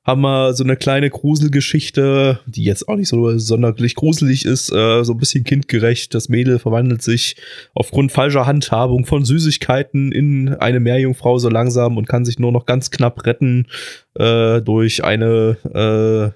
haben 0.09 0.21
wir 0.21 0.53
so 0.55 0.63
eine 0.63 0.75
kleine 0.75 1.11
Gruselgeschichte, 1.11 2.39
die 2.47 2.63
jetzt 2.63 2.87
auch 2.87 2.95
nicht 2.95 3.09
so 3.09 3.37
sonderlich 3.37 3.93
gruselig 3.93 4.43
ist, 4.43 4.71
äh, 4.71 5.03
so 5.03 5.13
ein 5.13 5.19
bisschen 5.19 5.43
kindgerecht. 5.43 6.15
Das 6.15 6.29
Mädel 6.29 6.57
verwandelt 6.57 7.03
sich 7.03 7.35
aufgrund 7.75 8.11
falscher 8.11 8.47
Handhabung 8.47 9.05
von 9.05 9.23
Süßigkeiten 9.23 10.11
in 10.11 10.55
eine 10.55 10.79
Meerjungfrau 10.79 11.37
so 11.37 11.47
langsam 11.47 11.97
und 11.97 12.07
kann 12.07 12.25
sich 12.25 12.39
nur 12.39 12.51
noch 12.51 12.65
ganz 12.65 12.89
knapp 12.89 13.23
retten 13.27 13.67
äh, 14.15 14.63
durch 14.63 15.03
eine 15.03 15.57
äh, 15.75 16.31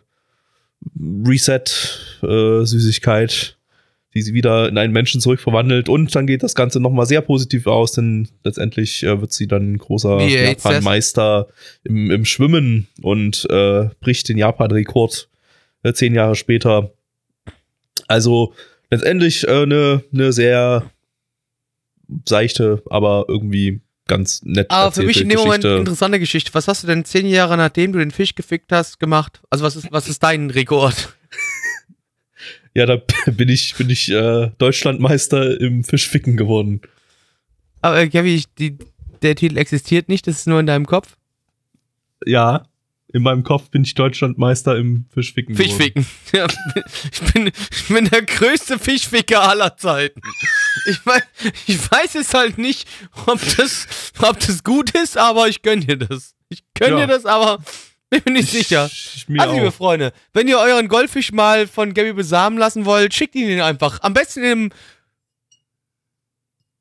Reset-Süßigkeit, 1.27 3.57
die 4.13 4.21
sie 4.21 4.34
wieder 4.34 4.67
in 4.69 4.78
einen 4.78 4.93
Menschen 4.93 5.21
zurückverwandelt. 5.21 5.89
Und 5.89 6.13
dann 6.15 6.28
geht 6.28 6.43
das 6.43 6.56
Ganze 6.56 6.80
nochmal 6.80 7.06
sehr 7.06 7.21
positiv 7.21 7.67
aus, 7.67 7.93
denn 7.93 8.28
letztendlich 8.43 9.04
äh, 9.04 9.19
wird 9.19 9.34
sie 9.34 9.47
dann 9.47 9.73
ein 9.73 9.78
großer 9.78 10.19
jetzt 10.21 10.63
Japan-Meister 10.63 11.47
im, 11.84 12.12
im 12.12 12.26
Schwimmen 12.26 12.88
und 13.02 13.47
äh, 13.49 13.89
bricht 13.99 14.30
den 14.30 14.38
Japan-Rekord 14.38 15.30
äh, 15.84 15.93
zehn 15.93 16.13
Jahre 16.13 16.36
später. 16.36 16.91
Also 18.08 18.54
letztendlich 18.91 19.47
eine 19.47 19.62
äh, 19.63 19.65
ne- 19.65 20.04
ne 20.12 20.34
sehr 20.34 20.91
seichte, 22.28 22.84
aber 22.89 23.26
irgendwie 23.28 23.82
ganz 24.08 24.41
nett 24.43 24.69
Aber 24.69 24.91
für 24.91 25.04
mich 25.04 25.21
in 25.21 25.30
dem 25.30 25.39
Moment 25.39 25.63
Geschichte. 25.63 25.80
interessante 25.80 26.19
Geschichte. 26.19 26.54
Was 26.54 26.67
hast 26.67 26.84
du 26.84 26.88
denn 26.88 27.06
zehn 27.06 27.26
Jahre 27.26 27.58
nachdem 27.58 27.93
du 27.93 27.99
den 27.99 28.12
Fisch 28.12 28.36
gefickt 28.36 28.71
hast 28.71 28.99
gemacht? 28.99 29.41
Also 29.49 29.63
was 29.63 29.76
ist, 29.76 29.91
was 29.91 30.08
ist 30.10 30.21
dein 30.21 30.49
Rekord? 30.49 31.15
Ja, 32.75 32.86
da 32.86 32.97
bin 33.31 33.49
ich, 33.49 33.75
bin 33.75 33.89
ich 33.89 34.09
äh, 34.12 34.51
Deutschlandmeister 34.57 35.59
im 35.59 35.83
Fischficken 35.83 36.38
geworden. 36.38 36.81
Aber 37.81 37.97
äh, 38.01 38.21
ich- 38.33 38.53
die, 38.55 38.77
der 39.21 39.36
Titel 39.36 39.57
existiert 39.57 40.09
nicht, 40.09 40.27
das 40.27 40.38
ist 40.39 40.47
nur 40.47 40.59
in 40.59 40.65
deinem 40.65 40.86
Kopf. 40.86 41.15
Ja, 42.25 42.63
in 43.12 43.21
meinem 43.21 43.43
Kopf 43.43 43.69
bin 43.69 43.83
ich 43.83 43.93
Deutschlandmeister 43.93 44.75
im 44.77 45.05
Fischficken 45.13 45.53
geworden. 45.55 45.69
Fischficken. 45.71 46.05
Ja, 46.33 46.47
ich, 47.12 47.33
bin, 47.33 47.47
ich 47.71 47.88
bin 47.88 48.05
der 48.09 48.23
größte 48.23 48.79
Fischficker 48.79 49.47
aller 49.47 49.77
Zeiten. 49.77 50.19
Ich 50.89 51.05
weiß, 51.05 51.21
ich 51.67 51.91
weiß 51.91 52.15
es 52.15 52.33
halt 52.33 52.57
nicht, 52.57 52.88
ob 53.27 53.39
das, 53.57 53.88
ob 54.19 54.39
das 54.39 54.63
gut 54.63 54.91
ist, 54.97 55.15
aber 55.17 55.47
ich 55.47 55.62
gönn 55.62 55.81
dir 55.81 55.97
das. 55.97 56.33
Ich 56.49 56.63
gönn 56.73 56.97
Ja. 56.97 57.05
dir 57.05 57.07
das, 57.07 57.25
aber 57.27 57.59
bin 58.21 58.34
mir 58.34 58.39
nicht 58.39 58.52
sicher. 58.52 58.89
Ich, 58.91 59.28
mir 59.28 59.41
Also, 59.41 59.56
liebe 59.56 59.69
auch. 59.69 59.73
Freunde, 59.73 60.13
wenn 60.34 60.47
ihr 60.47 60.60
euren 60.60 60.88
Goldfisch 60.88 61.32
mal 61.32 61.67
von 61.67 61.93
Gabby 61.93 62.13
besamen 62.13 62.58
lassen 62.60 62.86
wollt, 62.86 63.13
schickt 63.13 63.36
ihn 63.36 63.62
einfach. 63.62 63.99
Am 64.02 64.13
besten 64.13 64.43
im. 64.43 64.69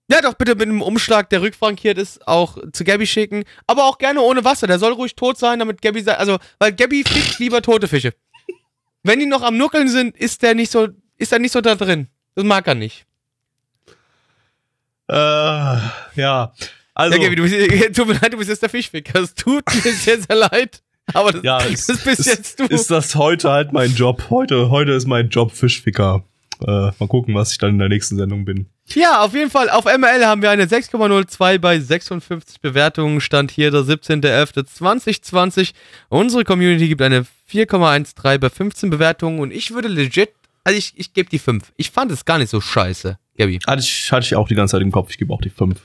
Ja, 0.09 0.21
doch 0.21 0.35
bitte 0.35 0.55
mit 0.55 0.69
einem 0.69 0.83
Umschlag, 0.83 1.31
der 1.31 1.41
rückfrankiert 1.41 1.97
ist, 1.97 2.27
auch 2.29 2.59
zu 2.73 2.85
Gabby 2.85 3.07
schicken. 3.07 3.45
Aber 3.67 3.85
auch 3.85 3.99
gerne 3.99 4.21
ohne 4.21 4.45
Wasser. 4.45 4.67
Der 4.67 4.79
soll 4.79 4.93
ruhig 4.93 5.15
tot 5.15 5.39
sein, 5.39 5.59
damit 5.59 5.81
Gabby. 5.81 6.05
Also, 6.11 6.39
weil 6.59 6.73
Gabby 6.73 7.05
fickt 7.05 7.39
lieber 7.39 7.63
tote 7.63 7.89
Fische. 7.89 8.13
Wenn 9.03 9.19
die 9.21 9.27
noch 9.27 9.43
am 9.43 9.57
Nuckeln 9.57 9.89
sind, 9.89 10.17
ist 10.17 10.43
der 10.43 10.55
nicht 10.55 10.71
so. 10.71 10.89
Ist 11.17 11.33
er 11.33 11.39
nicht 11.39 11.53
so 11.53 11.61
da 11.61 11.77
drin. 11.77 12.09
Das 12.35 12.45
mag 12.45 12.67
er 12.67 12.75
nicht. 12.75 13.07
Äh, 15.09 15.15
ja, 15.15 16.53
also, 16.95 17.17
Ja, 17.17 17.23
Gabby, 17.23 17.37
du 17.37 17.43
bist, 17.43 17.95
tut 17.97 18.09
mir 18.09 18.15
leid, 18.15 18.33
du 18.33 18.39
bist 18.39 18.51
jetzt 18.51 18.63
der 18.63 18.69
Fischficker. 18.69 19.21
Es 19.21 19.35
tut 19.35 19.65
mir 19.75 19.93
sehr, 19.93 20.21
sehr 20.21 20.37
leid. 20.37 20.83
Aber 21.15 21.33
das, 21.33 21.43
ja, 21.43 21.59
das 21.71 21.89
ist, 21.89 22.05
bist 22.05 22.21
ist, 22.21 22.27
jetzt 22.27 22.61
du. 22.61 22.65
ist 22.65 22.91
das 22.91 23.15
heute 23.15 23.51
halt 23.51 23.73
mein 23.73 23.95
Job. 23.95 24.25
Heute, 24.31 24.71
heute 24.71 24.93
ist 24.93 25.07
mein 25.07 25.29
Job 25.29 25.53
Fischficker. 25.53 26.25
Äh, 26.61 26.93
mal 26.99 27.09
gucken, 27.09 27.35
was 27.35 27.53
ich 27.53 27.59
dann 27.59 27.71
in 27.71 27.79
der 27.79 27.89
nächsten 27.89 28.17
Sendung 28.17 28.45
bin. 28.45 28.67
Ja, 28.95 29.23
auf 29.23 29.35
jeden 29.35 29.51
Fall. 29.51 29.71
Auf 29.71 29.85
ML 29.85 30.25
haben 30.25 30.43
wir 30.43 30.51
eine 30.51 30.67
6,02 30.67 31.59
bei 31.59 31.81
56 31.81 32.61
Bewertungen. 32.61 33.21
Stand 33.21 33.51
hier 33.51 33.71
der 33.71 33.83
17.11.2020. 33.83 35.73
Unsere 36.09 36.45
Community 36.45 36.89
gibt 36.89 37.03
eine 37.03 37.27
4,13 37.51 38.39
bei 38.39 38.49
15 38.51 38.91
Bewertungen. 38.91 39.41
Und 39.41 39.53
ich 39.53 39.73
würde 39.73 39.89
legit, 39.89 40.31
also 40.65 40.79
ich, 40.79 40.93
ich 40.97 41.13
gebe 41.15 41.29
die 41.31 41.39
5. 41.39 41.73
Ich 41.77 41.91
fand 41.91 42.13
es 42.13 42.25
gar 42.25 42.39
nicht 42.39 42.51
so 42.51 42.61
scheiße, 42.61 43.19
Gabi. 43.39 43.59
Hatte 43.67 43.83
ich, 43.83 44.13
hatte 44.13 44.27
ich 44.27 44.37
auch 44.37 44.49
die 44.49 44.55
ganze 44.55 44.73
Zeit 44.73 44.83
im 44.83 44.93
Kopf. 44.93 45.11
Ich 45.11 45.19
gebe 45.19 45.33
auch 45.33 45.41
die 45.41 45.51
5. 45.51 45.81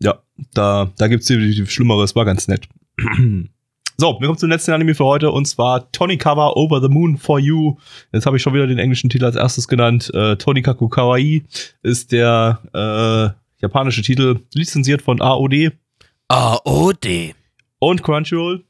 Ja, 0.00 0.22
da, 0.52 0.90
da 0.96 1.08
gibt's 1.08 1.26
definitiv 1.26 1.70
Schlimmeres. 1.70 2.14
War 2.16 2.24
ganz 2.24 2.48
nett. 2.48 2.68
So, 3.96 4.16
wir 4.18 4.26
kommen 4.26 4.38
zum 4.38 4.50
letzten 4.50 4.72
Anime 4.72 4.96
für 4.96 5.04
heute 5.04 5.30
und 5.30 5.46
zwar 5.46 5.90
Tonikawa 5.92 6.54
Over 6.56 6.80
the 6.80 6.88
Moon 6.88 7.16
for 7.16 7.38
You. 7.38 7.76
Jetzt 8.12 8.26
habe 8.26 8.36
ich 8.36 8.42
schon 8.42 8.52
wieder 8.52 8.66
den 8.66 8.78
englischen 8.78 9.08
Titel 9.08 9.24
als 9.24 9.36
erstes 9.36 9.68
genannt. 9.68 10.10
Äh, 10.12 10.34
Tonikaku 10.34 10.88
Kawaii 10.88 11.44
ist 11.84 12.10
der 12.10 12.58
äh, 12.72 13.62
japanische 13.62 14.02
Titel, 14.02 14.40
lizenziert 14.52 15.00
von 15.00 15.20
AOD 15.20 15.70
AOD. 16.26 17.34
und 17.78 18.02
Crunchyroll. 18.02 18.64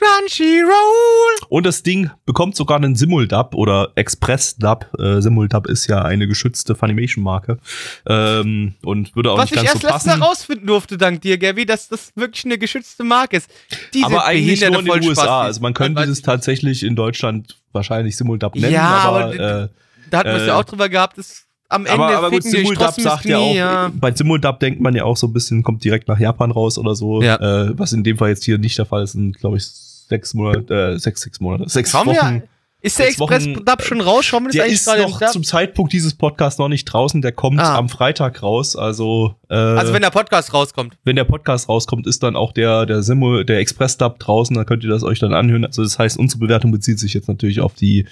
Crunchyroll. 0.00 1.48
Und 1.48 1.66
das 1.66 1.82
Ding 1.82 2.10
bekommt 2.24 2.56
sogar 2.56 2.76
einen 2.78 2.94
Simuldub 2.96 3.54
oder 3.54 3.92
Express-Dub. 3.94 4.86
Äh, 4.98 5.20
Simuldub 5.20 5.66
ist 5.66 5.86
ja 5.88 6.02
eine 6.02 6.26
geschützte 6.26 6.74
Funimation-Marke. 6.74 7.58
Ähm, 8.06 8.74
und 8.82 9.14
würde 9.14 9.32
auch 9.32 9.38
Was 9.38 9.50
nicht 9.50 9.62
ich 9.62 9.68
ganz 9.68 9.68
erst 9.68 9.82
so 9.82 9.88
letztens 9.88 10.04
passen. 10.04 10.22
herausfinden 10.22 10.66
durfte, 10.66 10.96
dank 10.96 11.20
dir, 11.20 11.38
Gabi, 11.38 11.66
dass 11.66 11.88
das 11.88 12.12
wirklich 12.16 12.44
eine 12.44 12.58
geschützte 12.58 13.04
Marke 13.04 13.36
ist. 13.36 13.50
Diese 13.92 14.06
aber 14.06 14.24
eigentlich 14.24 14.60
nur 14.60 14.78
in 14.78 14.84
den 14.84 14.88
USA. 14.88 15.02
Vollspastis. 15.02 15.28
Also 15.28 15.60
man 15.60 15.74
könnte 15.74 16.04
ich. 16.10 16.22
tatsächlich 16.22 16.82
in 16.82 16.96
Deutschland 16.96 17.58
wahrscheinlich 17.72 18.16
Simuldub 18.16 18.54
nennen. 18.54 18.72
Ja, 18.72 18.88
aber, 18.88 19.24
aber 19.26 19.34
äh, 19.34 19.68
Da 20.10 20.18
hatten 20.18 20.28
wir 20.30 20.36
es 20.36 20.42
äh, 20.42 20.46
ja 20.46 20.58
auch 20.58 20.64
drüber 20.64 20.88
gehabt, 20.88 21.18
dass 21.18 21.46
am 21.70 21.86
Ende 21.86 22.02
aber, 22.02 22.16
aber 22.16 22.30
gut, 22.30 22.44
die 22.44 22.48
Simuldub 22.48 22.90
sagt 23.00 23.24
ja 23.26 23.38
Knie, 23.38 23.50
auch, 23.50 23.54
ja. 23.54 23.92
bei 23.94 24.12
Simuldub 24.12 24.58
denkt 24.58 24.80
man 24.80 24.94
ja 24.96 25.04
auch 25.04 25.16
so 25.16 25.28
ein 25.28 25.32
bisschen, 25.32 25.62
kommt 25.62 25.84
direkt 25.84 26.08
nach 26.08 26.18
Japan 26.18 26.50
raus 26.50 26.78
oder 26.78 26.96
so. 26.96 27.22
Ja. 27.22 27.36
Äh, 27.36 27.78
was 27.78 27.92
in 27.92 28.02
dem 28.02 28.18
Fall 28.18 28.30
jetzt 28.30 28.44
hier 28.44 28.58
nicht 28.58 28.76
der 28.76 28.86
Fall 28.86 29.04
ist, 29.04 29.16
glaube 29.38 29.56
ich, 29.56 29.62
sechs 30.10 30.34
Monate, 30.34 30.92
äh, 30.94 30.98
sechs, 30.98 31.22
sechs 31.22 31.40
Monate, 31.40 31.68
sechs 31.70 31.90
Schauen 31.92 32.08
Wochen. 32.08 32.14
wir, 32.34 32.42
ist 32.82 32.98
der 32.98 33.08
Express-Dub 33.08 33.82
schon 33.82 34.00
raus? 34.00 34.24
Schauen 34.24 34.44
wir 34.44 34.48
das 34.48 34.54
Der 34.56 34.66
ist 34.66 34.86
noch 34.86 35.30
zum 35.30 35.44
Zeitpunkt 35.44 35.92
dieses 35.92 36.14
Podcasts 36.14 36.58
noch 36.58 36.68
nicht 36.68 36.86
draußen. 36.86 37.20
Der 37.20 37.32
kommt 37.32 37.60
Ah. 37.60 37.76
am 37.76 37.88
Freitag 37.90 38.42
raus. 38.42 38.74
Also, 38.74 39.34
äh, 39.50 39.54
Also 39.54 39.92
wenn 39.92 40.00
der 40.00 40.08
Podcast 40.10 40.54
rauskommt. 40.54 40.96
wenn 41.04 41.14
der 41.16 41.24
Podcast 41.24 41.68
rauskommt, 41.68 42.06
ist 42.06 42.22
dann 42.22 42.36
auch 42.36 42.52
der 42.52 42.86
der 42.86 43.02
Simul, 43.02 43.44
der 43.44 43.58
Express 43.58 43.98
Dub 43.98 44.18
draußen. 44.18 44.56
Da 44.56 44.64
könnt 44.64 44.82
ihr 44.82 44.88
das 44.90 45.02
euch 45.02 45.18
dann 45.18 45.34
anhören. 45.34 45.64
Also 45.66 45.82
das 45.82 45.98
heißt, 45.98 46.18
unsere 46.18 46.40
Bewertung 46.40 46.72
bezieht 46.72 46.98
sich 46.98 47.12
jetzt 47.14 47.28
natürlich 47.28 47.60
auf 47.60 47.74
die 47.74 48.06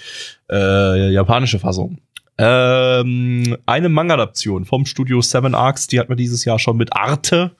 äh, 0.51 1.11
japanische 1.13 1.57
Fassung. 1.59 1.97
Ähm, 2.37 3.57
eine 3.65 3.89
Manga-Adaption 3.89 4.65
vom 4.65 4.85
Studio 4.85 5.19
Seven 5.21 5.55
Arcs, 5.55 5.87
die 5.87 5.99
hatten 5.99 6.09
wir 6.09 6.15
dieses 6.15 6.45
Jahr 6.45 6.57
schon 6.59 6.77
mit 6.77 6.93
Arte. 6.93 7.51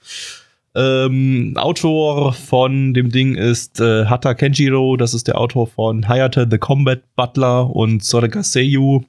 Ähm, 0.75 1.53
Autor 1.57 2.33
von 2.33 2.93
dem 2.93 3.09
Ding 3.09 3.35
ist 3.35 3.79
äh, 3.79 4.05
Hata 4.05 4.33
Kenjiro, 4.33 4.97
das 4.97 5.13
ist 5.13 5.27
der 5.27 5.37
Autor 5.39 5.67
von 5.67 6.07
Hayate 6.07 6.47
the 6.49 6.57
Combat 6.57 7.01
Butler 7.15 7.69
und 7.75 8.03
Sorega 8.03 8.43
Seiyu. 8.43 9.03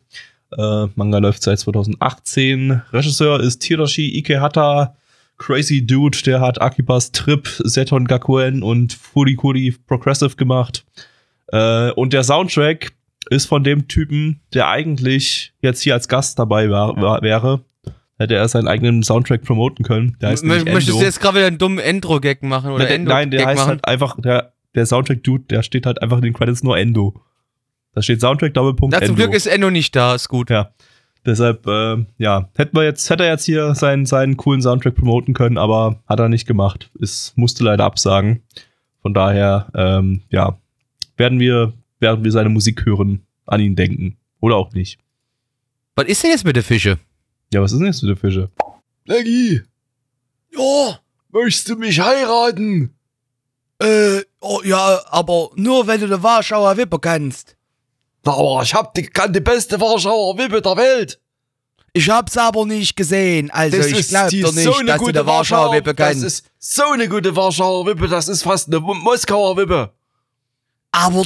Äh, 0.57 0.87
Manga 0.95 1.19
läuft 1.19 1.43
seit 1.43 1.59
2018. 1.59 2.83
Regisseur 2.93 3.41
ist 3.41 3.63
Hiroshi 3.63 4.19
Ikehata. 4.19 4.97
Crazy 5.37 5.87
Dude, 5.87 6.19
der 6.25 6.41
hat 6.41 6.61
Akibas 6.61 7.13
Trip, 7.13 7.49
Seton 7.65 8.05
Gakuen 8.07 8.63
und 8.63 8.93
Furikuri 8.93 9.75
Progressive 9.87 10.37
gemacht. 10.37 10.85
Äh, 11.49 11.91
und 11.93 12.13
der 12.13 12.25
Soundtrack 12.25 12.93
ist 13.31 13.47
von 13.47 13.65
dem 13.65 13.89
Typen, 13.89 14.41
der 14.53 14.69
eigentlich 14.69 15.53
jetzt 15.63 15.83
hier 15.83 15.95
als 15.95 16.09
Gast 16.09 16.39
dabei 16.39 16.71
war, 16.71 16.97
war, 17.01 17.23
wäre. 17.23 17.61
Hätte 18.21 18.35
er 18.35 18.47
seinen 18.49 18.69
eigenen 18.69 19.03
Soundtrack 19.03 19.41
promoten 19.45 19.83
können. 19.83 20.19
Der 20.21 20.29
heißt 20.29 20.43
M 20.45 20.49
möchtest 20.51 20.91
du 20.91 21.03
jetzt 21.03 21.23
gerade 21.23 21.39
wieder 21.39 21.47
einen 21.47 21.57
dummen 21.57 21.79
Endro-Gag 21.79 22.43
machen? 22.43 22.71
Oder 22.71 22.85
Nein, 22.85 22.87
der, 22.89 22.95
Endo 22.97 23.13
nein, 23.13 23.31
der 23.31 23.39
Gag 23.41 23.47
heißt 23.49 23.59
machen? 23.61 23.69
halt 23.71 23.85
einfach, 23.87 24.21
der, 24.21 24.53
der 24.75 24.85
Soundtrack-Dude, 24.85 25.45
der 25.49 25.63
steht 25.63 25.87
halt 25.87 26.03
einfach 26.03 26.19
in 26.19 26.25
den 26.25 26.35
Credits 26.35 26.63
nur 26.63 26.77
Endo. 26.77 27.19
Da 27.95 28.03
steht 28.03 28.21
Soundtrack 28.21 28.53
Doppelpunkt 28.53 28.93
Na, 28.93 28.99
zum 29.01 29.15
Endo. 29.15 29.23
Glück 29.23 29.35
ist 29.35 29.47
Endo 29.47 29.71
nicht 29.71 29.97
da, 29.97 30.15
ist 30.15 30.29
gut. 30.29 30.51
ja. 30.51 30.71
Deshalb, 31.25 31.67
äh, 31.67 32.05
ja, 32.19 32.51
hätten 32.59 32.77
wir 32.77 32.85
jetzt, 32.85 33.09
hätte 33.09 33.25
er 33.25 33.31
jetzt 33.31 33.47
hier 33.47 33.75
seinen, 33.75 34.05
seinen 34.05 34.37
coolen 34.37 34.61
Soundtrack 34.61 34.97
promoten 34.97 35.33
können, 35.33 35.57
aber 35.57 36.03
hat 36.07 36.21
er 36.21 36.29
nicht 36.29 36.47
gemacht. 36.47 36.91
Es 37.01 37.33
musste 37.37 37.65
leider 37.65 37.85
absagen. 37.85 38.43
Von 39.01 39.15
daher, 39.15 39.69
ähm, 39.75 40.21
ja, 40.29 40.59
werden 41.17 41.41
wir, 41.41 41.73
werden 42.01 42.23
wir 42.23 42.33
seine 42.33 42.51
Musik 42.51 42.85
hören, 42.85 43.23
an 43.47 43.61
ihn 43.61 43.77
denken. 43.77 44.19
Oder 44.41 44.57
auch 44.57 44.75
nicht. 44.75 44.99
Was 45.97 46.05
ist 46.07 46.23
denn 46.23 46.33
jetzt 46.33 46.45
mit 46.45 46.57
der 46.57 46.63
Fische? 46.63 46.99
Ja, 47.53 47.61
was 47.63 47.73
ist 47.73 47.79
denn 47.79 47.87
jetzt 47.87 48.03
mit 48.03 48.11
der 48.11 48.17
Fische? 48.17 48.49
Leggy, 49.07 49.63
Ja, 50.57 51.01
möchtest 51.31 51.69
du 51.69 51.77
mich 51.77 51.99
heiraten? 52.01 52.95
äh, 53.83 54.21
oh, 54.41 54.61
ja, 54.65 55.01
aber 55.11 55.51
nur 55.57 55.87
wenn 55.87 56.01
du 56.01 56.07
die 56.07 56.23
Warschauer 56.23 56.77
Wippe 56.77 56.99
kennst. 56.99 57.57
Na, 58.25 58.33
aber 58.35 58.63
ich 58.63 58.75
hab 58.75 58.93
die, 58.95 59.03
kann 59.05 59.33
die 59.33 59.41
beste 59.41 59.81
Warschauer 59.81 60.37
Wippe 60.39 60.61
der 60.61 60.77
Welt. 60.77 61.19
Ich 61.93 62.09
hab's 62.09 62.37
aber 62.37 62.67
nicht 62.67 62.95
gesehen, 62.95 63.51
also 63.51 63.77
Das 63.79 63.87
ich 63.87 64.09
glaub 64.09 64.29
doch 64.31 64.53
nicht, 64.53 64.63
so 64.63 64.75
eine 64.77 64.85
dass 64.87 64.99
du 64.99 65.05
gute 65.07 65.21
die 65.21 65.27
Warschauer 65.27 65.73
Wippe 65.73 65.95
Das 65.95 66.09
kennst. 66.11 66.25
ist 66.25 66.45
so 66.59 66.85
eine 66.93 67.09
gute 67.09 67.35
Warschauer 67.35 67.85
Wippe, 67.87 68.07
das 68.07 68.29
ist 68.29 68.43
fast 68.45 68.69
eine 68.69 68.79
Mo- 68.79 68.95
Moskauer 68.95 69.57
Wippe. 69.57 69.93
Aber 70.93 71.25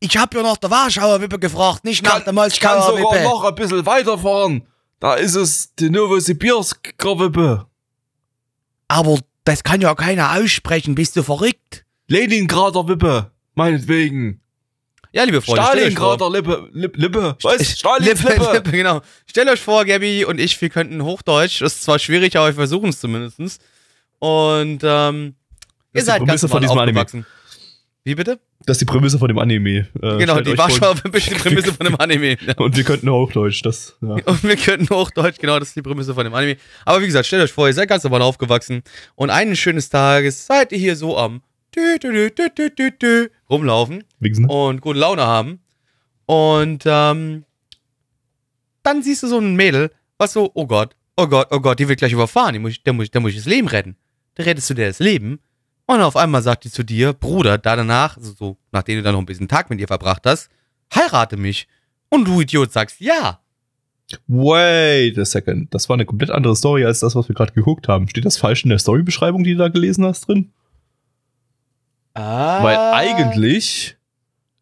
ich 0.00 0.16
hab 0.16 0.32
ja 0.34 0.42
nach 0.42 0.56
der 0.56 0.70
Warschauer 0.70 1.20
Wippe 1.20 1.38
gefragt, 1.38 1.84
nicht 1.84 2.02
nach 2.02 2.20
der 2.24 2.32
ich 2.46 2.60
kann 2.60 2.78
Moskauer 2.78 2.96
sogar 2.98 3.12
Wippe. 3.14 3.24
noch 3.24 3.44
ein 3.44 3.54
bisschen 3.56 3.84
weiterfahren. 3.84 4.66
Da 5.00 5.14
ist 5.14 5.34
es 5.34 5.74
die 5.74 5.90
Novosibirsker 5.90 7.18
Wippe. 7.18 7.66
Aber 8.88 9.18
das 9.44 9.62
kann 9.62 9.80
ja 9.80 9.94
keiner 9.94 10.36
aussprechen, 10.36 10.94
bist 10.94 11.16
du 11.16 11.22
verrückt? 11.22 11.84
Leningrader 12.08 12.88
Wippe, 12.88 13.30
meinetwegen. 13.54 14.40
Ja, 15.12 15.24
liebe 15.24 15.40
Freunde. 15.40 15.62
Stalingrader 15.62 16.30
Lippe, 16.30 16.68
Lippe, 16.72 16.98
Lippe. 16.98 17.36
Was? 17.42 17.78
Stalins 17.78 18.22
Lippe, 18.22 18.34
Lippe. 18.34 18.52
Lippe, 18.52 18.70
genau. 18.70 19.00
Stellt 19.26 19.48
euch 19.48 19.60
vor, 19.60 19.84
Gabby 19.84 20.24
und 20.24 20.38
ich, 20.38 20.60
wir 20.60 20.68
könnten 20.68 21.02
Hochdeutsch. 21.02 21.62
Das 21.62 21.74
ist 21.74 21.84
zwar 21.84 21.98
schwierig, 21.98 22.36
aber 22.36 22.48
wir 22.48 22.54
versuchen 22.54 22.90
es 22.90 23.00
zumindest. 23.00 23.62
Und 24.18 24.80
ähm, 24.82 25.34
ihr 25.92 26.04
seid 26.04 26.26
ganz 26.26 26.46
von 26.46 26.60
diesem 26.60 26.78
Anime. 26.78 27.04
Wie 28.06 28.14
bitte? 28.14 28.38
Das 28.66 28.76
ist 28.76 28.82
die 28.82 28.84
Prämisse 28.84 29.18
von 29.18 29.26
dem 29.26 29.36
Anime. 29.38 29.88
Äh, 30.00 30.18
genau, 30.18 30.40
die 30.40 30.56
Warschauer 30.56 30.94
ist 31.12 31.28
die 31.28 31.34
Prämisse 31.34 31.72
von 31.72 31.86
dem 31.86 31.96
Anime. 32.00 32.36
Ja. 32.40 32.54
Und 32.56 32.76
wir 32.76 32.84
könnten 32.84 33.10
Hochdeutsch, 33.10 33.62
das, 33.64 33.96
ja. 34.00 34.10
Und 34.26 34.44
wir 34.44 34.54
könnten 34.54 34.88
Hochdeutsch, 34.94 35.40
genau, 35.40 35.58
das 35.58 35.70
ist 35.70 35.76
die 35.76 35.82
Prämisse 35.82 36.14
von 36.14 36.22
dem 36.22 36.32
Anime. 36.32 36.56
Aber 36.84 37.02
wie 37.02 37.06
gesagt, 37.06 37.26
stellt 37.26 37.42
euch 37.42 37.50
vor, 37.52 37.66
ihr 37.66 37.74
seid 37.74 37.88
ganz 37.88 38.04
normal 38.04 38.22
aufgewachsen 38.22 38.84
und 39.16 39.30
eines 39.30 39.58
schönes 39.58 39.88
Tages 39.88 40.46
seid 40.46 40.70
ihr 40.70 40.78
hier 40.78 40.94
so 40.94 41.18
am 41.18 41.42
tü, 41.72 41.98
tü, 41.98 42.30
tü, 42.92 43.28
rumlaufen 43.50 44.04
Wichsen. 44.20 44.44
und 44.44 44.80
gute 44.82 45.00
Laune 45.00 45.22
haben. 45.26 45.58
Und 46.26 46.84
ähm, 46.86 47.44
dann 48.84 49.02
siehst 49.02 49.24
du 49.24 49.26
so 49.26 49.40
ein 49.40 49.56
Mädel, 49.56 49.90
was 50.16 50.32
so, 50.32 50.52
oh 50.54 50.68
Gott, 50.68 50.94
oh 51.16 51.26
Gott, 51.26 51.48
oh 51.50 51.58
Gott, 51.58 51.80
die 51.80 51.88
wird 51.88 51.98
gleich 51.98 52.12
überfahren, 52.12 52.52
die 52.52 52.60
muss, 52.60 52.70
ich- 52.70 52.84
der, 52.84 52.92
muss, 52.92 53.10
der 53.10 53.20
muss 53.20 53.32
ich 53.32 53.38
das 53.38 53.46
Leben 53.46 53.66
retten. 53.66 53.96
Da 54.36 54.44
rettest 54.44 54.70
du 54.70 54.74
dir 54.74 54.86
das 54.86 55.00
Leben. 55.00 55.40
Und 55.86 56.00
auf 56.00 56.16
einmal 56.16 56.42
sagt 56.42 56.64
die 56.64 56.70
zu 56.70 56.82
dir, 56.82 57.12
Bruder, 57.12 57.58
da 57.58 57.76
danach, 57.76 58.16
also 58.16 58.32
so, 58.32 58.56
nachdem 58.72 58.96
du 58.96 59.02
dann 59.02 59.12
noch 59.12 59.20
ein 59.20 59.26
bisschen 59.26 59.48
Tag 59.48 59.70
mit 59.70 59.80
ihr 59.80 59.86
verbracht 59.86 60.22
hast, 60.26 60.50
heirate 60.94 61.36
mich. 61.36 61.68
Und 62.08 62.26
du 62.26 62.40
Idiot 62.40 62.72
sagst, 62.72 63.00
ja. 63.00 63.40
Wait 64.26 65.18
a 65.18 65.24
second. 65.24 65.72
Das 65.74 65.88
war 65.88 65.94
eine 65.94 66.06
komplett 66.06 66.30
andere 66.30 66.56
Story 66.56 66.84
als 66.84 67.00
das, 67.00 67.14
was 67.14 67.28
wir 67.28 67.34
gerade 67.34 67.52
geguckt 67.52 67.88
haben. 67.88 68.08
Steht 68.08 68.24
das 68.24 68.36
falsch 68.36 68.64
in 68.64 68.70
der 68.70 68.78
Storybeschreibung, 68.78 69.44
die 69.44 69.52
du 69.52 69.58
da 69.58 69.68
gelesen 69.68 70.04
hast, 70.04 70.28
drin? 70.28 70.52
Ah. 72.14 72.62
Weil 72.62 72.76
eigentlich 72.76 73.96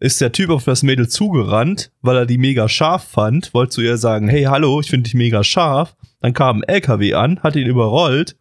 ist 0.00 0.20
der 0.20 0.32
Typ 0.32 0.50
auf 0.50 0.64
das 0.64 0.82
Mädel 0.82 1.08
zugerannt, 1.08 1.90
weil 2.02 2.16
er 2.16 2.26
die 2.26 2.38
mega 2.38 2.68
scharf 2.68 3.04
fand, 3.04 3.54
wollte 3.54 3.70
zu 3.70 3.80
ihr 3.80 3.96
sagen, 3.96 4.28
hey, 4.28 4.44
hallo, 4.44 4.80
ich 4.80 4.90
finde 4.90 5.04
dich 5.04 5.14
mega 5.14 5.42
scharf. 5.44 5.96
Dann 6.20 6.34
kam 6.34 6.58
ein 6.58 6.62
LKW 6.64 7.14
an, 7.14 7.40
hat 7.42 7.56
ihn 7.56 7.66
überrollt. 7.66 8.36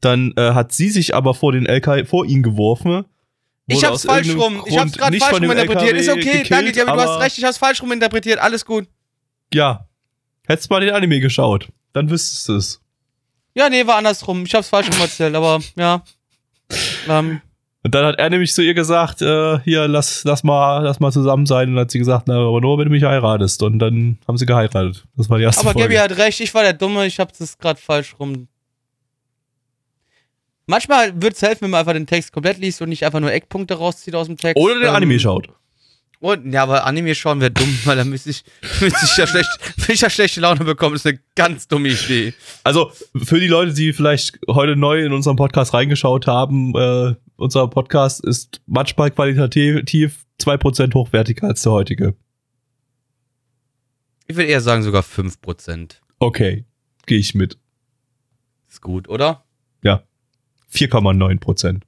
Dann 0.00 0.32
äh, 0.36 0.52
hat 0.52 0.72
sie 0.72 0.90
sich 0.90 1.14
aber 1.14 1.34
vor 1.34 1.52
den 1.52 1.66
LKW, 1.66 2.04
vor 2.04 2.26
ihn 2.26 2.42
geworfen. 2.42 3.04
Ich 3.66 3.84
hab's 3.84 4.04
falsch 4.04 4.34
rum. 4.36 4.62
Ich 4.66 4.78
hab's 4.78 4.92
Grund 4.92 4.98
gerade 4.98 5.18
falsch 5.18 5.40
rum 5.40 5.50
interpretiert. 5.50 5.96
Ist 5.96 6.08
okay, 6.08 6.20
gekillt, 6.20 6.50
danke, 6.50 6.72
Gabby, 6.72 6.90
du 6.92 7.00
hast 7.00 7.08
aber- 7.08 7.20
recht, 7.20 7.38
ich 7.38 7.44
hab's 7.44 7.58
falsch 7.58 7.82
rum 7.82 7.90
interpretiert. 7.92 8.38
Alles 8.38 8.64
gut. 8.64 8.86
Ja. 9.52 9.86
Hättest 10.46 10.70
mal 10.70 10.80
den 10.80 10.94
Anime 10.94 11.18
geschaut, 11.18 11.68
dann 11.92 12.08
wüsstest 12.08 12.48
du 12.48 12.54
es. 12.56 12.80
Ja, 13.54 13.68
nee, 13.68 13.84
war 13.86 13.96
andersrum. 13.96 14.44
Ich 14.44 14.54
hab's 14.54 14.68
falsch 14.68 14.88
rum 14.88 15.00
erzählt, 15.00 15.34
aber 15.34 15.60
ja. 15.76 16.04
Ähm, 17.08 17.40
Und 17.82 17.94
dann 17.94 18.04
hat 18.04 18.18
er 18.18 18.30
nämlich 18.30 18.52
zu 18.52 18.62
ihr 18.62 18.74
gesagt, 18.74 19.22
äh, 19.22 19.58
hier, 19.60 19.88
lass, 19.88 20.22
lass, 20.24 20.44
mal, 20.44 20.84
lass 20.84 21.00
mal 21.00 21.10
zusammen 21.10 21.46
sein. 21.46 21.70
Und 21.70 21.74
dann 21.76 21.82
hat 21.86 21.90
sie 21.90 21.98
gesagt, 21.98 22.28
na, 22.28 22.34
aber 22.36 22.60
nur, 22.60 22.78
wenn 22.78 22.84
du 22.84 22.90
mich 22.90 23.02
heiratest. 23.02 23.62
Und 23.62 23.78
dann 23.80 24.18
haben 24.28 24.36
sie 24.36 24.46
geheiratet. 24.46 25.04
Das 25.16 25.28
war 25.30 25.38
die 25.38 25.44
erste 25.44 25.62
aber 25.62 25.72
Folge. 25.72 25.94
Gabby 25.94 26.12
hat 26.12 26.18
recht, 26.18 26.38
ich 26.40 26.52
war 26.54 26.62
der 26.62 26.74
Dumme, 26.74 27.06
ich 27.06 27.18
hab's 27.18 27.38
das 27.38 27.58
gerade 27.58 27.80
falsch 27.80 28.14
rum. 28.20 28.46
Manchmal 30.66 31.20
wird's 31.22 31.42
helfen, 31.42 31.62
wenn 31.62 31.70
man 31.70 31.80
einfach 31.80 31.92
den 31.92 32.06
Text 32.06 32.32
komplett 32.32 32.58
liest 32.58 32.82
und 32.82 32.88
nicht 32.88 33.04
einfach 33.04 33.20
nur 33.20 33.32
Eckpunkte 33.32 33.74
rauszieht 33.74 34.14
aus 34.14 34.26
dem 34.26 34.36
Text. 34.36 34.56
Oder 34.56 34.74
den 34.74 34.88
Ähm, 34.88 34.94
Anime 34.94 35.20
schaut. 35.20 35.48
Und, 36.18 36.50
ja, 36.52 36.62
aber 36.62 36.86
Anime 36.86 37.14
schauen 37.14 37.40
wäre 37.40 37.50
dumm, 37.52 37.78
weil 37.84 37.96
dann 37.96 38.08
müsste 38.08 38.30
ich, 38.30 38.42
müsste 38.80 39.04
ich 39.04 39.16
ja 39.16 39.26
schlecht, 39.26 39.48
wenn 39.86 39.94
ich 39.94 40.00
ja 40.00 40.10
schlechte 40.10 40.40
Laune 40.40 40.64
bekomme, 40.64 40.96
ist 40.96 41.06
eine 41.06 41.20
ganz 41.36 41.68
dumme 41.68 41.90
Idee. 41.90 42.34
Also 42.64 42.90
für 43.14 43.38
die 43.38 43.46
Leute, 43.46 43.74
die 43.74 43.92
vielleicht 43.92 44.38
heute 44.48 44.74
neu 44.76 45.04
in 45.04 45.12
unseren 45.12 45.36
Podcast 45.36 45.72
reingeschaut 45.72 46.26
haben, 46.26 46.74
äh, 46.74 47.14
unser 47.36 47.68
Podcast 47.68 48.24
ist 48.24 48.60
manchmal 48.66 49.10
qualitativ 49.12 50.24
2% 50.40 50.94
hochwertiger 50.94 51.48
als 51.48 51.62
der 51.62 51.72
heutige. 51.72 52.14
Ich 54.26 54.34
würde 54.34 54.48
eher 54.48 54.60
sagen 54.60 54.82
sogar 54.82 55.02
5%. 55.02 56.00
Okay, 56.18 56.64
gehe 57.06 57.18
ich 57.18 57.34
mit. 57.34 57.58
Ist 58.68 58.80
gut, 58.80 59.08
oder? 59.08 59.45
4,9%. 60.72 61.82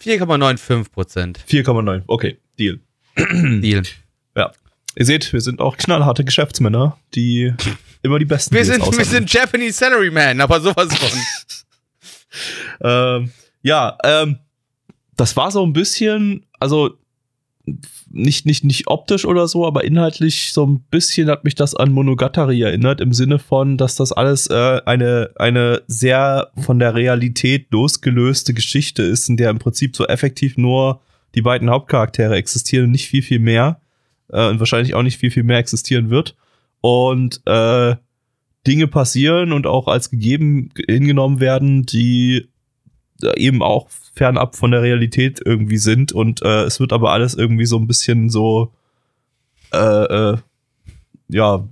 4,95%. 0.00 1.36
4,9, 1.46 2.02
okay, 2.06 2.38
Deal. 2.58 2.80
Deal. 3.16 3.82
Ihr 4.96 5.06
seht, 5.06 5.32
wir 5.32 5.40
sind 5.40 5.60
auch 5.60 5.76
knallharte 5.76 6.24
Geschäftsmänner, 6.24 6.96
die 7.14 7.52
immer 8.02 8.18
die 8.18 8.24
besten 8.24 8.54
Wir 8.54 8.64
sind, 8.64 8.96
wir 8.96 9.04
sind 9.04 9.32
Japanese 9.32 9.78
Salaryman, 9.78 10.40
aber 10.40 10.60
sowas 10.60 10.96
von. 10.96 11.18
ähm, 12.80 13.32
ja, 13.62 13.98
ähm, 14.04 14.38
das 15.16 15.36
war 15.36 15.50
so 15.50 15.64
ein 15.64 15.72
bisschen, 15.72 16.46
also 16.60 16.96
nicht, 18.14 18.46
nicht, 18.46 18.64
nicht 18.64 18.86
optisch 18.86 19.24
oder 19.24 19.48
so, 19.48 19.66
aber 19.66 19.84
inhaltlich 19.84 20.52
so 20.52 20.64
ein 20.64 20.80
bisschen 20.90 21.28
hat 21.28 21.44
mich 21.44 21.54
das 21.54 21.74
an 21.74 21.92
Monogatari 21.92 22.62
erinnert, 22.62 23.00
im 23.00 23.12
Sinne 23.12 23.38
von, 23.38 23.76
dass 23.76 23.96
das 23.96 24.12
alles 24.12 24.46
äh, 24.46 24.80
eine, 24.86 25.30
eine 25.36 25.82
sehr 25.86 26.50
von 26.56 26.78
der 26.78 26.94
Realität 26.94 27.70
losgelöste 27.72 28.54
Geschichte 28.54 29.02
ist, 29.02 29.28
in 29.28 29.36
der 29.36 29.50
im 29.50 29.58
Prinzip 29.58 29.96
so 29.96 30.06
effektiv 30.06 30.56
nur 30.56 31.00
die 31.34 31.42
beiden 31.42 31.68
Hauptcharaktere 31.68 32.36
existieren 32.36 32.86
und 32.86 32.92
nicht 32.92 33.08
viel, 33.08 33.22
viel 33.22 33.40
mehr. 33.40 33.80
Äh, 34.28 34.48
und 34.48 34.60
wahrscheinlich 34.60 34.94
auch 34.94 35.02
nicht 35.02 35.18
viel, 35.18 35.30
viel 35.30 35.42
mehr 35.42 35.58
existieren 35.58 36.10
wird. 36.10 36.36
Und 36.80 37.40
äh, 37.46 37.96
Dinge 38.66 38.86
passieren 38.86 39.52
und 39.52 39.66
auch 39.66 39.88
als 39.88 40.10
gegeben 40.10 40.70
hingenommen 40.86 41.40
werden, 41.40 41.84
die 41.84 42.48
eben 43.36 43.62
auch 43.62 43.88
fernab 44.14 44.56
von 44.56 44.70
der 44.70 44.82
Realität 44.82 45.40
irgendwie 45.44 45.78
sind 45.78 46.12
und 46.12 46.42
äh, 46.42 46.62
es 46.64 46.78
wird 46.80 46.92
aber 46.92 47.12
alles 47.12 47.34
irgendwie 47.34 47.66
so 47.66 47.78
ein 47.78 47.86
bisschen 47.86 48.28
so 48.30 48.72
äh, 49.72 49.76
äh, 50.32 50.36
ja 51.28 51.66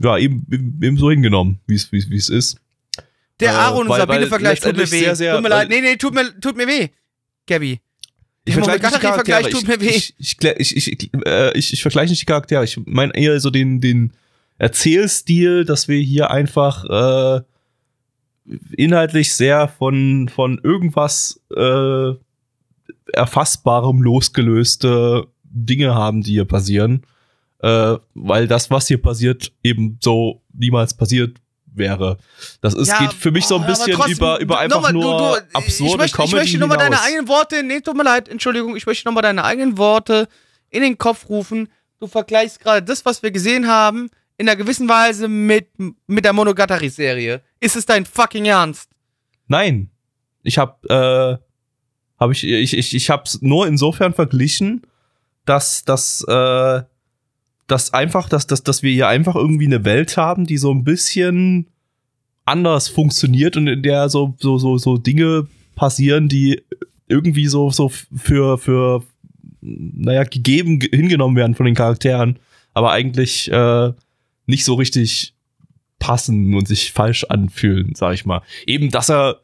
ja 0.00 0.18
eben, 0.18 0.46
eben 0.82 0.96
so 0.96 1.10
hingenommen, 1.10 1.60
wie 1.66 1.74
es 1.74 1.92
wie 1.92 2.16
es 2.16 2.28
ist. 2.28 2.56
Der 3.40 3.52
Äh, 3.52 3.56
Aaron 3.56 3.82
und 3.82 3.88
weil 3.90 4.00
Sabine-Vergleich 4.00 4.60
tut 4.60 4.76
mir 4.76 4.82
weh. 4.90 4.98
sehr, 5.00 5.16
sehr- 5.16 5.34
tut 5.34 5.42
mir 5.42 5.48
leid. 5.48 5.68
Nee, 5.68 5.80
nee, 5.80 5.96
tut 5.96 6.14
mir, 6.14 6.38
tut 6.40 6.56
mir 6.56 6.66
weh. 6.66 6.88
Gabby. 7.46 7.80
Ich 8.44 8.54
vergleiche 8.54 8.82
nicht 8.86 8.96
die 8.96 9.00
Charaktere. 9.00 9.50
tut 9.50 9.68
mir 9.68 9.80
weh. 9.80 9.88
Ich, 9.88 10.14
ich, 10.18 10.36
ich, 10.58 10.76
ich, 10.76 10.92
ich, 10.92 11.10
äh, 11.26 11.56
ich, 11.58 11.72
ich 11.72 11.82
vergleiche 11.82 12.10
nicht 12.10 12.22
die 12.22 12.26
Charaktere. 12.26 12.64
Ich 12.64 12.78
meine 12.86 13.14
eher 13.14 13.38
so 13.40 13.50
den, 13.50 13.80
den 13.80 14.12
Erzählstil, 14.58 15.64
dass 15.64 15.88
wir 15.88 16.00
hier 16.00 16.30
einfach 16.30 16.84
äh, 16.84 17.42
inhaltlich 18.76 19.34
sehr 19.34 19.68
von, 19.68 20.28
von 20.28 20.60
irgendwas 20.62 21.40
äh, 21.54 22.12
Erfassbarem 23.12 24.02
losgelöste 24.02 25.26
Dinge 25.44 25.94
haben, 25.94 26.22
die 26.22 26.32
hier 26.32 26.44
passieren. 26.44 27.02
Äh, 27.60 27.96
weil 28.14 28.48
das, 28.48 28.70
was 28.70 28.88
hier 28.88 29.00
passiert, 29.00 29.52
eben 29.62 29.98
so 30.00 30.42
niemals 30.52 30.94
passiert 30.94 31.38
wäre. 31.74 32.18
Das 32.60 32.74
ist, 32.74 32.88
Ja, 32.88 32.98
geht 32.98 33.12
für 33.12 33.30
mich 33.30 33.46
so 33.46 33.56
ein 33.56 33.66
bisschen 33.66 33.94
trotzdem, 33.94 34.16
über, 34.16 34.40
über 34.40 34.58
einfach 34.58 34.76
nochmal, 34.76 34.92
nur 34.92 35.18
du, 35.18 35.40
du, 35.40 35.58
absurde 35.58 35.92
ich 35.92 35.98
möchte, 35.98 36.16
Comedy 36.16 36.34
Ich 36.34 36.42
möchte 36.42 36.58
nochmal 36.58 36.78
deine 36.78 37.00
eigenen 37.00 37.28
Worte, 37.28 37.62
nee, 37.62 37.80
tut 37.80 37.96
mir 37.96 38.02
leid, 38.02 38.28
Entschuldigung, 38.28 38.76
ich 38.76 38.86
möchte 38.86 39.06
nochmal 39.06 39.22
deine 39.22 39.44
eigenen 39.44 39.78
Worte 39.78 40.28
in 40.70 40.82
den 40.82 40.98
Kopf 40.98 41.28
rufen. 41.28 41.68
Du 42.00 42.08
vergleichst 42.08 42.60
gerade 42.60 42.82
das, 42.82 43.04
was 43.04 43.22
wir 43.22 43.30
gesehen 43.30 43.68
haben, 43.68 44.10
in 44.38 44.48
einer 44.48 44.56
gewissen 44.56 44.88
Weise 44.88 45.28
mit, 45.28 45.68
mit 46.06 46.24
der 46.24 46.32
Monogatari-Serie. 46.32 47.42
Ist 47.60 47.76
es 47.76 47.86
dein 47.86 48.04
fucking 48.04 48.46
Ernst? 48.46 48.90
Nein. 49.46 49.90
Ich 50.42 50.58
hab, 50.58 50.84
äh, 50.90 51.36
hab 52.18 52.30
ich, 52.32 52.44
ich, 52.44 52.76
ich, 52.76 52.94
ich 52.94 53.10
hab's 53.10 53.40
nur 53.42 53.66
insofern 53.66 54.12
verglichen, 54.12 54.82
dass, 55.44 55.84
dass, 55.84 56.24
äh, 56.26 56.82
dass 57.68 57.94
einfach, 57.94 58.28
dass, 58.28 58.46
dass, 58.46 58.62
dass 58.64 58.82
wir 58.82 58.92
hier 58.92 59.08
einfach 59.08 59.36
irgendwie 59.36 59.66
eine 59.66 59.84
Welt 59.84 60.16
haben, 60.16 60.46
die 60.46 60.58
so 60.58 60.72
ein 60.72 60.84
bisschen 60.84 61.68
anders 62.44 62.88
funktioniert 62.88 63.56
und 63.56 63.68
in 63.68 63.84
der 63.84 64.08
so, 64.08 64.34
so, 64.40 64.58
so, 64.58 64.78
so 64.78 64.98
Dinge 64.98 65.46
passieren, 65.76 66.28
die 66.28 66.60
irgendwie 67.06 67.46
so, 67.46 67.70
so 67.70 67.88
für, 67.88 68.58
für, 68.58 69.04
naja, 69.60 70.24
gegeben 70.24 70.80
ge- 70.80 70.90
hingenommen 70.90 71.36
werden 71.36 71.54
von 71.54 71.66
den 71.66 71.76
Charakteren, 71.76 72.40
aber 72.74 72.90
eigentlich 72.90 73.48
äh, 73.50 73.92
nicht 74.52 74.64
so 74.64 74.74
richtig 74.74 75.34
passen 75.98 76.54
und 76.54 76.68
sich 76.68 76.92
falsch 76.92 77.24
anfühlen, 77.24 77.94
sag 77.94 78.14
ich 78.14 78.26
mal. 78.26 78.42
Eben, 78.66 78.90
dass 78.90 79.10
er, 79.10 79.40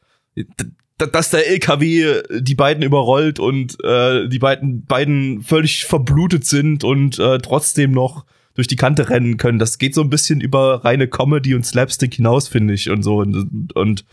dass 0.99 1.31
der 1.31 1.49
LKW 1.49 2.23
die 2.41 2.55
beiden 2.55 2.83
überrollt 2.83 3.39
und 3.39 3.83
äh, 3.83 4.29
die 4.29 4.39
beiden, 4.39 4.85
beiden 4.85 5.43
völlig 5.43 5.87
verblutet 5.87 6.45
sind 6.45 6.85
und 6.85 7.19
äh, 7.19 7.39
trotzdem 7.39 7.93
noch 7.93 8.27
durch 8.55 8.67
die 8.67 8.77
Kante 8.77 9.09
rennen 9.09 9.39
können. 9.39 9.59
Das 9.59 9.79
geht 9.79 9.95
so 9.95 10.03
ein 10.03 10.11
bisschen 10.11 10.41
über 10.41 10.85
reine 10.85 11.09
Comedy 11.09 11.55
und 11.55 11.65
Slapstick 11.65 12.15
hinaus, 12.15 12.49
finde 12.49 12.75
ich, 12.75 12.91
und 12.91 13.03
so. 13.03 13.19
Und, 13.19 13.73
und 13.75 14.05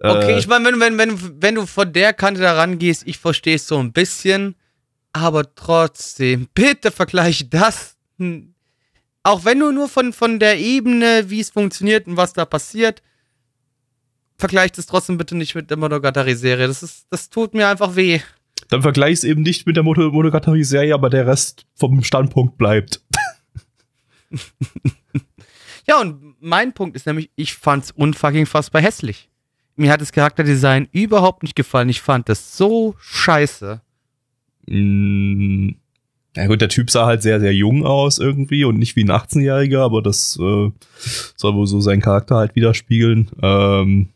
äh, 0.00 0.10
Okay, 0.10 0.38
ich 0.38 0.48
meine, 0.48 0.64
wenn, 0.66 0.80
wenn, 0.80 0.98
wenn, 0.98 1.42
wenn 1.42 1.54
du 1.54 1.66
von 1.66 1.92
der 1.92 2.12
Kante 2.12 2.40
da 2.40 2.54
rangehst, 2.54 3.04
ich 3.06 3.18
verstehe 3.18 3.54
es 3.54 3.66
so 3.66 3.78
ein 3.78 3.92
bisschen, 3.92 4.56
aber 5.12 5.54
trotzdem, 5.54 6.48
bitte 6.52 6.90
vergleiche 6.90 7.44
das. 7.44 7.96
Auch 9.24 9.44
wenn 9.44 9.60
du 9.60 9.70
nur 9.72 9.88
von, 9.88 10.12
von 10.12 10.38
der 10.40 10.58
Ebene, 10.58 11.24
wie 11.30 11.40
es 11.40 11.50
funktioniert 11.50 12.06
und 12.06 12.16
was 12.16 12.32
da 12.32 12.44
passiert, 12.44 13.02
vergleicht 14.36 14.78
es 14.78 14.86
trotzdem 14.86 15.16
bitte 15.18 15.36
nicht 15.36 15.54
mit 15.54 15.70
der 15.70 15.76
Monogatari-Serie. 15.76 16.66
Das, 16.66 16.82
ist, 16.82 17.06
das 17.10 17.30
tut 17.30 17.54
mir 17.54 17.68
einfach 17.68 17.94
weh. 17.94 18.20
dann 18.68 18.82
vergleich 18.82 19.12
es 19.14 19.24
eben 19.24 19.42
nicht 19.42 19.66
mit 19.66 19.76
der 19.76 19.84
Mono- 19.84 20.10
Monogatari-Serie, 20.10 20.92
aber 20.94 21.08
der 21.10 21.26
Rest 21.26 21.66
vom 21.76 22.02
Standpunkt 22.02 22.58
bleibt. 22.58 23.00
Ja, 25.84 26.00
und 26.00 26.36
mein 26.40 26.72
Punkt 26.74 26.94
ist 26.94 27.06
nämlich, 27.06 27.28
ich 27.34 27.54
fand's 27.54 27.90
unfucking 27.90 28.46
fassbar 28.46 28.80
hässlich. 28.80 29.28
Mir 29.74 29.90
hat 29.90 30.00
das 30.00 30.12
Charakterdesign 30.12 30.88
überhaupt 30.92 31.42
nicht 31.42 31.56
gefallen. 31.56 31.88
Ich 31.88 32.00
fand 32.00 32.28
das 32.28 32.56
so 32.56 32.94
scheiße. 33.00 33.80
Mm, 34.68 35.70
Ja 36.36 36.46
gut, 36.46 36.62
der 36.62 36.70
Typ 36.70 36.90
sah 36.90 37.04
halt 37.06 37.22
sehr, 37.22 37.40
sehr 37.40 37.54
jung 37.54 37.84
aus 37.84 38.18
irgendwie 38.18 38.64
und 38.64 38.78
nicht 38.78 38.96
wie 38.96 39.04
ein 39.04 39.10
18-Jähriger, 39.10 39.80
aber 39.80 40.00
das 40.00 40.38
äh, 40.40 40.70
soll 41.36 41.54
wohl 41.54 41.66
so 41.66 41.80
seinen 41.80 42.00
Charakter 42.00 42.36
halt 42.36 42.54
widerspiegeln. 42.54 43.30
Ähm, 43.42 44.08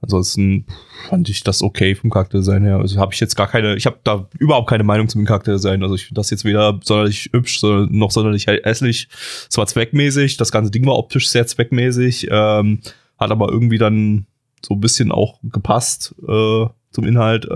ansonsten 0.00 0.66
fand 1.08 1.28
ich 1.28 1.44
das 1.44 1.62
okay 1.62 1.94
vom 1.94 2.10
Charakterdesign 2.10 2.64
her. 2.64 2.78
Also 2.78 2.98
habe 2.98 3.14
ich 3.14 3.20
jetzt 3.20 3.36
gar 3.36 3.46
keine, 3.46 3.76
ich 3.76 3.86
habe 3.86 3.98
da 4.02 4.28
überhaupt 4.38 4.68
keine 4.68 4.82
Meinung 4.82 5.08
zum 5.08 5.24
Charakterdesign. 5.24 5.84
Also 5.84 5.94
ich 5.94 6.06
finde 6.06 6.18
das 6.18 6.30
jetzt 6.30 6.44
weder 6.44 6.80
sonderlich 6.82 7.30
hübsch 7.32 7.62
noch 7.62 8.10
sonderlich 8.10 8.46
hässlich. 8.48 9.08
Es 9.48 9.56
war 9.56 9.66
zweckmäßig, 9.66 10.36
das 10.36 10.50
ganze 10.50 10.72
Ding 10.72 10.84
war 10.86 10.96
optisch 10.96 11.28
sehr 11.28 11.46
zweckmäßig, 11.46 12.28
ähm, 12.30 12.80
hat 13.18 13.30
aber 13.30 13.50
irgendwie 13.50 13.78
dann 13.78 14.26
so 14.66 14.74
ein 14.74 14.80
bisschen 14.80 15.12
auch 15.12 15.38
gepasst 15.44 16.14
äh, 16.26 16.66
zum 16.90 17.04
Inhalt. 17.04 17.44
Äh, 17.44 17.50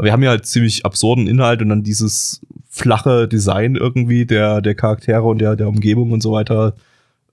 aber 0.00 0.06
wir 0.06 0.12
haben 0.12 0.22
ja 0.22 0.30
halt 0.30 0.46
ziemlich 0.46 0.84
absurden 0.84 1.26
Inhalt 1.26 1.62
und 1.62 1.68
dann 1.68 1.82
dieses 1.82 2.40
flache 2.70 3.28
Design 3.28 3.74
irgendwie 3.74 4.24
der, 4.24 4.62
der 4.62 4.74
Charaktere 4.74 5.24
und 5.24 5.38
der, 5.38 5.56
der 5.56 5.68
Umgebung 5.68 6.12
und 6.12 6.22
so 6.22 6.32
weiter 6.32 6.74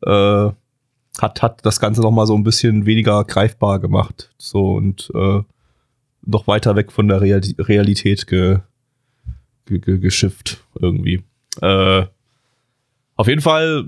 äh, 0.01 0.49
hat, 1.21 1.41
hat 1.41 1.65
das 1.65 1.79
Ganze 1.79 2.01
noch 2.01 2.11
mal 2.11 2.25
so 2.25 2.35
ein 2.35 2.43
bisschen 2.43 2.85
weniger 2.85 3.23
greifbar 3.23 3.79
gemacht. 3.79 4.31
So 4.38 4.73
und 4.73 5.11
äh, 5.13 5.41
noch 6.25 6.47
weiter 6.47 6.75
weg 6.75 6.91
von 6.91 7.07
der 7.07 7.21
Real 7.21 7.41
Realität 7.59 8.27
ge, 8.27 8.59
ge, 9.65 9.79
ge, 9.79 9.99
geschifft 9.99 10.63
irgendwie. 10.79 11.23
Äh, 11.61 12.05
auf 13.15 13.27
jeden 13.27 13.41
Fall, 13.41 13.88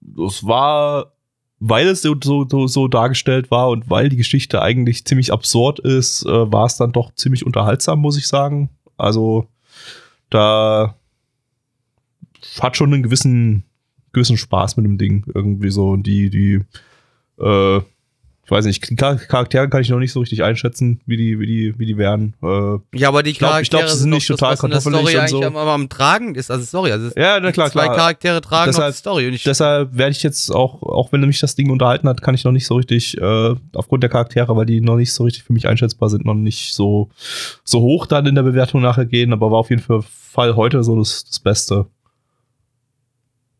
das 0.00 0.44
war, 0.44 1.12
weil 1.60 1.86
es 1.86 2.02
so, 2.02 2.16
so, 2.22 2.66
so, 2.66 2.88
dargestellt 2.88 3.50
war 3.50 3.70
und 3.70 3.88
weil 3.88 4.08
die 4.08 4.16
Geschichte 4.16 4.60
eigentlich 4.60 5.04
ziemlich 5.04 5.32
absurd 5.32 5.78
ist, 5.78 6.26
äh, 6.26 6.52
war 6.52 6.66
es 6.66 6.76
dann 6.76 6.92
doch 6.92 7.14
ziemlich 7.14 7.46
unterhaltsam, 7.46 8.00
muss 8.00 8.18
ich 8.18 8.26
sagen. 8.26 8.70
Also 8.96 9.48
da 10.34 10.96
hat 12.60 12.76
schon 12.76 12.92
einen 12.92 13.02
gewissen, 13.02 13.64
gewissen 14.12 14.36
Spaß 14.36 14.76
mit 14.76 14.86
dem 14.86 14.98
Ding 14.98 15.24
irgendwie 15.34 15.70
so. 15.70 15.90
Und 15.90 16.04
die, 16.04 16.30
die, 16.30 16.60
äh, 17.38 17.80
weiß 18.52 18.66
nicht, 18.66 18.96
Charaktere 18.96 19.68
kann 19.68 19.80
ich 19.82 19.88
noch 19.88 19.98
nicht 19.98 20.12
so 20.12 20.20
richtig 20.20 20.42
einschätzen, 20.44 21.00
wie 21.06 21.16
die, 21.16 21.40
wie 21.40 21.46
die, 21.46 21.78
wie 21.78 21.86
die 21.86 21.96
wären. 21.96 22.34
Äh, 22.42 22.78
Ja, 22.96 23.08
aber 23.08 23.22
die 23.22 23.30
Ich 23.30 23.38
glaub- 23.38 23.60
ich 23.60 23.70
glaub, 23.70 23.80
Charaktere 23.80 23.88
sie 23.96 24.02
sind 24.02 24.10
nicht 24.10 24.28
doch 24.30 24.36
total 24.36 24.52
das, 24.52 24.60
kartoffelig 24.60 24.98
Story 25.00 25.14
und 25.14 25.20
eigentlich 25.20 25.30
so. 25.30 25.42
am, 25.42 25.56
am, 25.56 25.88
Tragen 25.88 26.34
ist. 26.34 26.50
Also 26.50 26.64
sorry, 26.64 26.92
also 26.92 27.10
ja, 27.16 27.40
na 27.40 27.50
klar, 27.50 27.70
zwei 27.70 27.84
klar. 27.84 27.96
Charaktere 27.96 28.40
tragen 28.40 28.70
noch 28.70 28.76
Deshalb- 28.78 28.92
die 28.94 28.98
Story. 28.98 29.26
Und 29.26 29.32
ich, 29.34 29.42
Deshalb 29.42 29.96
werde 29.96 30.12
ich 30.12 30.22
jetzt 30.22 30.50
auch, 30.50 30.82
auch 30.82 31.10
wenn 31.12 31.20
mich 31.22 31.40
das 31.40 31.54
Ding 31.56 31.70
unterhalten 31.70 32.08
hat, 32.08 32.22
kann 32.22 32.34
ich 32.34 32.44
noch 32.44 32.52
nicht 32.52 32.66
so 32.66 32.76
richtig, 32.76 33.18
äh, 33.18 33.54
aufgrund 33.74 34.02
der 34.02 34.10
Charaktere, 34.10 34.54
weil 34.56 34.66
die 34.66 34.80
noch 34.80 34.96
nicht 34.96 35.12
so 35.12 35.24
richtig 35.24 35.42
für 35.44 35.52
mich 35.52 35.66
einschätzbar 35.66 36.10
sind, 36.10 36.24
noch 36.24 36.34
nicht 36.34 36.74
so, 36.74 37.10
so 37.64 37.80
hoch 37.80 38.06
dann 38.06 38.26
in 38.26 38.34
der 38.34 38.42
Bewertung 38.42 38.82
nachher 38.82 39.06
gehen, 39.06 39.32
aber 39.32 39.50
war 39.50 39.58
auf 39.58 39.70
jeden 39.70 39.82
Fall 39.82 40.56
heute 40.56 40.82
so 40.84 40.96
das, 40.98 41.24
das 41.24 41.40
Beste. 41.40 41.86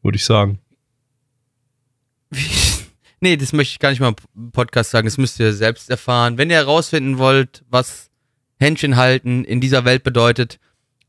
Würde 0.02 0.16
ich 0.16 0.24
sagen. 0.24 0.58
Nee, 3.22 3.36
das 3.36 3.52
möchte 3.52 3.72
ich 3.72 3.78
gar 3.78 3.90
nicht 3.90 4.00
mal 4.00 4.14
im 4.34 4.52
Podcast 4.52 4.90
sagen. 4.90 5.06
Das 5.06 5.18
müsst 5.18 5.40
ihr 5.40 5.54
selbst 5.54 5.88
erfahren. 5.88 6.38
Wenn 6.38 6.50
ihr 6.50 6.56
herausfinden 6.56 7.18
wollt, 7.18 7.64
was 7.70 8.10
Händchen 8.58 8.96
halten 8.96 9.44
in 9.44 9.60
dieser 9.60 9.84
Welt 9.84 10.02
bedeutet, 10.02 10.58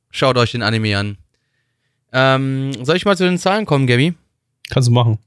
schaut 0.09 0.38
euch 0.38 0.51
den 0.51 0.64
Anime 0.64 0.97
an. 0.97 1.18
Ähm, 2.14 2.74
soll 2.86 2.95
ich 2.95 3.05
mal 3.05 3.18
zu 3.18 3.26
den 3.26 3.39
Zahlen 3.39 3.66
kommen, 3.66 3.88
Gabby? 3.88 4.14
Kannst 4.70 4.88
du 4.88 4.93
machen. 4.93 5.20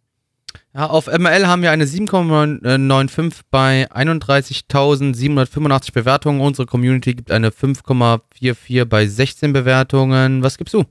Ja, 0.74 0.86
auf 0.86 1.06
ML 1.06 1.46
haben 1.46 1.62
wir 1.62 1.70
eine 1.70 1.86
7,95 1.86 3.40
bei 3.50 3.90
31.785 3.90 5.92
Bewertungen. 5.92 6.40
Unsere 6.40 6.66
Community 6.66 7.14
gibt 7.14 7.30
eine 7.30 7.50
5,44 7.50 8.84
bei 8.84 9.06
16 9.06 9.52
Bewertungen. 9.52 10.42
Was 10.42 10.58
gibst 10.58 10.74
du? 10.74 10.84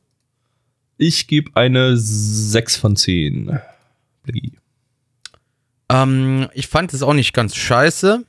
Ich 0.98 1.28
gebe 1.28 1.52
eine 1.56 1.98
6 1.98 2.78
von 2.78 2.96
10. 2.96 3.60
Blackie. 4.24 4.54
Ähm, 5.90 6.48
ich 6.54 6.68
fand 6.68 6.94
es 6.94 7.04
auch 7.04 7.14
nicht 7.14 7.34
ganz 7.34 7.56
scheiße, 7.56 8.24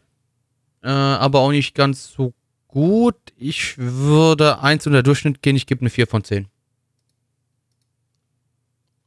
äh, 0.83 0.89
aber 0.89 1.41
auch 1.41 1.51
nicht 1.51 1.75
ganz 1.75 2.13
so 2.13 2.35
gut. 2.69 3.17
Ich 3.37 3.79
würde 3.79 4.61
1 4.61 4.87
unter 4.87 5.03
Durchschnitt 5.03 5.43
gehen. 5.43 5.57
Ich 5.57 5.67
gebe 5.67 5.81
eine 5.81 5.91
4 5.91 6.07
von 6.07 6.25
10. 6.25 6.49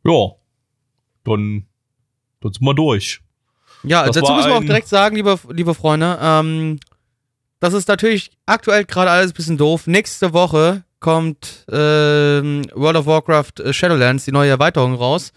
Ja. 0.05 0.31
Dann, 1.23 1.65
dann 2.41 2.53
sind 2.53 2.61
wir 2.61 2.73
durch. 2.73 3.21
Ja, 3.83 4.05
Das 4.05 4.15
dazu 4.15 4.33
müssen 4.33 4.49
wir 4.49 4.55
auch 4.57 4.63
direkt 4.63 4.87
sagen, 4.87 5.15
liebe, 5.15 5.39
liebe 5.49 5.73
Freunde, 5.73 6.17
ähm, 6.21 6.79
das 7.59 7.73
ist 7.73 7.87
natürlich 7.87 8.31
aktuell 8.45 8.85
gerade 8.85 9.11
alles 9.11 9.31
ein 9.31 9.35
bisschen 9.35 9.57
doof. 9.57 9.87
Nächste 9.87 10.33
Woche 10.33 10.83
kommt 10.99 11.65
ähm, 11.71 12.63
World 12.73 12.97
of 12.97 13.05
Warcraft 13.05 13.59
äh, 13.59 13.73
Shadowlands, 13.73 14.25
die 14.25 14.31
neue 14.31 14.49
Erweiterung 14.49 14.95
raus. 14.95 15.31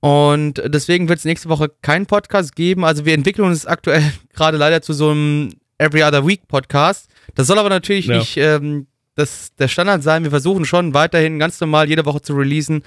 Und 0.00 0.62
deswegen 0.64 1.08
wird 1.08 1.18
es 1.18 1.24
nächste 1.24 1.48
Woche 1.48 1.70
keinen 1.82 2.06
Podcast 2.06 2.54
geben. 2.54 2.84
Also 2.84 3.04
wir 3.04 3.14
entwickeln 3.14 3.46
uns 3.48 3.66
aktuell 3.66 4.02
gerade 4.34 4.56
leider 4.56 4.80
zu 4.82 4.92
so 4.92 5.10
einem 5.10 5.50
Every 5.78 6.02
Other 6.04 6.26
Week 6.26 6.46
Podcast. 6.46 7.08
Das 7.34 7.46
soll 7.46 7.58
aber 7.58 7.68
natürlich 7.68 8.06
Ja. 8.06 8.18
nicht 8.18 8.36
ähm, 8.36 8.86
das, 9.16 9.54
der 9.56 9.68
Standard 9.68 10.02
sein. 10.02 10.22
Wir 10.22 10.30
versuchen 10.30 10.64
schon 10.64 10.94
weiterhin 10.94 11.38
ganz 11.38 11.60
normal 11.60 11.88
jede 11.88 12.04
Woche 12.06 12.22
zu 12.22 12.34
releasen. 12.34 12.82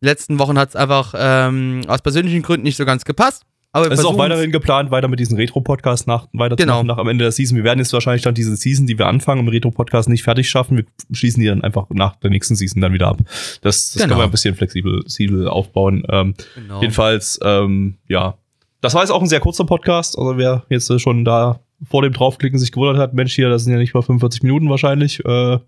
Die 0.00 0.06
letzten 0.06 0.38
Wochen 0.38 0.58
hat 0.58 0.70
es 0.70 0.76
einfach 0.76 1.14
ähm, 1.16 1.82
aus 1.86 2.02
persönlichen 2.02 2.42
Gründen 2.42 2.64
nicht 2.64 2.76
so 2.76 2.84
ganz 2.84 3.04
gepasst. 3.04 3.44
Aber 3.74 3.90
Es 3.90 3.98
ist 3.98 4.04
auch 4.04 4.16
weiterhin 4.16 4.52
geplant, 4.52 4.92
weiter 4.92 5.08
mit 5.08 5.18
diesen 5.18 5.36
Retro-Podcasts 5.36 6.06
nach, 6.06 6.28
weiter 6.32 6.54
Genau. 6.54 6.84
nach 6.84 6.96
am 6.96 7.08
Ende 7.08 7.24
der 7.24 7.32
Season. 7.32 7.56
Wir 7.56 7.64
werden 7.64 7.80
jetzt 7.80 7.92
wahrscheinlich 7.92 8.22
dann 8.22 8.32
diese 8.34 8.54
Season, 8.54 8.86
die 8.86 8.96
wir 8.98 9.06
anfangen, 9.08 9.40
im 9.40 9.48
Retro-Podcast 9.48 10.08
nicht 10.08 10.22
fertig 10.22 10.48
schaffen. 10.48 10.76
Wir 10.76 10.84
schließen 11.10 11.40
die 11.40 11.48
dann 11.48 11.62
einfach 11.62 11.86
nach 11.90 12.14
der 12.16 12.30
nächsten 12.30 12.54
Season 12.54 12.80
dann 12.80 12.92
wieder 12.92 13.08
ab. 13.08 13.18
Das, 13.62 13.90
das 13.90 13.94
Genau. 13.94 14.06
können 14.06 14.20
wir 14.20 14.24
ein 14.26 14.30
bisschen 14.30 14.54
flexibel, 14.54 15.00
flexibel 15.00 15.48
aufbauen. 15.48 16.04
Ähm, 16.08 16.34
Genau. 16.54 16.80
Jedenfalls, 16.80 17.40
ähm, 17.42 17.96
ja. 18.08 18.38
Das 18.80 18.94
war 18.94 19.02
jetzt 19.02 19.10
auch 19.10 19.20
ein 19.20 19.26
sehr 19.28 19.40
kurzer 19.40 19.64
Podcast. 19.64 20.16
Also 20.16 20.38
wer 20.38 20.62
jetzt 20.68 20.88
äh, 20.90 21.00
schon 21.00 21.24
da 21.24 21.58
vor 21.84 22.02
dem 22.02 22.12
draufklicken 22.12 22.60
sich 22.60 22.70
gewundert 22.70 22.98
hat, 22.98 23.12
Mensch, 23.12 23.34
hier, 23.34 23.48
das 23.48 23.64
sind 23.64 23.72
ja 23.72 23.78
nicht 23.80 23.92
mal 23.92 24.02
45 24.02 24.44
Minuten 24.44 24.70
wahrscheinlich. 24.70 25.20
Äh, 25.24 25.58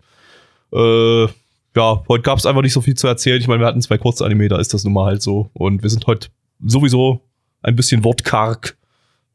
äh, 0.73 1.27
ja, 1.75 2.03
heute 2.07 2.23
gab 2.23 2.39
es 2.39 2.45
einfach 2.45 2.61
nicht 2.61 2.73
so 2.73 2.79
viel 2.81 2.95
zu 2.95 3.07
erzählen. 3.07 3.39
Ich 3.41 3.47
meine, 3.49 3.59
wir 3.61 3.67
hatten 3.67 3.81
zwei 3.81 3.97
kurze 3.97 4.25
Anime, 4.25 4.47
da 4.47 4.57
ist 4.59 4.73
das 4.73 4.83
nun 4.85 4.93
mal 4.93 5.05
halt 5.05 5.21
so. 5.21 5.49
Und 5.53 5.83
wir 5.83 5.89
sind 5.89 6.07
heute 6.07 6.29
sowieso 6.65 7.21
ein 7.67 7.75
bisschen 7.75 8.03
wortkarg. 8.03 8.77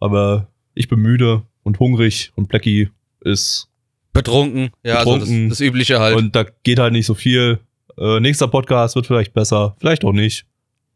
Aber 0.01 0.49
ich 0.75 0.89
bin 0.89 0.99
müde 1.01 1.43
und 1.63 1.79
hungrig 1.79 2.33
und 2.35 2.49
Blackie 2.49 2.89
ist 3.21 3.69
Betrunken, 4.13 4.71
ja, 4.83 4.97
Also 4.97 5.13
Betrunken. 5.13 5.49
das, 5.49 5.59
das 5.59 5.67
Übliche 5.67 6.01
halt. 6.01 6.17
und 6.17 6.35
da 6.35 6.45
geht 6.65 6.79
halt 6.79 6.93
nicht 6.93 7.07
so 7.07 7.15
viel. 7.15 7.61
Äh, 7.99 8.21
nächster 8.21 8.49
Podcast 8.49 8.95
wird 8.97 9.07
vielleicht 9.07 9.33
besser, 9.35 9.77
vielleicht 9.79 10.05
auch 10.05 10.13
nicht. 10.13 10.47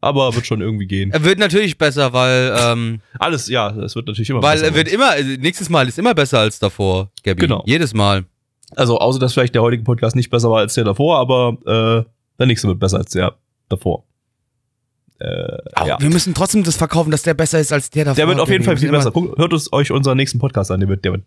Aber 0.01 0.35
wird 0.35 0.45
schon 0.45 0.61
irgendwie 0.61 0.85
gehen. 0.85 1.11
er 1.11 1.23
wird 1.23 1.39
natürlich 1.39 1.77
besser, 1.77 2.13
weil, 2.13 2.55
ähm, 2.59 3.01
Alles, 3.17 3.47
ja, 3.47 3.69
es 3.77 3.95
wird 3.95 4.05
natürlich 4.07 4.29
immer 4.29 4.43
weil 4.43 4.53
besser. 4.57 4.67
er 4.67 4.75
wird 4.75 4.87
immer, 4.89 5.09
also 5.09 5.29
nächstes 5.39 5.69
Mal 5.69 5.87
ist 5.87 5.97
immer 5.97 6.13
besser 6.13 6.39
als 6.39 6.59
davor, 6.59 7.11
Gabby. 7.23 7.41
Genau. 7.41 7.63
Jedes 7.65 7.93
Mal. 7.95 8.25
Also, 8.75 8.99
außer 8.99 9.17
dass 9.19 9.33
vielleicht 9.33 9.55
der 9.55 9.61
heutige 9.63 9.83
Podcast 9.83 10.15
nicht 10.15 10.29
besser 10.29 10.51
war 10.51 10.59
als 10.59 10.73
der 10.75 10.83
davor, 10.83 11.17
aber 11.17 11.57
äh, 11.65 12.09
der 12.37 12.45
nächste 12.45 12.67
wird 12.67 12.79
besser 12.79 12.97
als 12.97 13.11
der. 13.11 13.35
davor. 13.69 14.03
Äh, 15.19 15.87
ja. 15.87 15.99
Wir 15.99 16.09
müssen 16.09 16.33
trotzdem 16.33 16.63
das 16.63 16.75
verkaufen, 16.77 17.09
dass 17.11 17.23
der 17.23 17.33
besser 17.33 17.59
ist 17.59 17.73
als 17.73 17.89
der 17.89 18.05
davor. 18.05 18.15
Der 18.15 18.27
wird 18.27 18.39
auf 18.39 18.49
jeden 18.49 18.63
Fall 18.63 18.77
viel 18.77 18.91
besser. 18.91 19.11
Guckt, 19.11 19.37
hört 19.37 19.53
es 19.53 19.71
euch 19.73 19.91
unseren 19.91 20.17
nächsten 20.17 20.37
Podcast 20.39 20.69
an. 20.71 20.79
Der 20.79 20.89
wird, 20.89 21.03
der 21.05 21.13
wird, 21.13 21.23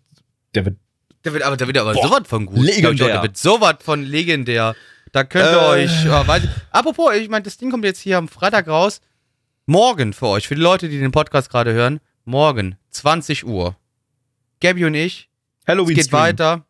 der 0.55 0.65
wird 0.67 0.77
Der 1.25 1.33
wird 1.33 1.43
aber, 1.43 1.57
der 1.57 1.67
wird 1.67 1.79
aber 1.79 1.93
Boah, 1.95 2.07
sowas 2.09 2.23
von 2.27 2.47
gut. 2.47 2.59
legendär. 2.59 3.07
Der 3.09 3.23
wird 3.23 3.37
sowas 3.37 3.77
von 3.81 4.03
legendär. 4.05 4.75
Da 5.13 5.25
könnt 5.25 5.47
ihr 5.53 5.61
Äh. 5.61 5.85
euch. 5.85 6.05
Ja, 6.05 6.27
weiß 6.27 6.45
ich, 6.45 6.51
apropos, 6.71 7.13
ich 7.17 7.29
meine, 7.29 7.43
das 7.43 7.57
Ding 7.59 7.71
kommt 7.71 7.85
jetzt 7.85 8.01
hier 8.01 8.17
am 8.19 8.29
Freitag 8.29 8.69
raus. 8.69 9.01
Morgen 9.67 10.13
für 10.13 10.27
euch, 10.29 10.47
für 10.49 10.55
die 10.55 10.61
Leute, 10.63 10.89
die 10.89 10.99
den 10.99 11.11
Podcast 11.13 11.51
gerade 11.51 11.73
hören. 11.73 12.01
Morgen, 12.25 12.77
20 12.91 13.45
Uhr. 13.47 13.77
Gabby 14.61 14.85
und 14.85 14.95
ich. 14.95 15.29
Es 15.63 15.69
Halloween 15.69 15.97
geht 15.97 16.13
weiter. 16.13 16.65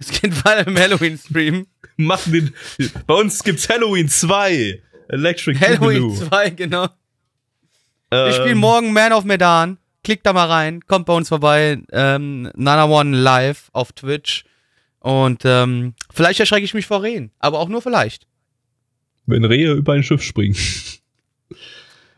Es 0.00 0.08
geht 0.10 0.44
weiter 0.44 0.66
im 0.66 0.76
Halloween-Stream. 0.76 1.66
Machen 1.96 2.32
den, 2.32 2.54
bei 3.06 3.14
uns 3.14 3.42
gibt's 3.44 3.68
Halloween 3.68 4.08
2. 4.08 4.82
Electric 5.14 5.58
Halloween 5.60 6.02
Boogaloo. 6.08 6.28
2, 6.28 6.50
genau. 6.50 6.84
Ähm, 8.10 8.26
Wir 8.26 8.32
spielen 8.32 8.58
morgen 8.58 8.92
Man 8.92 9.12
of 9.12 9.24
Medan. 9.24 9.78
Klickt 10.02 10.26
da 10.26 10.32
mal 10.34 10.48
rein, 10.48 10.80
kommt 10.86 11.06
bei 11.06 11.14
uns 11.14 11.28
vorbei. 11.28 11.78
Ähm, 11.90 12.50
Nana 12.56 12.84
One 12.86 13.16
live 13.16 13.70
auf 13.72 13.92
Twitch. 13.92 14.44
Und 14.98 15.42
ähm, 15.44 15.94
vielleicht 16.12 16.40
erschrecke 16.40 16.64
ich 16.64 16.74
mich 16.74 16.86
vor 16.86 17.02
Rehen. 17.02 17.30
Aber 17.38 17.58
auch 17.60 17.68
nur 17.68 17.80
vielleicht. 17.80 18.26
Wenn 19.26 19.44
Rehe 19.44 19.72
über 19.72 19.94
ein 19.94 20.02
Schiff 20.02 20.22
springen. 20.22 20.56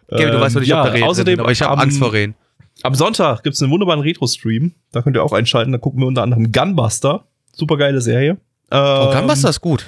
Gaby, 0.09 0.31
du 0.31 0.41
weißt 0.41 0.57
doch 0.57 0.61
nicht, 0.61 0.69
ja, 0.69 0.81
ob 0.81 0.87
da 0.87 0.93
Rehen 0.93 1.05
außerdem 1.05 1.33
sind, 1.33 1.41
aber 1.41 1.53
ich 1.53 1.63
habe 1.63 1.81
Angst 1.81 1.99
vor 1.99 2.13
Rehen. 2.13 2.35
Am 2.83 2.95
Sonntag 2.95 3.43
gibt's 3.43 3.63
einen 3.63 3.71
wunderbaren 3.71 4.01
Retro-Stream. 4.01 4.75
Da 4.93 5.03
könnt 5.03 5.17
ihr 5.17 5.23
auch 5.23 5.33
einschalten. 5.33 5.73
Da 5.73 5.79
gucken 5.79 6.01
wir 6.01 6.07
unter 6.07 6.23
anderem 6.23 6.51
Gunbuster. 6.51 7.27
Super 7.55 7.77
geile 7.77 8.01
Serie. 8.01 8.39
Oh, 8.71 9.11
Ähm, 9.13 9.19
Gunbuster 9.19 9.51
ist 9.51 9.61
gut. 9.61 9.87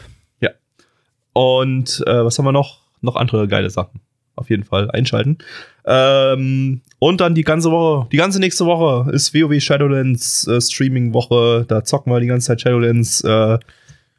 Und 1.34 2.02
äh, 2.06 2.24
was 2.24 2.36
haben 2.38 2.46
wir 2.46 2.52
noch? 2.52 2.80
Noch 3.00 3.16
andere 3.16 3.48
geile 3.48 3.70
Sachen. 3.70 4.00
Auf 4.34 4.50
jeden 4.50 4.64
Fall 4.64 4.90
einschalten. 4.90 5.38
Ähm, 5.84 6.82
und 7.00 7.20
dann 7.20 7.34
die 7.34 7.42
ganze 7.42 7.70
Woche, 7.70 8.08
die 8.12 8.16
ganze 8.16 8.38
nächste 8.38 8.66
Woche 8.66 9.10
ist 9.10 9.34
WoW 9.34 9.60
Shadowlands 9.60 10.46
äh, 10.46 10.60
Streaming-Woche. 10.60 11.64
Da 11.66 11.82
zocken 11.82 12.12
wir 12.12 12.20
die 12.20 12.26
ganze 12.26 12.48
Zeit 12.48 12.60
Shadowlands. 12.60 13.22
Äh, 13.24 13.58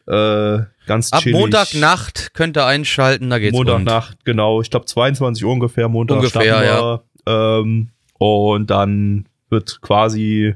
äh, 0.07 0.63
ganz 0.87 1.13
Ab 1.13 1.21
chillig. 1.21 1.39
Montagnacht 1.39 2.33
könnt 2.33 2.57
ihr 2.57 2.65
einschalten, 2.65 3.29
da 3.29 3.39
geht's 3.39 3.55
rund. 3.55 3.69
Montagnacht, 3.69 4.25
genau. 4.25 4.61
Ich 4.61 4.71
glaube 4.71 4.87
22 4.87 5.45
Uhr 5.45 5.53
ungefähr. 5.53 5.87
Montag 5.87 6.17
Ungefähr, 6.17 6.61
wir. 6.61 7.03
Ähm, 7.31 7.89
und 8.17 8.69
dann 8.69 9.25
wird 9.49 9.81
quasi 9.81 10.55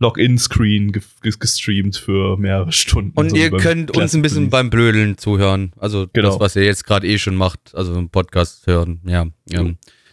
Login-Screen 0.00 0.92
ge 0.92 1.02
ge 1.22 1.32
gestreamt 1.38 1.96
für 1.96 2.36
mehrere 2.36 2.70
Stunden. 2.72 3.12
Und 3.16 3.30
So 3.30 3.36
ihr 3.36 3.50
könnt 3.50 3.96
uns 3.96 4.14
ein 4.14 4.22
bisschen 4.22 4.48
beim 4.50 4.70
Blödeln 4.70 5.18
zuhören. 5.18 5.72
Also 5.76 6.06
Genau. 6.12 6.28
das, 6.30 6.40
was 6.40 6.56
ihr 6.56 6.64
jetzt 6.64 6.84
gerade 6.84 7.06
eh 7.06 7.18
schon 7.18 7.34
macht, 7.36 7.74
also 7.74 7.94
im 7.96 8.08
Podcast 8.08 8.66
hören. 8.66 9.00
Ja. 9.04 9.26
ja. 9.48 9.64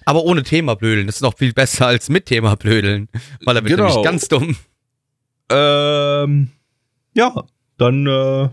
Aber 0.05 0.23
ohne 0.23 0.43
Thema 0.43 0.75
blödeln. 0.75 1.07
Das 1.07 1.17
ist 1.17 1.21
noch 1.21 1.38
viel 1.38 1.53
besser 1.53 1.88
als 1.88 2.09
mit 2.09 2.25
Thema 2.25 2.55
blödeln. 2.55 3.09
Weil 3.43 3.55
da 3.55 3.63
wird 3.63 3.75
Genau. 3.75 3.88
nämlich 3.89 4.03
ganz 4.03 4.27
dumm. 4.27 4.55
Ähm, 5.49 6.49
ja, 7.13 7.43
dann 7.77 8.07
äh, 8.07 8.49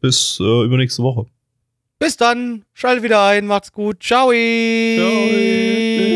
bis 0.00 0.38
äh, 0.40 0.64
übernächste 0.64 1.02
Woche. 1.02 1.26
Bis 1.98 2.16
dann. 2.16 2.64
Schaltet 2.74 3.04
wieder 3.04 3.22
ein. 3.24 3.46
Macht's 3.46 3.72
gut. 3.72 4.02
Ciao. 4.02 4.30
Ciao. 4.30 6.15